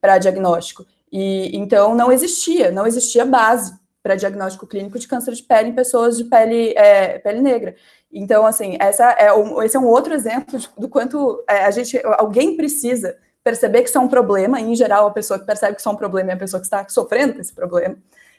para 0.00 0.18
diagnóstico. 0.18 0.84
E 1.10 1.56
então 1.56 1.94
não 1.94 2.12
existia, 2.12 2.70
não 2.70 2.86
existia 2.86 3.24
base 3.24 3.72
para 4.02 4.16
diagnóstico 4.16 4.66
clínico 4.66 4.98
de 4.98 5.08
câncer 5.08 5.32
de 5.32 5.42
pele 5.42 5.70
em 5.70 5.74
pessoas 5.74 6.18
de 6.18 6.24
pele, 6.24 6.74
é, 6.76 7.18
pele 7.18 7.40
negra. 7.40 7.74
Então, 8.12 8.46
assim, 8.46 8.76
essa 8.78 9.10
é 9.12 9.32
um, 9.32 9.62
esse 9.62 9.76
é 9.76 9.80
um 9.80 9.86
outro 9.86 10.12
exemplo 10.12 10.58
do 10.76 10.88
quanto 10.88 11.42
é, 11.48 11.64
a 11.64 11.70
gente, 11.70 11.98
alguém 12.18 12.56
precisa 12.56 13.16
perceber 13.42 13.82
que 13.82 13.88
isso 13.88 13.98
é 13.98 14.00
um 14.00 14.08
problema, 14.08 14.60
e, 14.60 14.64
em 14.64 14.74
geral, 14.74 15.06
a 15.06 15.10
pessoa 15.10 15.38
que 15.38 15.46
percebe 15.46 15.74
que 15.74 15.80
isso 15.80 15.88
é 15.88 15.92
um 15.92 15.96
problema 15.96 16.30
é 16.30 16.34
a 16.34 16.38
pessoa 16.38 16.60
que 16.60 16.66
está 16.66 16.86
sofrendo 16.88 17.34
com 17.34 17.40
esse 17.40 17.52
problema, 17.52 17.96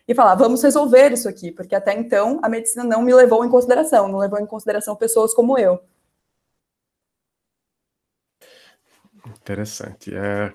e 0.08 0.14
falar, 0.14 0.36
vamos 0.36 0.62
resolver 0.62 1.12
isso 1.12 1.28
aqui, 1.28 1.52
porque 1.52 1.76
até 1.76 1.94
então 1.94 2.40
a 2.44 2.50
medicina 2.50 2.84
não 2.84 3.02
me 3.02 3.14
levou 3.14 3.44
em 3.44 3.50
consideração, 3.50 4.08
não 4.08 4.20
levou 4.20 4.40
em 4.40 4.46
consideração 4.46 4.96
pessoas 4.96 5.34
como 5.34 5.58
eu. 5.58 5.80
Interessante. 9.26 10.14
É, 10.14 10.54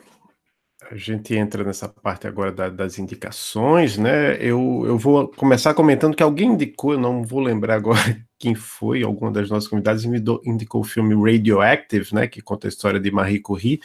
a 0.90 0.96
gente 0.96 1.34
entra 1.34 1.64
nessa 1.64 1.88
parte 1.88 2.26
agora 2.26 2.51
da, 2.51 2.68
das 2.68 2.98
indicações, 2.98 3.98
né? 3.98 4.36
Eu, 4.36 4.84
eu 4.86 4.96
vou 4.96 5.28
começar 5.28 5.74
comentando 5.74 6.16
que 6.16 6.22
alguém 6.22 6.51
indicou, 6.51 6.92
eu 6.92 6.98
não 6.98 7.24
vou 7.24 7.40
lembrar 7.40 7.74
agora 7.74 7.98
quem 8.38 8.55
foi, 8.55 9.03
alguma 9.03 9.30
das 9.30 9.51
nossas 9.51 9.68
comunidades 9.68 10.05
indicou 10.44 10.80
o 10.80 10.84
filme 10.84 11.14
Radioactive, 11.14 12.14
né? 12.14 12.26
Que 12.26 12.40
conta 12.40 12.66
a 12.66 12.70
história 12.70 13.01
de 13.01 13.11
Marie 13.11 13.40
Curie. 13.40 13.80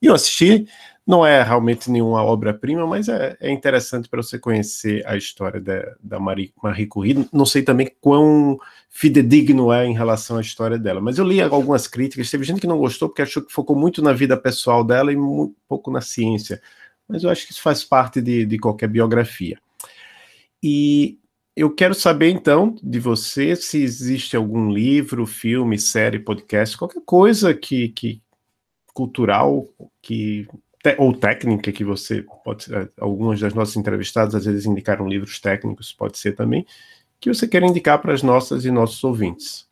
E 0.00 0.06
eu 0.06 0.14
assisti, 0.14 0.66
não 1.06 1.24
é 1.24 1.42
realmente 1.42 1.90
nenhuma 1.90 2.22
obra-prima, 2.22 2.86
mas 2.86 3.08
é, 3.08 3.36
é 3.40 3.50
interessante 3.50 4.08
para 4.08 4.22
você 4.22 4.38
conhecer 4.38 5.06
a 5.06 5.16
história 5.16 5.60
da, 5.60 5.94
da 6.02 6.18
Marie, 6.18 6.52
Marie 6.60 6.86
Curie. 6.86 7.28
Não 7.32 7.46
sei 7.46 7.62
também 7.62 7.90
quão 8.00 8.58
fidedigno 8.90 9.72
é 9.72 9.86
em 9.86 9.94
relação 9.94 10.36
à 10.36 10.40
história 10.40 10.78
dela, 10.78 11.00
mas 11.00 11.16
eu 11.16 11.24
li 11.24 11.40
algumas 11.40 11.86
críticas. 11.86 12.30
Teve 12.30 12.44
gente 12.44 12.60
que 12.60 12.66
não 12.66 12.78
gostou 12.78 13.08
porque 13.08 13.22
achou 13.22 13.44
que 13.44 13.52
focou 13.52 13.76
muito 13.76 14.02
na 14.02 14.12
vida 14.12 14.36
pessoal 14.36 14.82
dela 14.82 15.12
e 15.12 15.16
muito 15.16 15.54
pouco 15.68 15.90
na 15.90 16.00
ciência. 16.00 16.60
Mas 17.08 17.22
eu 17.22 17.30
acho 17.30 17.46
que 17.46 17.52
isso 17.52 17.62
faz 17.62 17.84
parte 17.84 18.20
de, 18.20 18.44
de 18.44 18.58
qualquer 18.58 18.88
biografia. 18.88 19.58
E 20.60 21.20
eu 21.54 21.72
quero 21.72 21.94
saber 21.94 22.30
então 22.30 22.74
de 22.82 22.98
você 22.98 23.54
se 23.54 23.80
existe 23.80 24.36
algum 24.36 24.70
livro, 24.70 25.24
filme, 25.24 25.78
série, 25.78 26.18
podcast, 26.18 26.76
qualquer 26.76 27.02
coisa 27.06 27.54
que, 27.54 27.90
que 27.90 28.20
cultural 28.96 29.68
que 30.00 30.48
ou 30.96 31.12
técnica 31.12 31.70
que 31.70 31.84
você 31.84 32.24
pode 32.44 32.66
algumas 32.98 33.40
das 33.40 33.52
nossas 33.52 33.76
entrevistadas 33.76 34.34
às 34.34 34.46
vezes 34.46 34.64
indicaram 34.64 35.06
livros 35.06 35.38
técnicos 35.38 35.92
pode 35.92 36.16
ser 36.16 36.32
também 36.32 36.64
que 37.20 37.28
você 37.28 37.46
quer 37.46 37.62
indicar 37.62 38.00
para 38.00 38.12
as 38.12 38.22
nossas 38.22 38.64
e 38.64 38.70
nossos 38.70 39.02
ouvintes. 39.02 39.66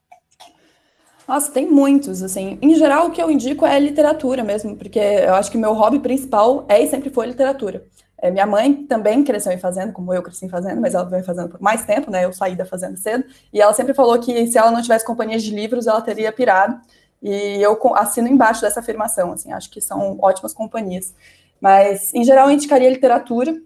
Nossa, 1.26 1.50
tem 1.50 1.70
muitos, 1.70 2.22
assim. 2.22 2.58
Em 2.60 2.74
geral, 2.74 3.06
o 3.06 3.10
que 3.10 3.22
eu 3.22 3.30
indico 3.30 3.64
é 3.64 3.78
literatura 3.78 4.44
mesmo, 4.44 4.76
porque 4.76 4.98
eu 4.98 5.34
acho 5.34 5.50
que 5.50 5.56
meu 5.56 5.72
hobby 5.72 5.98
principal 5.98 6.66
é 6.68 6.82
e 6.82 6.86
sempre 6.86 7.10
foi 7.10 7.26
literatura. 7.26 7.84
É, 8.20 8.30
minha 8.30 8.46
mãe 8.46 8.86
também 8.86 9.22
cresceu 9.24 9.52
em 9.52 9.58
fazenda, 9.58 9.92
como 9.92 10.12
eu 10.12 10.22
cresci 10.22 10.46
em 10.46 10.48
fazenda, 10.48 10.80
mas 10.80 10.94
ela 10.94 11.04
veio 11.04 11.24
fazendo 11.24 11.48
por 11.48 11.60
mais 11.60 11.84
tempo, 11.84 12.10
né? 12.10 12.24
Eu 12.24 12.32
saí 12.32 12.54
da 12.54 12.64
fazenda 12.64 12.96
cedo. 12.96 13.24
E 13.52 13.60
ela 13.60 13.72
sempre 13.72 13.94
falou 13.94 14.18
que 14.18 14.46
se 14.46 14.58
ela 14.58 14.70
não 14.70 14.82
tivesse 14.82 15.04
companhias 15.04 15.42
de 15.42 15.54
livros, 15.54 15.86
ela 15.86 16.00
teria 16.00 16.32
pirado. 16.32 16.78
E 17.24 17.62
eu 17.62 17.80
assino 17.96 18.28
embaixo 18.28 18.60
dessa 18.60 18.80
afirmação, 18.80 19.32
assim, 19.32 19.50
acho 19.50 19.70
que 19.70 19.80
são 19.80 20.18
ótimas 20.20 20.52
companhias. 20.52 21.14
Mas, 21.58 22.12
em 22.12 22.22
geral, 22.22 22.48
eu 22.48 22.52
indicaria 22.52 22.90
literatura. 22.90 23.56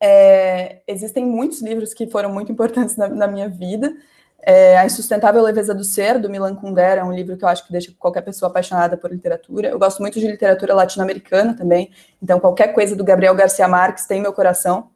É, 0.00 0.80
existem 0.86 1.26
muitos 1.26 1.60
livros 1.60 1.92
que 1.92 2.06
foram 2.06 2.32
muito 2.32 2.50
importantes 2.50 2.96
na, 2.96 3.06
na 3.06 3.26
minha 3.26 3.50
vida. 3.50 3.94
É, 4.40 4.78
a 4.78 4.86
Insustentável 4.86 5.42
Leveza 5.42 5.74
do 5.74 5.84
Ser, 5.84 6.18
do 6.18 6.30
Milan 6.30 6.54
Kundera, 6.54 7.02
é 7.02 7.04
um 7.04 7.12
livro 7.12 7.36
que 7.36 7.44
eu 7.44 7.48
acho 7.48 7.66
que 7.66 7.72
deixa 7.72 7.92
qualquer 7.98 8.22
pessoa 8.22 8.48
apaixonada 8.48 8.96
por 8.96 9.10
literatura. 9.10 9.68
Eu 9.68 9.78
gosto 9.78 10.00
muito 10.00 10.18
de 10.18 10.26
literatura 10.26 10.74
latino-americana 10.74 11.54
também, 11.54 11.90
então 12.22 12.40
qualquer 12.40 12.68
coisa 12.68 12.96
do 12.96 13.04
Gabriel 13.04 13.34
Garcia 13.34 13.68
Marques 13.68 14.06
tem 14.06 14.22
meu 14.22 14.32
coração. 14.32 14.90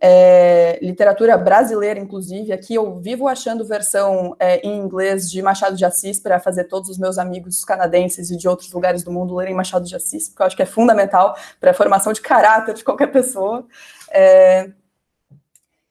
É, 0.00 0.78
literatura 0.80 1.36
brasileira, 1.36 1.98
inclusive, 1.98 2.52
aqui 2.52 2.74
eu 2.74 2.96
vivo 3.00 3.26
achando 3.26 3.64
versão 3.64 4.36
é, 4.38 4.60
em 4.66 4.78
inglês 4.78 5.30
de 5.30 5.42
Machado 5.42 5.76
de 5.76 5.84
Assis 5.84 6.20
para 6.20 6.38
fazer 6.38 6.64
todos 6.64 6.88
os 6.88 6.98
meus 6.98 7.18
amigos 7.18 7.64
canadenses 7.64 8.30
e 8.30 8.36
de 8.36 8.48
outros 8.48 8.72
lugares 8.72 9.02
do 9.02 9.10
mundo 9.10 9.34
lerem 9.34 9.54
Machado 9.54 9.84
de 9.84 9.96
Assis, 9.96 10.28
porque 10.28 10.42
eu 10.42 10.46
acho 10.46 10.56
que 10.56 10.62
é 10.62 10.66
fundamental 10.66 11.36
para 11.60 11.72
a 11.72 11.74
formação 11.74 12.12
de 12.12 12.20
caráter 12.20 12.74
de 12.74 12.84
qualquer 12.84 13.08
pessoa. 13.08 13.66
É, 14.10 14.70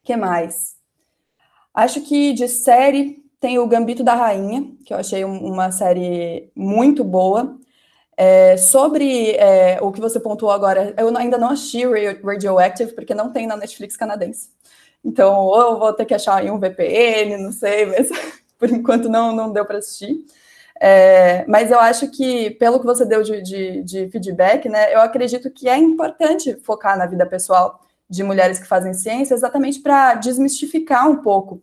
que 0.03 0.15
mais? 0.15 0.75
Acho 1.73 2.01
que 2.01 2.33
de 2.33 2.47
série 2.47 3.23
tem 3.39 3.59
o 3.59 3.67
Gambito 3.67 4.03
da 4.03 4.15
Rainha, 4.15 4.71
que 4.85 4.93
eu 4.93 4.97
achei 4.97 5.23
uma 5.23 5.71
série 5.71 6.49
muito 6.55 7.03
boa. 7.03 7.57
É, 8.19 8.57
sobre 8.57 9.33
é, 9.35 9.77
o 9.79 9.91
que 9.91 10.01
você 10.01 10.19
pontuou 10.19 10.51
agora, 10.51 10.91
eu 10.97 11.15
ainda 11.15 11.37
não 11.37 11.51
assisti 11.51 11.83
Radioactive, 12.23 12.93
porque 12.93 13.13
não 13.13 13.31
tem 13.31 13.45
na 13.45 13.55
Netflix 13.55 13.95
canadense. 13.95 14.49
Então, 15.05 15.35
ou 15.45 15.61
eu 15.61 15.79
vou 15.79 15.93
ter 15.93 16.05
que 16.05 16.15
achar 16.15 16.43
em 16.43 16.49
um 16.49 16.59
VPN, 16.59 17.37
não 17.37 17.51
sei, 17.51 17.85
mas 17.85 18.09
por 18.57 18.69
enquanto 18.69 19.07
não, 19.07 19.35
não 19.35 19.51
deu 19.51 19.65
para 19.65 19.77
assistir. 19.77 20.25
É, 20.79 21.45
mas 21.47 21.71
eu 21.71 21.79
acho 21.79 22.09
que, 22.09 22.51
pelo 22.51 22.79
que 22.79 22.85
você 22.85 23.05
deu 23.05 23.23
de, 23.23 23.41
de, 23.41 23.83
de, 23.83 24.09
feedback, 24.09 24.67
né, 24.69 24.93
eu 24.93 25.01
acredito 25.01 25.49
que 25.49 25.67
é 25.67 25.77
importante 25.77 26.55
focar 26.63 26.97
na 26.97 27.05
vida 27.05 27.25
pessoal 27.25 27.79
de 28.09 28.23
mulheres 28.23 28.59
que 28.59 28.67
fazem 28.67 28.93
ciência, 28.93 29.33
exatamente 29.33 29.79
para 29.79 30.15
desmistificar 30.15 31.09
um 31.09 31.17
pouco 31.17 31.61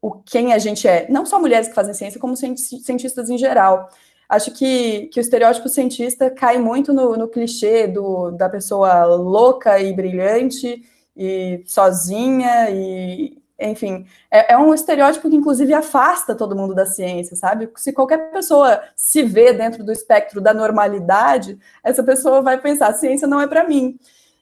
o 0.00 0.12
quem 0.22 0.52
a 0.52 0.58
gente 0.58 0.86
é. 0.86 1.06
Não 1.10 1.26
só 1.26 1.38
mulheres 1.38 1.68
que 1.68 1.74
fazem 1.74 1.94
ciência, 1.94 2.20
como 2.20 2.36
cientistas 2.36 3.30
em 3.30 3.38
geral. 3.38 3.88
Acho 4.28 4.50
que, 4.52 5.06
que 5.06 5.20
o 5.20 5.22
estereótipo 5.22 5.68
cientista 5.68 6.30
cai 6.30 6.58
muito 6.58 6.92
no, 6.92 7.16
no 7.16 7.28
clichê 7.28 7.86
do, 7.86 8.30
da 8.32 8.48
pessoa 8.48 9.04
louca 9.04 9.78
e 9.80 9.92
brilhante 9.92 10.82
e 11.16 11.62
sozinha 11.66 12.70
e 12.70 13.38
enfim, 13.58 14.04
é, 14.30 14.52
é, 14.52 14.58
um 14.58 14.74
estereótipo 14.74 15.30
que 15.30 15.36
inclusive 15.36 15.72
afasta 15.72 16.34
todo 16.34 16.54
mundo 16.54 16.74
da 16.74 16.84
ciência, 16.84 17.34
sabe? 17.36 17.70
Se 17.76 17.90
qualquer 17.90 18.30
pessoa 18.30 18.82
se 18.94 19.22
vê 19.22 19.52
dentro 19.52 19.82
do 19.82 19.90
espectro 19.90 20.42
da 20.42 20.52
normalidade, 20.52 21.58
essa 21.82 22.02
pessoa 22.02 22.42
vai 22.42 22.60
pensar: 22.60 22.92
ciência 22.92 23.26
não 23.26 23.40
é 23.40 23.46
para 23.46 23.66
mim. 23.66 23.98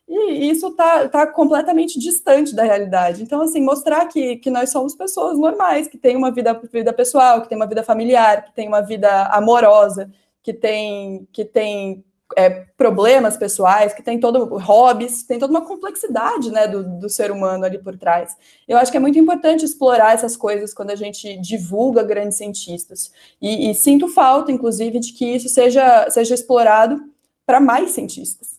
E 0.07 0.51
isso 0.51 0.69
está 0.69 1.09
tá 1.09 1.27
completamente 1.27 1.99
distante 1.99 2.55
da 2.55 2.63
realidade. 2.63 3.23
Então, 3.23 3.41
assim, 3.41 3.63
mostrar 3.63 4.07
que, 4.07 4.37
que 4.37 4.51
nós 4.51 4.71
somos 4.71 4.95
pessoas 4.95 5.39
normais, 5.39 5.89
que 5.89 5.97
têm 5.97 6.17
uma 6.17 6.31
vida, 6.31 6.53
vida 6.71 6.93
pessoal, 6.93 7.41
que 7.41 7.49
têm 7.49 7.57
uma 7.57 7.67
vida 7.67 7.83
familiar, 7.83 8.45
que 8.45 8.53
têm 8.55 8.69
uma 8.69 8.83
vida 8.83 9.27
amorosa, 9.29 10.11
que 10.43 10.53
tem, 10.53 11.27
que 11.33 11.45
tem 11.45 12.05
é, 12.37 12.51
problemas 12.77 13.37
pessoais, 13.37 13.95
que 13.95 14.03
tem 14.03 14.21
todo 14.21 14.45
hobbies, 14.59 15.23
tem 15.23 15.39
toda 15.39 15.51
uma 15.51 15.67
complexidade 15.67 16.51
né, 16.51 16.67
do, 16.69 16.99
do 16.99 17.09
ser 17.09 17.31
humano 17.31 17.65
ali 17.65 17.79
por 17.79 17.97
trás. 17.97 18.37
Eu 18.69 18.77
acho 18.77 18.91
que 18.91 18.97
é 18.97 19.01
muito 19.01 19.19
importante 19.19 19.65
explorar 19.65 20.15
essas 20.15 20.37
coisas 20.37 20.75
quando 20.75 20.91
a 20.91 20.97
gente 20.97 21.37
divulga 21.39 22.03
grandes 22.03 22.39
cientistas. 22.39 23.11
E, 23.41 23.71
e 23.71 23.75
sinto 23.75 24.09
falta, 24.09 24.53
inclusive, 24.53 24.99
de 24.99 25.13
que 25.13 25.25
isso 25.25 25.49
seja, 25.49 26.11
seja 26.11 26.35
explorado 26.35 27.01
para 27.47 27.61
mais 27.61 27.93
cientistas. 27.93 28.54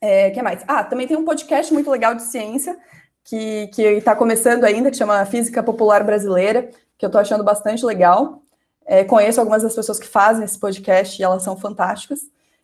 É, 0.00 0.30
que 0.30 0.42
mais? 0.42 0.62
Ah, 0.66 0.84
também 0.84 1.06
tem 1.06 1.16
um 1.16 1.24
podcast 1.24 1.72
muito 1.72 1.90
legal 1.90 2.14
de 2.14 2.22
ciência 2.22 2.76
que 3.24 3.70
está 3.76 4.14
começando 4.14 4.64
ainda, 4.64 4.90
que 4.90 4.96
chama 4.96 5.24
Física 5.26 5.62
Popular 5.62 6.04
Brasileira, 6.04 6.70
que 6.96 7.04
eu 7.04 7.08
estou 7.08 7.20
achando 7.20 7.42
bastante 7.42 7.84
legal. 7.84 8.42
É, 8.86 9.02
conheço 9.02 9.40
algumas 9.40 9.64
das 9.64 9.74
pessoas 9.74 9.98
que 9.98 10.06
fazem 10.06 10.44
esse 10.44 10.58
podcast 10.58 11.20
e 11.20 11.24
elas 11.24 11.42
são 11.42 11.56
fantásticas. 11.56 12.20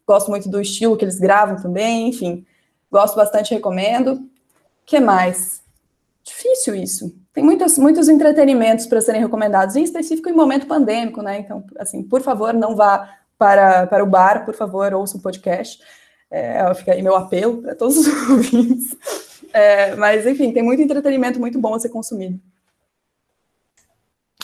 Gosto 0.07 0.31
muito 0.31 0.49
do 0.49 0.61
estilo 0.61 0.97
que 0.97 1.05
eles 1.05 1.19
gravam 1.19 1.57
também, 1.57 2.09
enfim. 2.09 2.47
Gosto 2.91 3.17
bastante, 3.17 3.53
recomendo. 3.53 4.29
que 4.87 5.01
mais? 5.01 5.63
Difícil 6.23 6.77
isso. 6.77 7.13
Tem 7.33 7.43
muitos, 7.43 7.77
muitos 7.79 8.09
entretenimentos 8.09 8.87
para 8.87 9.01
serem 9.01 9.21
recomendados, 9.21 9.75
em 9.75 9.83
específico 9.83 10.29
em 10.29 10.33
momento 10.33 10.67
pandêmico, 10.67 11.23
né? 11.23 11.41
Então, 11.41 11.65
assim, 11.79 12.03
por 12.03 12.23
favor, 12.23 12.55
não 12.55 12.77
vá 12.77 13.17
para, 13.37 13.87
para 13.89 14.05
o 14.05 14.07
bar, 14.07 14.45
por 14.45 14.55
favor, 14.55 14.95
ouça 14.95 15.17
um 15.17 15.21
podcast. 15.21 15.83
É, 16.33 16.75
fica 16.75 16.93
aí 16.93 17.03
meu 17.03 17.15
apelo 17.15 17.61
para 17.61 17.75
todos 17.75 17.99
os 17.99 18.07
ouvintes. 18.31 18.97
É, 19.53 19.95
mas, 19.97 20.27
enfim, 20.27 20.51
tem 20.51 20.63
muito 20.63 20.81
entretenimento 20.81 21.39
muito 21.39 21.61
bom 21.61 21.75
a 21.75 21.79
ser 21.79 21.91
consumido. 21.91 22.41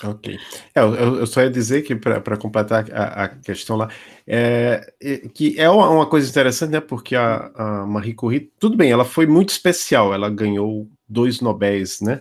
Ok. 0.04 0.38
É, 0.74 0.80
eu, 0.80 1.16
eu, 1.20 1.26
só 1.26 1.40
ia 1.40 1.50
dizer 1.50 1.82
que, 1.82 1.96
para 1.96 2.36
completar 2.36 2.86
a, 2.92 3.24
a, 3.24 3.28
questão 3.28 3.74
lá, 3.74 3.88
é, 4.26 4.92
que 5.34 5.58
é 5.58 5.68
uma, 5.68 6.06
coisa 6.06 6.28
interessante, 6.28 6.70
né? 6.70 6.80
Porque 6.80 7.16
a, 7.16 7.50
a, 7.54 7.86
Marie 7.86 8.14
Curie, 8.14 8.52
tudo 8.60 8.76
bem, 8.76 8.92
ela 8.92 9.04
foi 9.04 9.26
muito 9.26 9.48
especial, 9.48 10.14
ela 10.14 10.30
ganhou 10.30 10.88
dois 11.08 11.40
Nobéis, 11.40 12.00
né? 12.00 12.20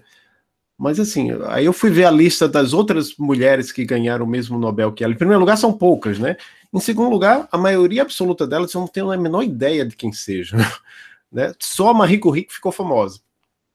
Mas 0.77 0.99
assim, 0.99 1.29
aí 1.47 1.65
eu 1.65 1.73
fui 1.73 1.89
ver 1.89 2.05
a 2.05 2.11
lista 2.11 2.47
das 2.47 2.71
outras 2.71 3.15
mulheres 3.17 3.71
que 3.71 3.83
ganharam 3.83 4.25
o 4.25 4.29
mesmo 4.29 4.57
Nobel 4.57 4.91
que 4.91 5.03
ela. 5.03 5.13
Em 5.13 5.17
primeiro 5.17 5.39
lugar, 5.39 5.57
são 5.57 5.73
poucas, 5.73 6.19
né? 6.19 6.37
Em 6.73 6.79
segundo 6.79 7.09
lugar, 7.09 7.47
a 7.51 7.57
maioria 7.57 8.01
absoluta 8.01 8.45
delas 8.45 8.73
eu 8.73 8.81
não 8.81 8.87
tenho 8.87 9.11
a 9.11 9.17
menor 9.17 9.43
ideia 9.43 9.85
de 9.85 9.95
quem 9.95 10.11
seja. 10.11 10.57
Né? 11.29 11.53
Só 11.59 11.89
a 11.89 11.93
Marie 11.93 12.19
Curie 12.19 12.45
que 12.45 12.53
ficou 12.53 12.71
famosa. 12.71 13.19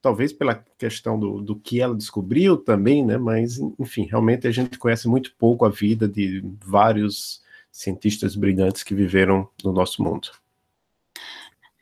Talvez 0.01 0.33
pela 0.33 0.65
questão 0.75 1.19
do, 1.19 1.39
do 1.39 1.55
que 1.55 1.79
ela 1.79 1.93
descobriu 1.93 2.57
também, 2.57 3.05
né? 3.05 3.15
Mas, 3.15 3.59
enfim, 3.79 4.07
realmente 4.09 4.47
a 4.47 4.51
gente 4.51 4.75
conhece 4.79 5.07
muito 5.07 5.31
pouco 5.37 5.63
a 5.63 5.69
vida 5.69 6.07
de 6.07 6.43
vários 6.65 7.43
cientistas 7.71 8.35
brilhantes 8.35 8.81
que 8.81 8.95
viveram 8.95 9.47
no 9.63 9.71
nosso 9.71 10.01
mundo. 10.01 10.29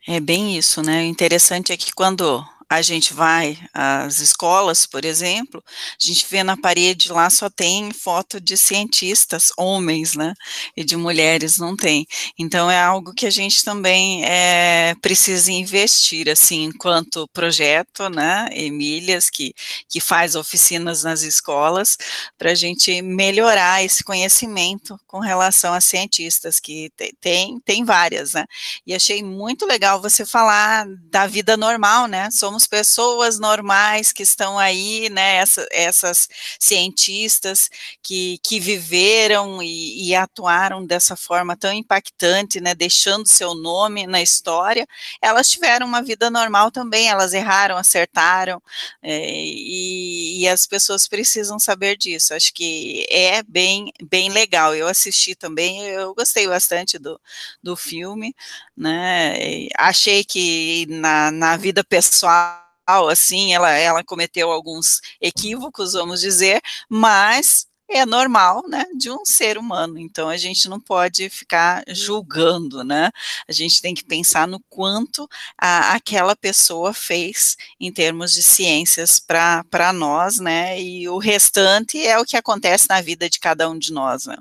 É 0.06 0.20
bem 0.20 0.58
isso, 0.58 0.82
né? 0.82 1.02
O 1.02 1.06
interessante 1.06 1.72
é 1.72 1.76
que 1.76 1.92
quando 1.94 2.44
a 2.72 2.80
gente 2.80 3.12
vai 3.12 3.58
às 3.74 4.18
escolas, 4.20 4.86
por 4.86 5.04
exemplo, 5.04 5.62
a 5.66 6.06
gente 6.06 6.26
vê 6.30 6.42
na 6.42 6.56
parede 6.56 7.12
lá 7.12 7.28
só 7.28 7.50
tem 7.50 7.92
foto 7.92 8.40
de 8.40 8.56
cientistas, 8.56 9.50
homens, 9.58 10.14
né? 10.14 10.32
E 10.74 10.82
de 10.82 10.96
mulheres 10.96 11.58
não 11.58 11.76
tem. 11.76 12.06
Então 12.38 12.70
é 12.70 12.80
algo 12.80 13.12
que 13.12 13.26
a 13.26 13.30
gente 13.30 13.62
também 13.62 14.24
é, 14.24 14.94
precisa 15.02 15.52
investir, 15.52 16.30
assim, 16.30 16.64
enquanto 16.64 17.28
projeto, 17.28 18.08
né? 18.08 18.48
Emílias, 18.52 19.28
que, 19.28 19.52
que 19.86 20.00
faz 20.00 20.34
oficinas 20.34 21.02
nas 21.02 21.20
escolas, 21.20 21.98
para 22.38 22.52
a 22.52 22.54
gente 22.54 23.02
melhorar 23.02 23.84
esse 23.84 24.02
conhecimento 24.02 24.98
com 25.06 25.18
relação 25.18 25.74
a 25.74 25.80
cientistas, 25.80 26.58
que 26.58 26.90
tem, 27.20 27.60
tem 27.60 27.84
várias, 27.84 28.32
né? 28.32 28.46
E 28.86 28.94
achei 28.94 29.22
muito 29.22 29.66
legal 29.66 30.00
você 30.00 30.24
falar 30.24 30.86
da 31.10 31.26
vida 31.26 31.54
normal, 31.54 32.06
né? 32.06 32.30
Somos 32.30 32.61
somos 32.62 32.66
pessoas 32.66 33.38
normais 33.38 34.12
que 34.12 34.22
estão 34.22 34.58
aí, 34.58 35.08
né, 35.10 35.36
essa, 35.36 35.66
essas 35.70 36.28
cientistas 36.58 37.68
que, 38.02 38.38
que 38.42 38.60
viveram 38.60 39.62
e, 39.62 40.08
e, 40.08 40.14
atuaram 40.14 40.84
dessa 40.84 41.16
forma 41.16 41.56
tão 41.56 41.72
impactante, 41.72 42.60
né, 42.60 42.74
deixando 42.74 43.26
seu 43.26 43.54
nome 43.54 44.06
na 44.06 44.20
história, 44.20 44.86
elas 45.20 45.48
tiveram 45.48 45.86
uma 45.86 46.02
vida 46.02 46.30
normal 46.30 46.70
também, 46.70 47.08
elas 47.08 47.32
erraram, 47.32 47.76
acertaram, 47.76 48.60
é, 49.02 49.32
e, 49.34 50.42
e 50.42 50.48
as 50.48 50.66
pessoas 50.66 51.08
precisam 51.08 51.58
saber 51.58 51.96
disso, 51.96 52.34
acho 52.34 52.52
que 52.52 53.06
é 53.10 53.42
bem, 53.42 53.92
bem 54.02 54.30
legal, 54.30 54.74
eu 54.74 54.88
assisti 54.88 55.34
também, 55.34 55.82
eu 55.86 56.14
gostei 56.14 56.46
bastante 56.46 56.98
do, 56.98 57.20
do 57.62 57.76
filme, 57.76 58.34
né, 58.76 59.68
achei 59.76 60.24
que 60.24 60.86
na, 60.88 61.30
na 61.30 61.56
vida 61.56 61.84
pessoal 61.84 62.62
assim, 63.10 63.54
ela, 63.54 63.70
ela 63.70 64.04
cometeu 64.04 64.50
alguns 64.50 65.00
equívocos, 65.20 65.92
vamos 65.92 66.20
dizer, 66.20 66.60
mas 66.88 67.66
é 67.88 68.06
normal, 68.06 68.64
né, 68.68 68.84
de 68.96 69.10
um 69.10 69.24
ser 69.24 69.58
humano. 69.58 69.98
Então 69.98 70.28
a 70.28 70.36
gente 70.36 70.68
não 70.68 70.80
pode 70.80 71.28
ficar 71.28 71.84
julgando, 71.88 72.82
né? 72.82 73.10
A 73.46 73.52
gente 73.52 73.82
tem 73.82 73.94
que 73.94 74.04
pensar 74.04 74.48
no 74.48 74.60
quanto 74.68 75.28
a, 75.58 75.94
aquela 75.94 76.34
pessoa 76.34 76.94
fez 76.94 77.56
em 77.78 77.92
termos 77.92 78.32
de 78.32 78.42
ciências 78.42 79.20
para 79.20 79.92
nós, 79.92 80.38
né? 80.38 80.80
E 80.80 81.08
o 81.08 81.18
restante 81.18 82.04
é 82.04 82.18
o 82.18 82.24
que 82.24 82.36
acontece 82.36 82.88
na 82.88 83.00
vida 83.00 83.28
de 83.28 83.38
cada 83.38 83.68
um 83.68 83.78
de 83.78 83.92
nós, 83.92 84.26
né? 84.26 84.36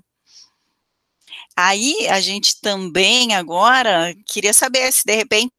Aí 1.64 2.07
a 2.09 2.20
gente 2.20 2.59
também 2.59 3.36
agora 3.36 4.16
queria 4.26 4.53
saber 4.53 4.91
se 4.91 5.03
de 5.05 5.16
repente 5.16 5.51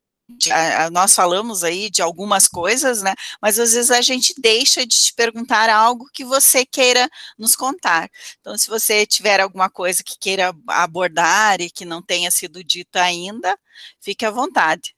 nós 0.93 1.15
falamos 1.15 1.63
aí 1.63 1.91
de 1.91 2.01
algumas 2.01 2.49
coisas, 2.49 3.03
né? 3.03 3.15
Mas 3.41 3.59
às 3.59 3.73
vezes 3.73 3.91
a 3.91 4.01
gente 4.01 4.35
deixa 4.41 4.87
de 4.87 4.97
te 4.97 5.13
perguntar 5.15 5.69
algo 5.69 6.09
que 6.13 6.25
você 6.25 6.65
queira 6.65 7.09
nos 7.39 7.55
contar. 7.55 8.11
Então, 8.41 8.57
se 8.57 8.69
você 8.69 9.05
tiver 9.07 9.41
alguma 9.41 9.69
coisa 9.69 10.03
que 10.03 10.19
queira 10.19 10.55
abordar 10.69 11.61
e 11.61 11.71
que 11.71 11.85
não 11.85 12.03
tenha 12.03 12.31
sido 12.31 12.65
dita 12.65 13.03
ainda, 13.03 13.59
fique 14.01 14.25
à 14.25 14.31
vontade. 14.31 14.95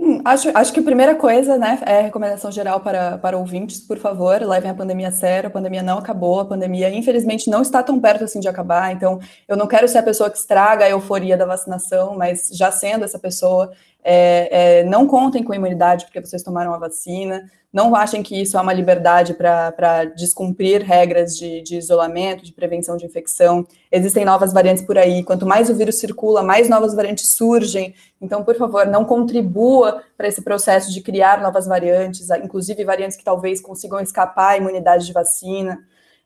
Hum, 0.00 0.20
acho, 0.24 0.48
acho 0.56 0.72
que 0.72 0.78
a 0.78 0.82
primeira 0.82 1.16
coisa, 1.16 1.58
né, 1.58 1.76
é 1.84 2.00
recomendação 2.02 2.52
geral 2.52 2.78
para, 2.80 3.18
para 3.18 3.36
ouvintes, 3.36 3.80
por 3.80 3.98
favor, 3.98 4.40
levem 4.42 4.70
a 4.70 4.74
pandemia 4.74 5.08
a 5.08 5.12
sério, 5.12 5.48
a 5.48 5.50
pandemia 5.50 5.82
não 5.82 5.98
acabou, 5.98 6.38
a 6.38 6.44
pandemia, 6.44 6.88
infelizmente, 6.88 7.50
não 7.50 7.62
está 7.62 7.82
tão 7.82 8.00
perto 8.00 8.22
assim 8.22 8.38
de 8.38 8.46
acabar, 8.46 8.92
então 8.92 9.18
eu 9.48 9.56
não 9.56 9.66
quero 9.66 9.88
ser 9.88 9.98
a 9.98 10.02
pessoa 10.04 10.30
que 10.30 10.38
estraga 10.38 10.84
a 10.84 10.90
euforia 10.90 11.36
da 11.36 11.44
vacinação, 11.44 12.16
mas 12.16 12.48
já 12.52 12.70
sendo 12.70 13.04
essa 13.04 13.18
pessoa, 13.18 13.72
é, 14.10 14.78
é, 14.80 14.84
não 14.84 15.06
contem 15.06 15.44
com 15.44 15.52
a 15.52 15.56
imunidade 15.56 16.06
porque 16.06 16.18
vocês 16.18 16.42
tomaram 16.42 16.72
a 16.72 16.78
vacina, 16.78 17.44
não 17.70 17.94
achem 17.94 18.22
que 18.22 18.40
isso 18.40 18.56
é 18.56 18.60
uma 18.60 18.72
liberdade 18.72 19.34
para 19.34 20.06
descumprir 20.16 20.82
regras 20.82 21.36
de, 21.36 21.60
de, 21.60 21.76
isolamento, 21.76 22.42
de 22.42 22.54
prevenção 22.54 22.96
de 22.96 23.04
infecção. 23.04 23.66
Existem 23.92 24.24
novas 24.24 24.50
variantes 24.50 24.82
por 24.82 24.96
aí. 24.96 25.22
Quanto 25.22 25.44
mais 25.44 25.68
o 25.68 25.74
vírus 25.74 25.96
circula, 25.96 26.42
mais 26.42 26.70
novas 26.70 26.94
variantes 26.94 27.28
surgem. 27.36 27.94
Então, 28.18 28.42
por 28.42 28.56
favor, 28.56 28.86
não 28.86 29.04
contribua 29.04 30.02
para 30.16 30.26
esse 30.26 30.40
processo 30.40 30.90
de 30.90 31.02
criar 31.02 31.42
novas 31.42 31.66
variantes, 31.66 32.30
inclusive 32.30 32.82
variantes 32.84 33.18
que 33.18 33.24
talvez 33.24 33.60
consigam 33.60 34.00
escapar 34.00 34.52
à 34.52 34.56
imunidade 34.56 35.04
de 35.04 35.12
vacina. 35.12 35.78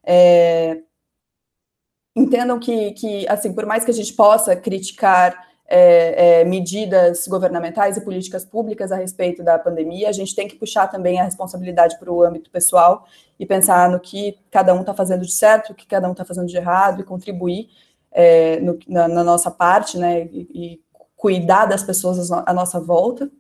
É... 0.05 0.79
Entendam 2.15 2.61
que, 2.61 2.93
que, 2.93 3.27
assim, 3.29 3.53
por 3.53 3.67
mais 3.67 3.85
que 3.85 3.91
a 3.91 3.95
gente 3.95 4.13
possa 4.13 4.55
criticar 4.55 5.52
é, 5.75 6.41
é, 6.41 6.45
medidas 6.45 7.27
governamentais 7.27 7.97
e 7.97 8.03
políticas 8.03 8.45
públicas 8.45 8.93
a 8.93 8.97
respeito 8.97 9.43
da 9.43 9.59
pandemia, 9.59 10.11
a 10.11 10.13
gente 10.13 10.35
tem 10.35 10.47
que 10.47 10.57
puxar 10.57 10.87
também 10.87 11.19
a 11.19 11.25
responsabilidade 11.25 11.99
para 11.99 12.13
o 12.13 12.23
âmbito 12.23 12.51
pessoal 12.51 13.07
e 13.41 13.47
pensar 13.47 13.89
no 13.89 13.99
que 13.99 14.39
cada 14.51 14.75
um 14.75 14.81
está 14.81 14.93
fazendo 14.93 15.25
de 15.25 15.33
certo, 15.33 15.73
o 15.73 15.75
que 15.75 15.87
cada 15.87 16.07
um 16.07 16.13
está 16.13 16.27
fazendo 16.27 16.47
de 16.47 16.57
errado 16.59 17.01
e 17.01 17.05
contribuir 17.05 17.71
é, 18.11 18.61
no, 18.61 18.79
na, 18.87 19.09
na, 19.09 19.25
nossa 19.25 19.51
parte, 19.51 19.97
né, 19.97 20.25
e, 20.27 20.47
e 20.53 20.81
cuidar 21.17 21.65
das 21.65 21.83
pessoas 21.83 22.31
à 22.31 22.53
nossa 22.53 22.79
volta. 22.79 23.31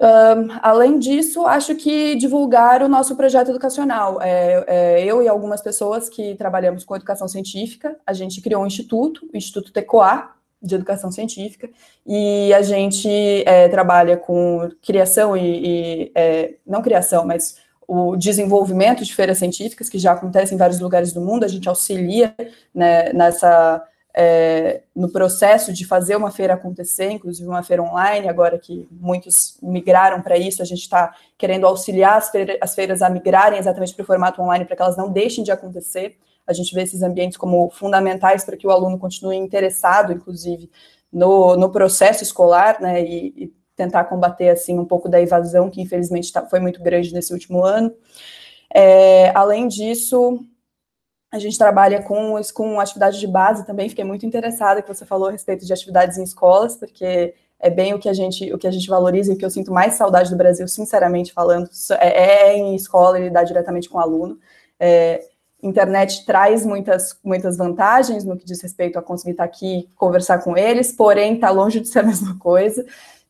Um, 0.00 0.58
além 0.60 0.98
disso, 0.98 1.46
acho 1.46 1.76
que 1.76 2.16
divulgar 2.16 2.82
o 2.82 2.88
nosso 2.88 3.14
projeto 3.14 3.50
educacional. 3.50 4.20
É, 4.20 4.64
é, 4.66 5.04
eu 5.04 5.22
e 5.22 5.28
algumas 5.28 5.62
pessoas 5.62 6.08
que 6.08 6.34
trabalhamos 6.34 6.84
com 6.84 6.96
educação 6.96 7.28
científica, 7.28 7.96
a 8.04 8.12
gente 8.12 8.40
criou 8.40 8.64
um 8.64 8.66
instituto, 8.66 9.30
o 9.32 9.36
Instituto 9.36 9.72
TECOA, 9.72 10.34
de 10.66 10.74
educação 10.74 11.10
científica, 11.10 11.68
e 12.06 12.52
a 12.54 12.62
gente 12.62 13.08
é, 13.46 13.68
trabalha 13.68 14.16
com 14.16 14.68
criação 14.82 15.36
e, 15.36 15.40
e 15.40 16.12
é, 16.14 16.54
não 16.66 16.82
criação, 16.82 17.24
mas 17.24 17.56
o 17.88 18.16
desenvolvimento 18.16 19.04
de 19.04 19.14
feiras 19.14 19.38
científicas, 19.38 19.88
que 19.88 19.98
já 19.98 20.12
acontece 20.12 20.54
em 20.54 20.58
vários 20.58 20.80
lugares 20.80 21.12
do 21.12 21.20
mundo, 21.20 21.44
a 21.44 21.48
gente 21.48 21.68
auxilia 21.68 22.34
né, 22.74 23.12
nessa, 23.12 23.82
é, 24.12 24.80
no 24.94 25.10
processo 25.10 25.72
de 25.72 25.84
fazer 25.84 26.16
uma 26.16 26.30
feira 26.30 26.54
acontecer, 26.54 27.10
inclusive 27.10 27.46
uma 27.46 27.62
feira 27.62 27.82
online, 27.82 28.28
agora 28.28 28.58
que 28.58 28.88
muitos 28.90 29.58
migraram 29.62 30.20
para 30.20 30.36
isso, 30.36 30.62
a 30.62 30.64
gente 30.64 30.80
está 30.80 31.14
querendo 31.38 31.66
auxiliar 31.66 32.16
as, 32.16 32.32
as 32.60 32.74
feiras 32.74 33.02
a 33.02 33.10
migrarem 33.10 33.58
exatamente 33.58 33.94
para 33.94 34.02
o 34.02 34.06
formato 34.06 34.42
online, 34.42 34.64
para 34.64 34.74
que 34.74 34.82
elas 34.82 34.96
não 34.96 35.12
deixem 35.12 35.44
de 35.44 35.52
acontecer, 35.52 36.16
a 36.46 36.52
gente 36.52 36.74
vê 36.74 36.82
esses 36.82 37.02
ambientes 37.02 37.36
como 37.36 37.70
fundamentais 37.70 38.44
para 38.44 38.56
que 38.56 38.66
o 38.66 38.70
aluno 38.70 38.98
continue 38.98 39.36
interessado, 39.36 40.12
inclusive, 40.12 40.70
no, 41.12 41.56
no 41.56 41.70
processo 41.70 42.22
escolar, 42.22 42.80
né, 42.80 43.02
e, 43.02 43.34
e, 43.36 43.56
tentar 43.74 44.04
combater, 44.04 44.48
assim, 44.48 44.78
um 44.78 44.86
pouco 44.86 45.06
da 45.06 45.20
evasão, 45.20 45.68
que 45.68 45.82
infelizmente 45.82 46.32
tá, 46.32 46.46
foi 46.46 46.58
muito 46.60 46.82
grande 46.82 47.12
nesse 47.12 47.32
último 47.34 47.62
ano. 47.62 47.94
É, 48.74 49.30
além 49.36 49.68
disso, 49.68 50.40
a 51.30 51.38
gente 51.38 51.58
trabalha 51.58 52.02
com, 52.02 52.40
com 52.54 52.80
atividade 52.80 53.20
de 53.20 53.26
base 53.26 53.66
também, 53.66 53.88
fiquei 53.88 54.04
muito 54.04 54.24
interessada 54.24 54.80
que 54.80 54.88
você 54.88 55.04
falou 55.04 55.28
a 55.28 55.32
respeito 55.32 55.66
de 55.66 55.72
atividades 55.72 56.16
em 56.16 56.22
escolas, 56.22 56.76
porque 56.76 57.34
é 57.58 57.70
bem 57.70 57.94
o 57.94 57.98
que 57.98 58.08
a 58.08 58.12
gente 58.12 58.52
o 58.52 58.58
que 58.58 58.66
a 58.66 58.70
gente 58.70 58.88
valoriza 58.88 59.32
e 59.32 59.34
o 59.34 59.38
que 59.38 59.44
eu 59.44 59.50
sinto 59.50 59.72
mais 59.72 59.94
saudade 59.94 60.30
do 60.30 60.36
Brasil, 60.36 60.66
sinceramente 60.68 61.32
falando, 61.32 61.68
é, 62.00 62.52
é 62.52 62.56
em 62.56 62.74
escola 62.74 63.18
e 63.18 63.24
lidar 63.24 63.44
diretamente 63.44 63.88
com 63.88 63.98
o 63.98 64.00
aluno. 64.00 64.38
É, 64.78 65.22
internet 65.66 66.24
traz 66.24 66.64
muitas, 66.64 67.18
muitas 67.22 67.56
vantagens 67.56 68.24
no 68.24 68.36
que 68.36 68.44
diz 68.44 68.60
respeito 68.62 68.98
a 68.98 69.02
conseguir 69.02 69.32
estar 69.32 69.44
aqui 69.44 69.88
conversar 69.96 70.38
com 70.38 70.56
eles, 70.56 70.92
porém 70.92 71.34
está 71.34 71.50
longe 71.50 71.80
de 71.80 71.88
ser 71.88 72.00
a 72.00 72.02
mesma 72.02 72.38
coisa. 72.38 72.84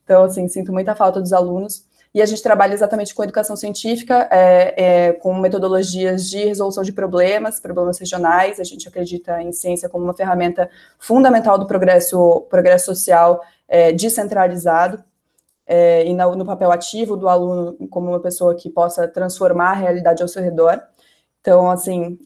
Então, 0.05 0.25
assim, 0.25 0.47
sinto 0.49 0.73
muita 0.73 0.95
falta 0.95 1.21
dos 1.21 1.33
alunos. 1.33 1.85
E 2.17 2.23
a 2.23 2.25
gente 2.25 2.43
trabalha 2.43 2.73
exatamente 2.73 3.15
com 3.15 3.23
educação 3.23 3.57
científica, 3.57 4.27
é, 4.31 4.75
é, 5.09 5.13
com 5.13 5.35
metodologias 5.35 6.31
de 6.31 6.47
resolução 6.47 6.83
de 6.83 6.91
problemas, 6.91 7.61
problemas 7.61 7.99
regionais. 7.99 8.59
A 8.59 8.65
gente 8.65 8.89
acredita 8.89 9.43
em 9.43 9.53
ciência 9.53 9.87
como 9.87 10.05
uma 10.05 10.15
ferramenta 10.15 10.71
fundamental 10.99 11.59
do 11.59 11.67
progresso, 11.67 12.47
progresso 12.49 12.87
social 12.87 13.43
é, 13.69 13.93
descentralizado. 13.93 15.05
É, 15.67 16.07
e 16.07 16.15
no, 16.15 16.37
no 16.37 16.47
papel 16.47 16.73
ativo 16.73 17.17
do 17.17 17.29
aluno 17.29 17.77
como 17.91 18.09
uma 18.09 18.21
pessoa 18.21 18.55
que 18.55 18.71
possa 18.71 19.07
transformar 19.07 19.73
a 19.73 19.75
realidade 19.75 20.23
ao 20.23 20.29
seu 20.29 20.43
redor. 20.43 20.81
Então, 21.47 21.71
assim, 21.71 22.19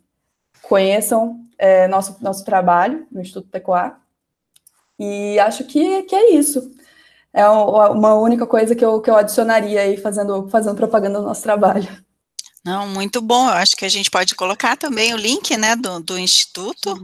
conheçam 0.62 1.44
é, 1.58 1.86
nosso, 1.86 2.16
nosso 2.22 2.42
trabalho 2.42 3.06
no 3.12 3.20
Instituto 3.20 3.50
Tecoá. 3.50 3.98
E 4.98 5.38
acho 5.38 5.64
que, 5.64 6.04
que 6.04 6.16
é 6.16 6.32
isso. 6.32 6.72
É 7.30 7.46
uma 7.46 8.14
única 8.14 8.46
coisa 8.46 8.74
que 8.74 8.82
eu, 8.82 8.98
que 9.02 9.10
eu 9.10 9.16
adicionaria 9.16 9.82
aí, 9.82 9.98
fazendo, 9.98 10.48
fazendo 10.48 10.74
propaganda 10.74 11.18
do 11.18 11.26
nosso 11.26 11.42
trabalho. 11.42 11.86
Não, 12.64 12.86
muito 12.88 13.20
bom. 13.20 13.46
Eu 13.46 13.56
acho 13.56 13.76
que 13.76 13.84
a 13.84 13.90
gente 13.90 14.10
pode 14.10 14.34
colocar 14.34 14.74
também 14.74 15.12
o 15.12 15.18
link, 15.18 15.54
né, 15.54 15.76
do, 15.76 16.00
do 16.00 16.18
instituto. 16.18 16.94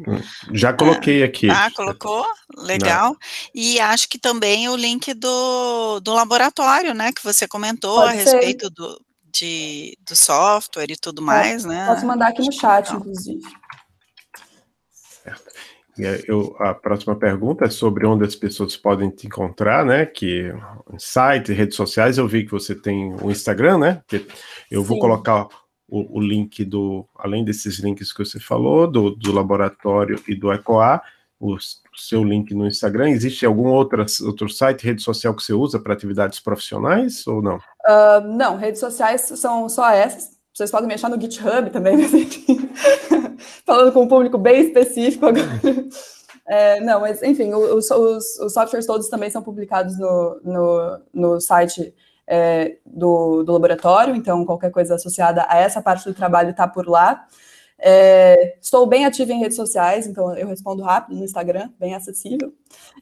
Já 0.55 0.73
coloquei 0.73 1.23
aqui. 1.23 1.51
Ah, 1.51 1.71
colocou? 1.71 2.27
Legal. 2.57 3.11
Não. 3.11 3.17
E 3.55 3.79
acho 3.79 4.09
que 4.09 4.19
também 4.19 4.71
o 4.71 4.77
link 4.77 5.13
do, 5.13 6.01
do 6.01 6.15
laboratório, 6.15 6.95
né, 6.95 7.13
que 7.13 7.23
você 7.23 7.47
comentou 7.47 8.01
pode 8.01 8.21
a 8.21 8.25
ser. 8.25 8.37
respeito 8.37 8.71
do, 8.71 8.99
de, 9.39 9.97
do 10.07 10.17
software 10.17 10.91
e 10.91 10.97
tudo 10.97 11.23
mais, 11.23 11.65
é, 11.65 11.69
né? 11.69 11.87
Posso 11.87 12.07
mandar 12.07 12.29
aqui 12.29 12.43
no 12.43 12.53
chat, 12.53 12.93
inclusive. 12.95 13.43
Certo. 14.91 15.57
Eu, 15.99 16.55
a 16.59 16.75
próxima 16.75 17.17
pergunta 17.17 17.65
é 17.65 17.71
sobre 17.71 18.07
onde 18.07 18.25
as 18.25 18.35
pessoas 18.35 18.77
podem 18.77 19.09
te 19.09 19.27
encontrar, 19.27 19.85
né? 19.85 20.05
Que 20.05 20.53
site, 20.99 21.55
redes 21.55 21.75
sociais, 21.75 22.19
eu 22.19 22.29
vi 22.29 22.45
que 22.45 22.51
você 22.51 22.75
tem 22.75 23.15
o 23.15 23.31
Instagram, 23.31 23.79
né? 23.79 24.03
Eu 24.71 24.85
vou 24.85 24.97
Sim. 24.97 25.01
colocar 25.01 25.49
o, 25.89 26.19
o, 26.19 26.21
link 26.21 26.65
do, 26.65 27.09
além 27.15 27.45
desses 27.45 27.79
links 27.79 28.13
que 28.13 28.25
você 28.25 28.39
falou, 28.39 28.91
do, 28.91 29.11
do 29.11 29.33
laboratório 29.33 30.23
e 30.29 30.35
do 30.35 30.53
ECOA, 30.53 31.01
o, 31.41 31.57
seu 31.97 32.23
link 32.23 32.53
no 32.55 32.67
Instagram. 32.67 33.09
Existe 33.11 33.47
algum 33.47 33.69
outro, 33.69 34.05
outro 34.25 34.49
site, 34.49 34.85
rede 34.85 35.03
social 35.03 35.35
que 35.35 35.43
você 35.43 35.55
usa 35.55 35.79
para 35.79 35.95
atividades 35.95 36.41
profissionais 36.41 37.27
ou 37.27 37.41
não? 37.41 37.59
Uh, 37.87 38.27
não, 38.27 38.57
redes 38.57 38.81
sociais 38.81 39.21
são 39.23 39.69
só 39.69 39.91
essas. 39.91 40.37
Vocês 40.53 40.71
podem 40.71 40.89
me 40.89 40.95
achar 40.95 41.11
no 41.11 41.21
GitHub 41.21 41.71
também, 41.71 41.97
mas 41.99 42.13
enfim, 42.13 42.71
falando 43.65 43.93
com 43.93 44.03
um 44.03 44.09
público 44.09 44.39
bem 44.39 44.63
específico 44.63 45.27
agora. 45.27 45.47
É, 46.49 46.79
não, 46.79 47.01
mas 47.01 47.25
enfim, 47.25 47.53
os, 47.53 47.91
os, 47.91 48.39
os, 48.39 48.53
softwares 48.53 48.87
todos 48.87 49.09
também 49.09 49.29
são 49.29 49.43
publicados 49.43 49.99
no, 49.99 50.41
no, 50.45 51.01
no 51.13 51.41
site 51.41 51.93
é, 52.25 52.77
do, 52.87 53.43
do 53.43 53.53
laboratório, 53.53 54.15
então 54.15 54.45
qualquer 54.45 54.71
coisa 54.71 54.95
associada 54.95 55.45
a 55.49 55.59
essa 55.59 55.83
parte 55.83 56.05
do 56.05 56.15
trabalho 56.15 56.51
está 56.51 56.69
por 56.69 56.89
lá. 56.89 57.27
É, 57.79 58.57
estou 58.61 58.87
bem 58.87 59.05
ativa 59.05 59.33
em 59.33 59.39
redes 59.39 59.57
sociais, 59.57 60.07
então 60.07 60.35
eu 60.37 60.49
respondo 60.49 60.83
rápido 60.83 61.17
no 61.17 61.25
Instagram, 61.25 61.71
bem 61.79 61.95
acessível. 61.95 62.53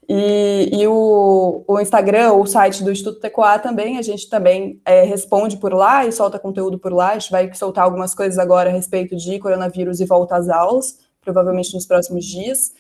E, 0.09 0.69
e 0.73 0.87
o, 0.87 1.65
o, 1.67 1.81
Instagram, 1.81 2.33
o 2.33 2.47
site 2.47 2.83
do 2.83 2.91
Instituto 2.91 3.21
Tecoá 3.21 3.59
também, 3.59 3.99
a 3.99 4.03
gente 4.03 4.29
também 4.29 4.81
é, 4.85 5.05
responde 5.05 5.57
por 5.57 5.73
lá 5.73 6.05
e 6.07 6.13
solta 6.13 6.39
conteúdo 6.39 6.79
por 6.79 6.93
lá. 6.93 7.11
A 7.11 7.19
gente 7.19 7.31
vai 7.31 7.53
soltar 7.55 7.85
algumas 7.85 8.15
coisas 8.15 8.39
agora 8.39 8.69
a 8.69 8.73
respeito 8.73 9.17
de 9.17 9.39
coronavírus 9.39 10.01
e 10.01 10.05
volta 10.05 10.37
às 10.37 10.49
aulas, 10.49 10.99
provavelmente 11.21 11.73
nos 11.73 11.87
próximos 11.87 12.25
dias. 12.25 12.73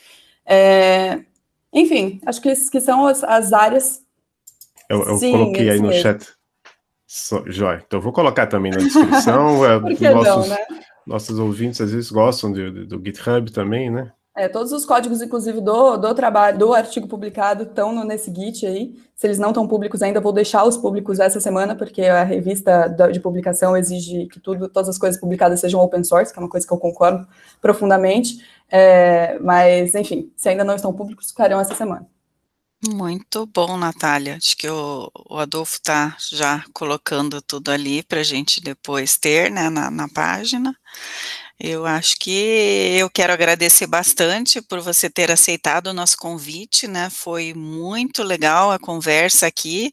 É, 0.44 1.20
enfim, 1.72 2.20
acho 2.26 2.40
que, 2.40 2.52
que 2.70 2.80
são 2.80 3.06
as, 3.06 3.22
as 3.22 3.52
áreas. 3.52 4.02
Eu, 4.88 5.02
eu 5.04 5.16
Sim, 5.16 5.32
coloquei 5.32 5.70
aí 5.70 5.80
no 5.80 5.88
mesmo. 5.88 6.02
chat. 6.02 6.26
So, 7.06 7.44
Jóia. 7.46 7.82
Então, 7.86 8.00
vou 8.00 8.12
colocar 8.12 8.48
também 8.48 8.72
na 8.72 8.78
descrição. 8.78 9.60
Por 9.80 9.96
que 9.96 10.08
nossos... 10.08 10.48
não, 10.48 10.56
né? 10.56 10.66
Nossos 11.06 11.38
ouvintes 11.38 11.80
às 11.80 11.92
vezes 11.92 12.10
gostam 12.10 12.52
do, 12.52 12.86
do 12.86 13.02
GitHub 13.04 13.50
também, 13.52 13.90
né? 13.90 14.12
É, 14.36 14.48
todos 14.48 14.72
os 14.72 14.84
códigos, 14.84 15.22
inclusive, 15.22 15.60
do, 15.60 15.96
do 15.96 16.12
trabalho, 16.12 16.58
do 16.58 16.74
artigo 16.74 17.06
publicado, 17.06 17.62
estão 17.62 18.04
nesse 18.04 18.34
Git 18.34 18.66
aí. 18.66 18.96
Se 19.14 19.28
eles 19.28 19.38
não 19.38 19.50
estão 19.50 19.68
públicos 19.68 20.02
ainda, 20.02 20.20
vou 20.20 20.32
deixar 20.32 20.64
os 20.64 20.76
públicos 20.76 21.20
essa 21.20 21.38
semana, 21.38 21.76
porque 21.76 22.02
a 22.02 22.24
revista 22.24 22.88
de 22.88 23.20
publicação 23.20 23.76
exige 23.76 24.26
que 24.26 24.40
tudo, 24.40 24.68
todas 24.68 24.88
as 24.88 24.98
coisas 24.98 25.20
publicadas 25.20 25.60
sejam 25.60 25.80
open 25.80 26.02
source, 26.02 26.32
que 26.32 26.38
é 26.38 26.42
uma 26.42 26.48
coisa 26.48 26.66
que 26.66 26.72
eu 26.72 26.78
concordo 26.78 27.24
profundamente. 27.62 28.44
É, 28.68 29.38
mas, 29.38 29.94
enfim, 29.94 30.32
se 30.36 30.48
ainda 30.48 30.64
não 30.64 30.74
estão 30.74 30.92
públicos, 30.92 31.28
ficarão 31.28 31.60
essa 31.60 31.74
semana. 31.74 32.04
Muito 32.88 33.46
bom, 33.46 33.76
Natália. 33.76 34.36
Acho 34.36 34.56
que 34.56 34.68
o, 34.68 35.10
o 35.30 35.38
Adolfo 35.38 35.74
está 35.74 36.16
já 36.30 36.64
colocando 36.74 37.40
tudo 37.40 37.70
ali 37.70 38.02
para 38.02 38.20
a 38.20 38.22
gente 38.24 38.60
depois 38.60 39.16
ter 39.16 39.50
né, 39.50 39.70
na, 39.70 39.90
na 39.90 40.08
página. 40.08 40.76
Eu 41.58 41.86
acho 41.86 42.16
que 42.18 42.30
eu 42.98 43.08
quero 43.10 43.32
agradecer 43.32 43.86
bastante 43.86 44.60
por 44.60 44.80
você 44.80 45.08
ter 45.08 45.30
aceitado 45.30 45.88
o 45.88 45.94
nosso 45.94 46.16
convite, 46.18 46.88
né? 46.88 47.08
Foi 47.10 47.54
muito 47.54 48.22
legal 48.24 48.72
a 48.72 48.78
conversa 48.78 49.46
aqui. 49.46 49.92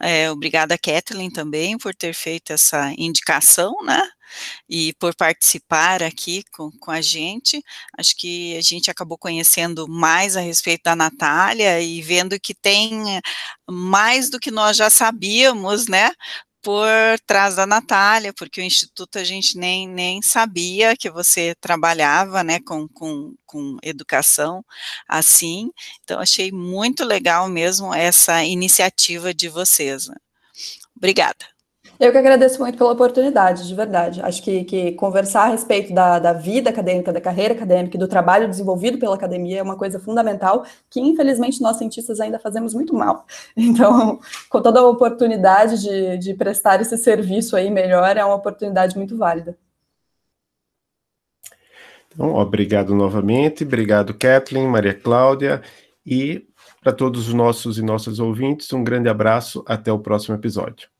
É, 0.00 0.30
obrigada, 0.30 0.78
Kathleen, 0.78 1.30
também, 1.30 1.78
por 1.78 1.94
ter 1.94 2.14
feito 2.14 2.52
essa 2.52 2.92
indicação, 2.98 3.74
né? 3.84 4.02
E 4.68 4.92
por 4.94 5.14
participar 5.14 6.02
aqui 6.02 6.44
com, 6.52 6.70
com 6.72 6.90
a 6.90 7.00
gente. 7.00 7.62
Acho 7.98 8.16
que 8.16 8.56
a 8.56 8.62
gente 8.62 8.90
acabou 8.90 9.18
conhecendo 9.18 9.88
mais 9.88 10.36
a 10.36 10.40
respeito 10.40 10.84
da 10.84 10.96
Natália 10.96 11.80
e 11.80 12.02
vendo 12.02 12.38
que 12.40 12.54
tem 12.54 13.20
mais 13.68 14.30
do 14.30 14.38
que 14.40 14.50
nós 14.50 14.76
já 14.76 14.90
sabíamos, 14.90 15.86
né? 15.86 16.12
por 16.64 16.88
trás 17.26 17.56
da 17.56 17.66
Natália, 17.66 18.32
porque 18.32 18.58
o 18.58 18.64
Instituto 18.64 19.18
a 19.18 19.24
gente 19.24 19.58
nem, 19.58 19.86
nem 19.86 20.22
sabia 20.22 20.96
que 20.96 21.10
você 21.10 21.54
trabalhava 21.60 22.42
né, 22.42 22.58
com, 22.58 22.88
com, 22.88 23.34
com 23.44 23.76
educação 23.82 24.64
assim. 25.06 25.70
Então, 26.02 26.18
achei 26.18 26.50
muito 26.50 27.04
legal 27.04 27.48
mesmo 27.50 27.92
essa 27.92 28.42
iniciativa 28.42 29.34
de 29.34 29.50
vocês. 29.50 30.08
Né? 30.08 30.16
Obrigada. 30.96 31.53
Eu 31.98 32.10
que 32.10 32.18
agradeço 32.18 32.60
muito 32.60 32.76
pela 32.76 32.90
oportunidade, 32.90 33.68
de 33.68 33.74
verdade. 33.74 34.20
Acho 34.20 34.42
que, 34.42 34.64
que 34.64 34.92
conversar 34.92 35.44
a 35.44 35.46
respeito 35.48 35.94
da, 35.94 36.18
da 36.18 36.32
vida 36.32 36.70
acadêmica, 36.70 37.12
da 37.12 37.20
carreira 37.20 37.54
acadêmica 37.54 37.96
e 37.96 38.00
do 38.00 38.08
trabalho 38.08 38.48
desenvolvido 38.48 38.98
pela 38.98 39.14
academia 39.14 39.60
é 39.60 39.62
uma 39.62 39.76
coisa 39.76 40.00
fundamental 40.00 40.64
que, 40.90 41.00
infelizmente, 41.00 41.60
nós 41.62 41.76
cientistas 41.76 42.18
ainda 42.20 42.38
fazemos 42.38 42.74
muito 42.74 42.94
mal. 42.94 43.24
Então, 43.74 44.20
com 44.48 44.62
toda 44.62 44.80
a 44.80 44.86
oportunidade 44.86 45.80
de, 45.82 46.18
de 46.18 46.34
prestar 46.34 46.80
esse 46.80 46.96
serviço 46.96 47.56
aí 47.56 47.70
melhor, 47.70 48.16
é 48.16 48.24
uma 48.24 48.34
oportunidade 48.34 48.96
muito 48.96 49.16
válida. 49.16 49.56
Então, 52.08 52.34
obrigado 52.34 52.94
novamente, 52.94 53.64
obrigado 53.64 54.14
Kathleen, 54.14 54.68
Maria 54.68 54.94
Cláudia, 54.94 55.62
e 56.06 56.46
para 56.80 56.92
todos 56.92 57.28
os 57.28 57.34
nossos 57.34 57.78
e 57.78 57.82
nossas 57.82 58.18
ouvintes, 58.20 58.72
um 58.72 58.84
grande 58.84 59.08
abraço, 59.08 59.64
até 59.66 59.92
o 59.92 59.98
próximo 59.98 60.36
episódio. 60.36 60.93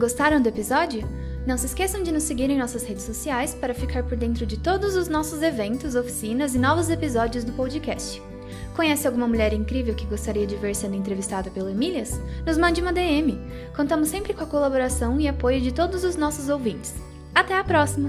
Gostaram 0.00 0.40
do 0.40 0.48
episódio? 0.48 1.06
Não 1.46 1.58
se 1.58 1.66
esqueçam 1.66 2.02
de 2.02 2.10
nos 2.10 2.22
seguir 2.22 2.48
em 2.48 2.58
nossas 2.58 2.84
redes 2.84 3.04
sociais 3.04 3.52
para 3.52 3.74
ficar 3.74 4.02
por 4.02 4.16
dentro 4.16 4.46
de 4.46 4.58
todos 4.58 4.96
os 4.96 5.08
nossos 5.08 5.42
eventos, 5.42 5.94
oficinas 5.94 6.54
e 6.54 6.58
novos 6.58 6.88
episódios 6.88 7.44
do 7.44 7.52
podcast. 7.52 8.22
Conhece 8.74 9.06
alguma 9.06 9.28
mulher 9.28 9.52
incrível 9.52 9.94
que 9.94 10.06
gostaria 10.06 10.46
de 10.46 10.56
ver 10.56 10.74
sendo 10.74 10.96
entrevistada 10.96 11.50
pelo 11.50 11.68
Emílias? 11.68 12.18
Nos 12.46 12.56
mande 12.56 12.80
uma 12.80 12.94
DM. 12.94 13.38
Contamos 13.76 14.08
sempre 14.08 14.32
com 14.32 14.42
a 14.42 14.46
colaboração 14.46 15.20
e 15.20 15.28
apoio 15.28 15.60
de 15.60 15.70
todos 15.70 16.02
os 16.02 16.16
nossos 16.16 16.48
ouvintes. 16.48 16.94
Até 17.34 17.58
a 17.58 17.62
próxima! 17.62 18.08